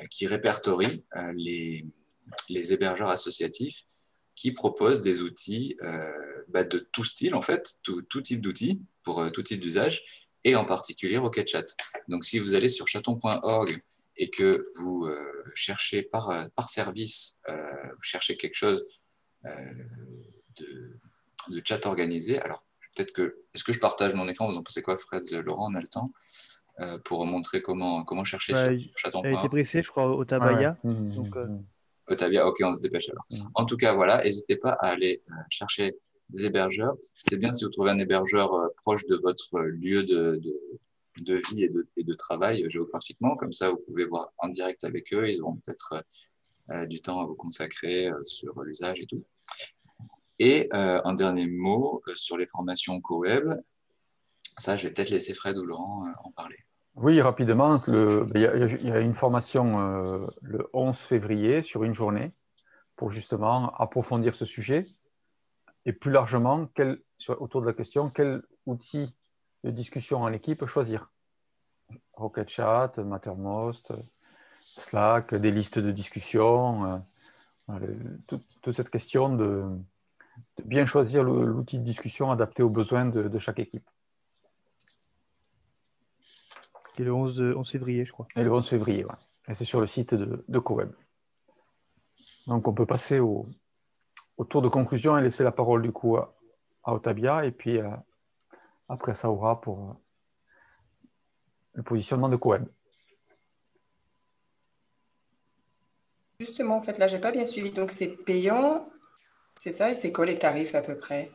qui 0.10 0.28
répertorie 0.28 1.05
les, 1.36 1.86
les, 2.49 2.74
hébergeurs 2.74 3.10
associatifs 3.10 3.86
qui 4.36 4.51
proposent 4.51 5.01
des 5.01 5.22
outils 5.22 5.78
bah, 6.49 6.66
de 6.66 6.80
tout 6.80 7.05
style, 7.05 7.34
en 7.34 7.41
fait, 7.41 7.76
tout, 7.82 8.01
tout 8.01 8.22
type 8.22 8.41
d'outils 8.41 8.82
pour 9.03 9.32
tout 9.32 9.43
type 9.43 9.62
d'usage, 9.62 10.28
et 10.43 10.55
en 10.57 10.66
particulier 10.66 11.18
Rocket 11.18 11.47
Chat. 11.47 11.76
Donc, 12.10 12.26
si 12.26 12.39
vous 12.39 12.55
allez 12.55 12.70
sur 12.70 12.88
chaton.org 12.89 13.82
et 14.20 14.30
que 14.30 14.67
vous 14.76 15.05
euh, 15.05 15.26
cherchez 15.55 16.03
par, 16.03 16.30
euh, 16.30 16.45
par 16.55 16.67
service, 16.67 17.41
euh, 17.47 17.55
vous 17.95 18.03
cherchez 18.03 18.36
quelque 18.36 18.55
chose 18.55 18.86
de, 19.45 20.99
de, 21.49 21.61
chat 21.63 21.86
organisé, 21.86 22.38
alors 22.39 22.65
peut-être 22.93 23.13
que, 23.13 23.38
est-ce 23.55 23.63
que 23.63 23.72
je 23.72 23.80
partage 23.80 24.13
mon 24.13 24.28
écran? 24.28 24.49
Vous 24.49 24.57
en 24.57 24.63
pensez 24.63 24.82
quoi, 24.82 24.97
Fred, 24.97 25.32
Laurent, 25.32 25.72
on 25.72 25.76
a 25.76 25.82
le 25.82 25.88
temps 25.88 26.11
pour 27.05 27.26
montrer 27.26 27.61
comment, 27.61 28.03
comment 28.03 28.26
chercher 28.26 28.53
bah, 28.53 28.78
sur 28.78 28.97
chaton. 28.97 29.22
Elle 29.24 29.36
a 29.36 29.39
été 29.39 29.49
pressée, 29.49 29.82
je 29.82 29.89
crois, 29.89 30.13
au 30.13 30.26
Tabaya. 30.26 30.78
Ouais. 30.84 30.91
Mmh, 30.91 31.11
donc, 31.11 31.36
mmh. 31.36 31.63
Au 32.07 32.15
Tabaya, 32.15 32.47
ok, 32.47 32.57
on 32.63 32.76
se 32.76 32.82
dépêche 32.82 33.09
alors. 33.09 33.26
Mmh. 33.32 33.49
En 33.55 33.65
tout 33.65 33.78
cas, 33.78 33.93
voilà, 33.93 34.22
n'hésitez 34.24 34.57
pas 34.57 34.72
à 34.72 34.88
aller 34.88 35.22
chercher 35.49 35.95
des 36.30 36.45
hébergeurs. 36.45 36.95
C'est 37.22 37.38
bien 37.38 37.53
si 37.53 37.63
vous 37.63 37.72
trouvez 37.72 37.91
un 37.91 37.99
hébergeur 37.99 38.51
proche 38.78 39.05
de 39.07 39.15
votre 39.15 39.59
lieu 39.59 40.03
de, 40.03 40.38
de, 40.41 40.80
de 41.24 41.41
vie 41.49 41.63
et 41.63 42.03
de, 42.03 42.13
travail 42.13 42.65
géographiquement. 42.70 43.36
Comme 43.36 43.53
ça, 43.53 43.70
vous 43.70 43.82
pouvez 43.88 44.05
voir 44.05 44.32
en 44.38 44.49
direct 44.49 44.84
avec 44.84 45.13
eux. 45.13 45.30
Ils 45.30 45.41
auront 45.41 45.55
peut-être 45.55 46.03
euh, 46.72 46.86
du 46.86 47.01
temps 47.01 47.22
à 47.22 47.26
vous 47.26 47.36
consacrer 47.36 48.09
euh, 48.09 48.24
sur 48.24 48.61
l'usage 48.61 49.01
et 49.01 49.05
tout. 49.05 49.24
Et 50.39 50.70
euh, 50.74 51.01
un 51.03 51.13
dernier 51.13 51.47
mot 51.47 52.01
euh, 52.07 52.15
sur 52.15 52.38
les 52.38 52.45
formations 52.45 52.99
co-web. 53.01 53.45
Ça, 54.57 54.76
je 54.76 54.88
vais 54.88 54.93
peut-être 54.93 55.09
laisser 55.09 55.34
Fred 55.34 55.57
ou 55.57 55.65
Laurent 55.65 56.05
euh, 56.05 56.11
en 56.24 56.32
parler. 56.32 56.57
Oui, 56.95 57.22
rapidement. 57.22 57.78
Il 57.88 58.41
y, 58.41 58.91
a 58.91 58.99
une 58.99 59.13
formation 59.13 59.80
euh, 59.80 60.28
le 60.41 60.67
11 60.74 60.97
février 60.97 61.61
sur 61.61 61.84
une 61.84 61.93
journée 61.93 62.34
pour 62.95 63.09
justement 63.09 63.74
approfondir 63.76 64.34
ce 64.34 64.45
sujet. 64.45 64.86
Et 65.86 65.93
plus 65.93 66.11
largement, 66.11 66.67
autour 67.30 67.61
de 67.61 67.65
la 67.65 67.74
question, 67.74 68.09
quel 68.09 68.41
outil 68.65 69.15
de 69.64 69.72
discussion 69.72 70.22
en 70.22 70.32
équipe 70.32 70.66
choisir. 70.66 71.12
Rocket 72.14 72.49
Chat, 72.49 72.97
Mattermost, 72.99 73.93
Slack, 74.78 75.34
des 75.34 75.51
listes 75.51 75.80
de 75.80 75.91
discussion, 75.91 77.03
euh, 77.70 77.95
toute, 78.28 78.45
toute, 78.62 78.76
cette 78.76 78.89
question 78.89 79.36
de, 79.36 79.66
de 80.57 80.64
bien 80.64 80.86
choisir 80.86 81.24
l'outil 81.24 81.80
de 81.80 81.84
discussion 81.84 82.32
adapté 82.32 82.64
aux 82.64 82.70
besoins 82.70 83.05
de, 83.05 83.24
de 83.28 83.38
chaque 83.39 83.60
équipe. 83.60 83.89
Et 86.97 87.03
le 87.03 87.14
11, 87.14 87.53
11, 87.55 87.70
février, 87.70 88.05
je 88.05 88.12
crois. 88.12 88.28
Et 88.36 88.43
le 88.43 88.51
11 88.51 88.68
février, 88.68 89.05
ouais. 89.05 89.16
Et 89.47 89.55
c'est 89.55 89.66
sur 89.66 89.80
le 89.80 89.88
site 89.88 90.14
de, 90.14 90.43
de 90.47 90.60
CoWeb. 90.60 90.91
Donc 92.45 92.68
on 92.68 92.74
peut 92.74 92.86
passer 92.86 93.20
au, 93.20 93.47
au, 94.38 94.43
tour 94.43 94.62
de 94.62 94.68
conclusion 94.68 95.18
et 95.18 95.22
laisser 95.22 95.43
la 95.43 95.51
parole 95.51 95.82
du 95.82 95.91
coup 95.91 96.18
à, 96.18 96.36
à 96.84 96.93
Otabia 96.93 97.45
et 97.45 97.51
puis 97.51 97.80
à, 97.80 98.03
après 98.90 99.14
ça 99.14 99.30
aura 99.30 99.62
pour 99.62 99.96
le 101.74 101.84
positionnement 101.84 102.28
de 102.30 102.36
Cohen. 102.36 102.66
Justement, 106.40 106.78
en 106.78 106.82
fait, 106.82 106.98
là, 106.98 107.08
j'ai 107.08 107.20
pas 107.20 107.32
bien 107.32 107.46
suivi. 107.46 107.72
Donc, 107.72 107.92
c'est 107.92 108.08
payant, 108.24 108.90
c'est 109.60 109.74
ça, 109.74 109.92
et 109.92 109.96
c'est 109.96 110.12
quoi 110.12 110.26
les 110.26 110.40
tarifs 110.40 110.74
à 110.74 110.82
peu 110.82 110.98
près? 110.98 111.32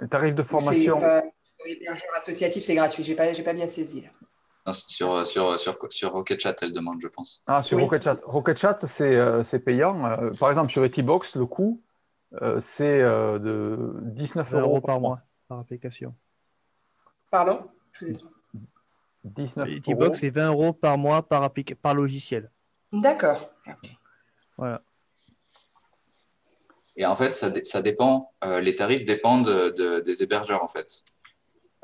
Les 0.00 0.08
tarifs 0.08 0.34
de 0.34 0.42
formation. 0.42 1.02
Euh, 1.02 1.20
Hébergeur 1.66 2.08
associatif, 2.16 2.62
c'est 2.64 2.74
gratuit. 2.74 3.02
J'ai 3.02 3.14
pas, 3.14 3.32
j'ai 3.32 3.42
pas 3.42 3.52
bien 3.52 3.68
saisi. 3.68 4.06
Non, 4.66 4.72
sur, 4.72 5.26
sur, 5.26 5.58
sur, 5.58 5.76
sur 5.90 6.12
Rocket 6.12 6.40
Chat, 6.40 6.54
elle 6.62 6.72
demande, 6.72 7.00
je 7.02 7.08
pense. 7.08 7.42
Ah, 7.46 7.62
sur 7.62 7.76
oui. 7.76 7.84
Rocket 7.84 8.02
Chat. 8.02 8.16
Rocket 8.24 8.56
Chat, 8.56 8.86
c'est, 8.86 9.16
euh, 9.16 9.44
c'est 9.44 9.58
payant. 9.58 10.04
Euh, 10.06 10.30
par 10.38 10.50
exemple, 10.50 10.70
sur 10.70 10.82
Etibox, 10.84 11.36
le 11.36 11.46
coût, 11.46 11.82
euh, 12.40 12.60
c'est 12.60 13.00
euh, 13.00 13.38
de 13.38 13.94
19 14.02 14.54
euros 14.54 14.80
par 14.80 15.00
mois 15.00 15.20
par 15.48 15.58
application. 15.58 16.14
Pardon? 17.30 17.68
19 19.24 19.68
Etibox, 19.68 20.20
c'est 20.20 20.30
20 20.30 20.48
euros 20.48 20.72
par 20.72 20.96
mois 20.98 21.22
par, 21.22 21.50
par 21.82 21.94
logiciel. 21.94 22.50
D'accord. 22.92 23.50
Okay. 23.66 23.96
Voilà. 24.56 24.82
Et 26.96 27.06
en 27.06 27.14
fait, 27.14 27.34
ça, 27.34 27.52
ça 27.62 27.82
dépend, 27.82 28.32
euh, 28.44 28.60
les 28.60 28.74
tarifs 28.74 29.04
dépendent 29.04 29.46
de, 29.46 29.70
de, 29.70 30.00
des 30.00 30.22
hébergeurs, 30.22 30.62
en 30.64 30.68
fait. 30.68 31.04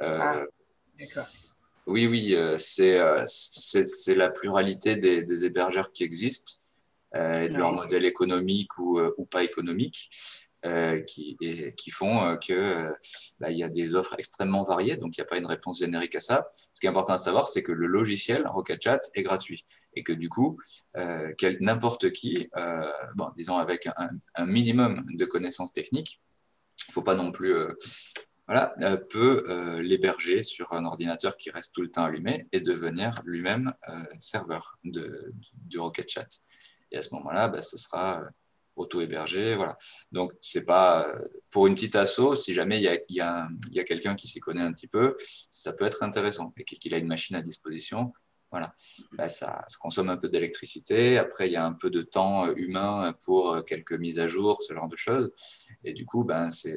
Euh, 0.02 0.18
ah, 0.20 0.44
d'accord. 0.98 1.28
Oui, 1.86 2.06
oui, 2.06 2.34
euh, 2.34 2.56
c'est 2.58 4.14
la 4.14 4.30
pluralité 4.30 4.96
des, 4.96 5.22
des, 5.22 5.44
hébergeurs 5.44 5.92
qui 5.92 6.02
existent, 6.02 6.54
euh, 7.14 7.46
de 7.46 7.52
ouais. 7.52 7.58
leur 7.58 7.72
modèle 7.72 8.04
économique 8.04 8.76
ou, 8.78 9.00
ou 9.16 9.24
pas 9.24 9.44
économique. 9.44 10.10
Euh, 10.64 11.00
qui, 11.00 11.36
font 11.90 12.26
euh, 12.26 12.36
que 12.36 12.92
bah, 13.38 13.50
il 13.50 13.58
y 13.58 13.62
a 13.62 13.68
des 13.68 13.94
offres 13.94 14.14
extrêmement 14.18 14.64
variées, 14.64 14.96
donc 14.96 15.16
il 15.16 15.20
n'y 15.20 15.26
a 15.26 15.28
pas 15.28 15.38
une 15.38 15.46
réponse 15.46 15.78
générique 15.78 16.14
à 16.14 16.20
ça. 16.20 16.48
Ce 16.72 16.80
qui 16.80 16.86
est 16.86 16.90
important 16.90 17.14
à 17.14 17.18
savoir, 17.18 17.46
c'est 17.46 17.62
que 17.62 17.72
le 17.72 17.86
logiciel 17.86 18.46
Rocket 18.46 18.82
Chat 18.82 19.00
est 19.14 19.22
gratuit 19.22 19.64
et 19.94 20.02
que 20.02 20.12
du 20.12 20.28
coup, 20.28 20.58
n'importe 21.60 22.10
qui, 22.12 22.48
bon, 23.14 23.28
disons 23.36 23.58
avec 23.58 23.88
un, 24.36 24.46
minimum 24.46 25.04
de 25.14 25.24
connaissances 25.24 25.72
techniques, 25.72 26.20
il 26.88 26.90
ne 26.90 26.92
faut 26.92 27.02
pas 27.02 27.14
non 27.14 27.30
plus 27.30 27.54
voilà, 28.46 28.74
euh, 28.82 28.96
peut 28.96 29.44
euh, 29.48 29.80
l'héberger 29.80 30.42
sur 30.42 30.72
un 30.72 30.84
ordinateur 30.84 31.36
qui 31.36 31.50
reste 31.50 31.74
tout 31.74 31.80
le 31.80 31.90
temps 31.90 32.04
allumé 32.04 32.46
et 32.52 32.60
devenir 32.60 33.22
lui-même 33.24 33.72
euh, 33.88 34.04
serveur 34.18 34.78
de, 34.84 35.32
du 35.54 35.78
Rocket 35.78 36.08
Chat. 36.08 36.28
Et 36.90 36.98
à 36.98 37.02
ce 37.02 37.14
moment-là, 37.14 37.48
bah, 37.48 37.62
ce 37.62 37.78
sera 37.78 38.22
auto-hébergé. 38.76 39.56
Voilà. 39.56 39.76
Donc, 40.12 40.32
c'est 40.40 40.64
pas 40.64 41.14
pour 41.50 41.66
une 41.66 41.74
petite 41.74 41.96
asso, 41.96 42.34
si 42.34 42.54
jamais 42.54 42.78
il 42.78 42.82
y 42.82 42.88
a, 42.88 42.98
y 43.08 43.20
a, 43.20 43.84
quelqu'un 43.84 44.14
qui 44.14 44.28
s'y 44.28 44.40
connaît 44.40 44.62
un 44.62 44.72
petit 44.72 44.88
peu, 44.88 45.16
ça 45.50 45.72
peut 45.72 45.84
être 45.84 46.02
intéressant 46.02 46.52
et 46.56 46.64
qu'il 46.64 46.94
a 46.94 46.98
une 46.98 47.06
machine 47.06 47.36
à 47.36 47.42
disposition. 47.42 48.12
Voilà. 48.50 48.72
Bah, 49.12 49.28
ça, 49.28 49.64
ça, 49.66 49.76
consomme 49.80 50.10
un 50.10 50.16
peu 50.16 50.28
d'électricité. 50.28 51.18
Après, 51.18 51.48
il 51.48 51.52
y 51.52 51.56
a 51.56 51.66
un 51.66 51.72
peu 51.72 51.90
de 51.90 52.02
temps 52.02 52.46
humain 52.54 53.12
pour 53.24 53.64
quelques 53.64 53.94
mises 53.94 54.20
à 54.20 54.28
jour, 54.28 54.62
ce 54.62 54.72
genre 54.72 54.88
de 54.88 54.94
choses. 54.94 55.32
Et 55.82 55.92
du 55.92 56.06
coup, 56.06 56.22
ben, 56.22 56.50
ça 56.50 56.70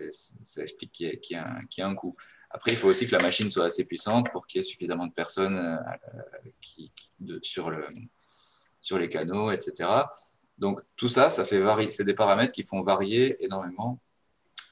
explique 0.58 0.91
qu'il 0.91 1.20
y, 1.30 1.36
a 1.36 1.88
un 1.88 1.95
coût. 1.95 2.16
Après, 2.50 2.72
il 2.72 2.78
faut 2.78 2.88
aussi 2.88 3.06
que 3.08 3.16
la 3.16 3.22
machine 3.22 3.52
soit 3.52 3.66
assez 3.66 3.84
puissante 3.84 4.32
pour 4.32 4.48
qu'il 4.48 4.60
y 4.60 4.64
ait 4.64 4.68
suffisamment 4.68 5.06
de 5.06 5.14
personnes 5.14 5.58
euh, 5.58 6.50
qui, 6.62 6.89
sur, 7.43 7.70
le, 7.70 7.86
sur 8.80 8.98
les 8.98 9.10
canaux, 9.10 9.52
etc. 9.52 9.89
Donc, 10.58 10.82
tout 10.95 11.10
ça, 11.10 11.30
ça 11.30 11.43
fait 11.45 11.60
varier. 11.60 11.89
C'est 11.89 12.03
des 12.03 12.14
paramètres 12.14 12.53
qui 12.53 12.64
font 12.64 12.82
varier 12.82 13.43
énormément 13.43 13.99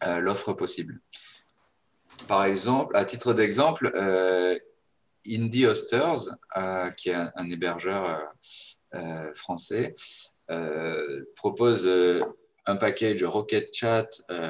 euh, 0.04 0.20
l'offre 0.20 0.54
possible. 0.54 1.00
Par 2.28 2.46
exemple, 2.46 2.96
à 2.96 3.06
titre 3.06 3.34
d'exemple, 3.34 3.92
euh, 3.96 4.58
Indie 5.28 5.66
Hosters, 5.66 6.38
euh, 6.58 6.90
qui 6.92 7.10
est 7.10 7.16
un, 7.16 7.50
hébergeur 7.50 8.22
français, 9.34 9.94
propose 11.36 11.90
un 12.66 12.76
package 12.78 13.24
Rocket 13.24 13.74
Chat, 13.74 14.08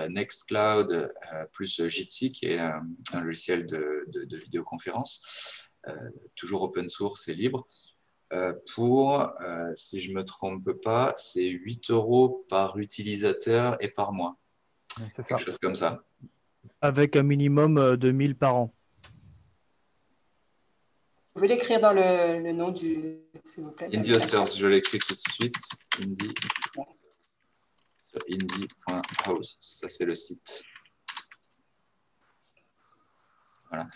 Nextcloud, 0.10 1.12
plus 1.52 1.88
Jitsi, 1.88 2.32
qui 2.32 2.48
est 2.48 2.60
un, 2.60 2.84
logiciel 3.24 3.66
de, 3.66 4.06
vidéoconférence, 4.38 5.66
euh, 5.88 6.10
toujours 6.36 6.64
open 6.64 6.90
source 6.90 7.28
et 7.28 7.36
libre. 7.36 7.68
Pour, 8.74 9.30
si 9.76 10.02
je 10.02 10.10
ne 10.10 10.16
me 10.16 10.24
trompe 10.24 10.72
pas, 10.84 11.14
c'est 11.16 11.48
8 11.48 11.92
euros 11.92 12.46
par 12.50 12.78
utilisateur 12.78 13.78
et 13.82 13.90
par 13.90 14.14
mois. 14.14 14.38
C'est 15.16 15.26
Quelque 15.26 15.44
chose 15.44 15.58
comme 15.58 15.76
ça. 15.76 16.04
Avec 16.82 17.16
un 17.16 17.24
minimum 17.24 17.98
de 17.98 18.12
1000 18.12 18.36
par 18.36 18.56
an. 18.56 18.74
Vous 21.34 21.42
pouvez 21.42 21.48
l'écrire 21.50 21.82
dans 21.82 21.92
le, 21.92 22.52
nom 22.54 22.72
du. 22.72 23.20
S'il 23.44 23.66
vous 23.66 23.72
plaît. 23.72 23.90
Indie 23.94 24.14
Hosters, 24.14 24.46
je 24.46 24.68
l'écris 24.68 25.00
tout 25.00 25.14
de 25.14 25.20
suite. 25.20 25.56
Indie 26.02 26.34
indie.host. 28.30 29.58
Ça, 29.60 29.90
c'est 29.90 30.06
le 30.06 30.16
site. 30.16 30.64
Voilà. 33.70 33.88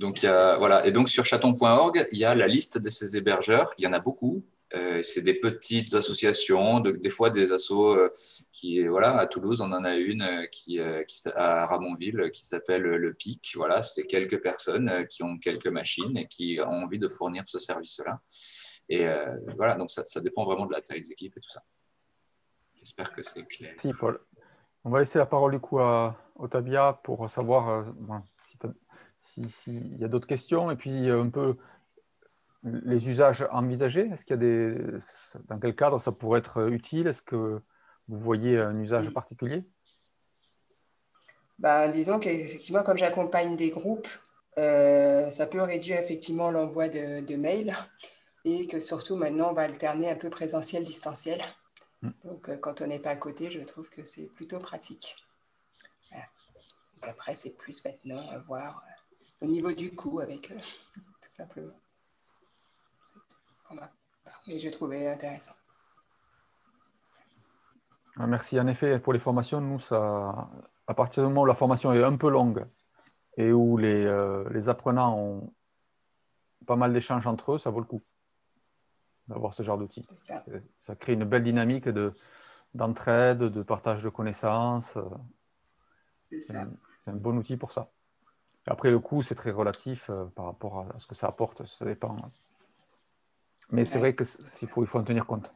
Donc, 0.00 0.20
voilà. 0.22 0.86
Et 0.86 0.92
donc, 0.92 1.10
sur 1.10 1.26
chaton.org, 1.26 2.08
il 2.10 2.18
y 2.18 2.24
a 2.24 2.34
la 2.34 2.48
liste 2.48 2.78
de 2.78 2.88
ces 2.88 3.18
hébergeurs. 3.18 3.70
Il 3.76 3.84
y 3.84 3.86
en 3.86 3.92
a 3.92 4.00
beaucoup. 4.00 4.42
Euh, 4.74 5.02
c'est 5.02 5.22
des 5.22 5.34
petites 5.34 5.94
associations, 5.94 6.80
des 6.80 7.10
fois 7.10 7.28
des 7.28 7.52
assos 7.52 7.92
euh, 7.96 8.08
qui, 8.52 8.86
voilà, 8.86 9.18
à 9.18 9.26
Toulouse, 9.26 9.60
on 9.60 9.72
en 9.72 9.84
a 9.84 9.96
une 9.96 10.22
euh, 10.22 10.46
qui, 10.46 10.78
à 10.78 11.66
Ramonville 11.66 12.30
qui 12.32 12.46
s'appelle 12.46 12.82
le 12.82 13.14
PIC. 13.14 13.52
Voilà, 13.56 13.82
c'est 13.82 14.04
quelques 14.04 14.40
personnes 14.40 15.06
qui 15.08 15.22
ont 15.22 15.38
quelques 15.38 15.66
machines 15.66 16.16
et 16.16 16.28
qui 16.28 16.60
ont 16.64 16.82
envie 16.84 17.00
de 17.00 17.08
fournir 17.08 17.42
ce 17.46 17.58
service-là. 17.58 18.20
Et 18.88 19.06
voilà, 19.56 19.76
donc 19.76 19.90
ça, 19.90 20.04
ça 20.04 20.20
dépend 20.20 20.44
vraiment 20.44 20.66
de 20.66 20.72
la 20.72 20.80
taille 20.80 21.00
des 21.00 21.12
équipes 21.12 21.36
et 21.36 21.40
tout 21.40 21.50
ça. 21.50 21.62
J'espère 22.74 23.14
que 23.14 23.22
c'est 23.22 23.46
clair. 23.46 23.74
Si, 23.78 23.92
Paul. 23.92 24.18
On 24.84 24.90
va 24.90 25.00
laisser 25.00 25.18
la 25.18 25.26
parole 25.26 25.52
du 25.52 25.60
coup 25.60 25.78
à 25.78 26.16
Otavia 26.36 26.98
pour 27.04 27.28
savoir 27.28 27.68
euh, 27.68 27.84
s'il 29.20 29.50
si, 29.50 29.96
y 29.98 30.04
a 30.04 30.08
d'autres 30.08 30.26
questions 30.26 30.70
et 30.70 30.76
puis 30.76 31.08
euh, 31.08 31.22
un 31.22 31.28
peu 31.28 31.56
les 32.64 33.08
usages 33.08 33.46
envisagés. 33.50 34.10
Est-ce 34.12 34.24
qu'il 34.24 34.34
y 34.34 34.38
a 34.38 34.42
des. 34.42 34.76
Dans 35.48 35.58
quel 35.58 35.76
cadre 35.76 36.00
ça 36.00 36.12
pourrait 36.12 36.40
être 36.40 36.68
utile? 36.70 37.06
Est-ce 37.06 37.22
que 37.22 37.62
vous 38.08 38.18
voyez 38.18 38.58
un 38.58 38.78
usage 38.78 39.10
particulier? 39.14 39.64
Bah, 41.58 41.88
Disons 41.88 42.18
qu'effectivement, 42.18 42.82
comme 42.82 42.96
j'accompagne 42.96 43.56
des 43.56 43.70
groupes, 43.70 44.08
euh, 44.58 45.30
ça 45.30 45.46
peut 45.46 45.62
réduire 45.62 45.98
effectivement 45.98 46.50
l'envoi 46.50 46.88
de, 46.88 47.24
de 47.24 47.36
mails 47.36 47.74
et 48.44 48.66
que 48.66 48.80
surtout 48.80 49.16
maintenant, 49.16 49.50
on 49.50 49.52
va 49.52 49.62
alterner 49.62 50.10
un 50.10 50.16
peu 50.16 50.30
présentiel-distanciel. 50.30 51.40
Mm. 52.02 52.10
Donc, 52.24 52.48
euh, 52.48 52.56
quand 52.56 52.80
on 52.80 52.86
n'est 52.86 52.98
pas 52.98 53.10
à 53.10 53.16
côté, 53.16 53.50
je 53.50 53.60
trouve 53.60 53.88
que 53.90 54.02
c'est 54.02 54.26
plutôt 54.26 54.58
pratique. 54.58 55.16
Après, 57.02 57.34
c'est 57.34 57.56
plus 57.56 57.84
maintenant 57.84 58.28
à 58.30 58.38
voir 58.38 58.84
euh, 58.86 58.99
au 59.40 59.46
niveau 59.46 59.72
du 59.72 59.94
coût 59.94 60.20
avec 60.20 60.52
eux, 60.52 60.56
tout 60.94 61.28
simplement. 61.28 61.78
Mais 64.46 64.58
j'ai 64.58 64.70
trouvé 64.70 65.08
intéressant. 65.08 65.54
Ah, 68.16 68.26
merci. 68.26 68.58
En 68.58 68.66
effet, 68.66 68.98
pour 68.98 69.12
les 69.12 69.18
formations, 69.18 69.60
nous, 69.60 69.78
ça, 69.78 70.50
à 70.86 70.94
partir 70.94 71.22
du 71.22 71.28
moment 71.28 71.42
où 71.42 71.46
la 71.46 71.54
formation 71.54 71.92
est 71.92 72.02
un 72.02 72.16
peu 72.16 72.28
longue 72.28 72.66
et 73.36 73.52
où 73.52 73.76
les, 73.76 74.04
euh, 74.04 74.48
les 74.50 74.68
apprenants 74.68 75.16
ont 75.16 75.54
pas 76.66 76.76
mal 76.76 76.92
d'échanges 76.92 77.26
entre 77.26 77.52
eux, 77.52 77.58
ça 77.58 77.70
vaut 77.70 77.80
le 77.80 77.86
coup 77.86 78.02
d'avoir 79.30 79.54
ce 79.54 79.62
genre 79.62 79.78
d'outils. 79.78 80.06
Ça. 80.78 80.96
crée 80.96 81.12
une 81.14 81.24
belle 81.24 81.44
dynamique 81.44 81.88
de, 81.88 82.14
d'entraide, 82.74 83.38
de 83.38 83.62
partage 83.62 84.02
de 84.02 84.08
connaissances. 84.08 84.98
C'est 86.30 86.56
un, 86.56 87.14
bon 87.14 87.36
outil 87.36 87.56
pour 87.56 87.72
ça. 87.72 87.90
Après, 88.70 88.90
le 88.90 89.00
coût, 89.00 89.22
c'est 89.22 89.34
très 89.34 89.50
relatif 89.50 90.10
euh, 90.10 90.26
par 90.26 90.44
rapport 90.46 90.86
à 90.94 90.98
ce 90.98 91.06
que 91.08 91.14
ça 91.16 91.26
apporte. 91.26 91.66
Ça 91.66 91.84
dépend. 91.84 92.16
Mais 93.70 93.84
c'est 93.84 93.98
vrai 93.98 94.14
qu'il 94.14 94.26
faut, 94.68 94.82
il 94.82 94.86
faut 94.86 94.98
en 94.98 95.04
tenir 95.04 95.26
compte. 95.26 95.52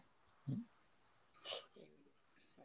Il 0.48 1.84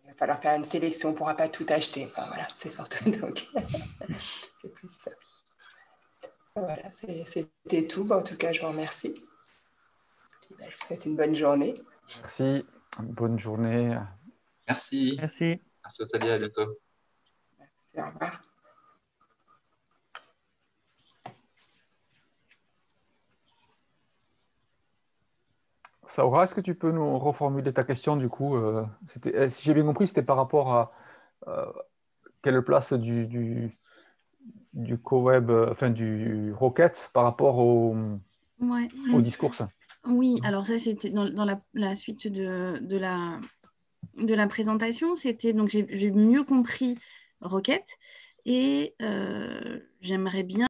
va 0.07 0.13
falloir 0.15 0.41
faire 0.41 0.57
une 0.57 0.65
sélection. 0.65 1.09
On 1.09 1.11
ne 1.11 1.17
pourra 1.17 1.35
pas 1.35 1.49
tout 1.49 1.67
acheter. 1.69 2.07
Enfin, 2.07 2.27
voilà, 2.27 2.47
c'est 2.57 2.71
surtout. 2.71 3.09
Donc, 3.21 3.47
c'est 4.61 4.73
plus 4.73 4.89
ça. 4.89 5.11
Voilà, 6.55 6.89
c'était 6.89 7.87
tout. 7.87 8.11
en 8.11 8.23
tout 8.23 8.35
cas, 8.35 8.51
je 8.51 8.61
vous 8.61 8.67
remercie. 8.69 9.23
Je 10.49 10.55
vous 10.55 10.85
souhaite 10.85 11.05
une 11.05 11.15
bonne 11.15 11.35
journée. 11.35 11.75
Merci. 12.21 12.65
Bonne 12.99 13.39
journée. 13.39 13.95
Merci. 14.67 15.15
Merci. 15.19 15.61
Merci 15.83 16.01
Otalia, 16.01 16.33
à 16.33 16.39
bientôt. 16.39 16.79
Merci, 17.59 17.97
au 17.97 18.11
revoir. 18.11 18.48
Saura, 26.09 26.43
est-ce 26.43 26.55
que 26.55 26.61
tu 26.61 26.73
peux 26.73 26.91
nous 26.91 27.19
reformuler 27.19 27.71
ta 27.71 27.83
question 27.83 28.17
du 28.17 28.29
coup 28.29 28.55
euh, 28.55 28.83
eh, 29.31 29.49
Si 29.49 29.63
j'ai 29.63 29.75
bien 29.75 29.85
compris, 29.85 30.07
c'était 30.07 30.23
par 30.23 30.37
rapport 30.37 30.73
à 30.73 30.91
euh, 31.47 31.65
quelle 32.41 32.63
place 32.63 32.93
du, 32.93 33.27
du, 33.27 33.77
du 34.73 34.97
co-web, 34.97 35.51
euh, 35.51 35.69
enfin 35.69 35.91
du 35.91 36.51
Rocket 36.53 37.11
par 37.13 37.23
rapport 37.25 37.59
au, 37.59 37.95
au 39.13 39.21
discours? 39.21 39.53
Oui, 40.07 40.39
alors 40.43 40.65
ça, 40.65 40.79
c'était 40.79 41.11
dans, 41.11 41.45
la, 41.73 41.95
suite 41.95 42.27
de, 42.27 42.97
la, 42.97 43.39
de 44.17 44.33
la 44.33 44.47
présentation. 44.47 45.15
C'était 45.15 45.53
donc 45.53 45.69
j'ai 45.69 46.11
mieux 46.11 46.43
compris 46.43 46.97
Rocket 47.41 47.85
et 48.45 48.95
euh, 49.03 49.79
j'aimerais 50.01 50.43
bien 50.43 50.67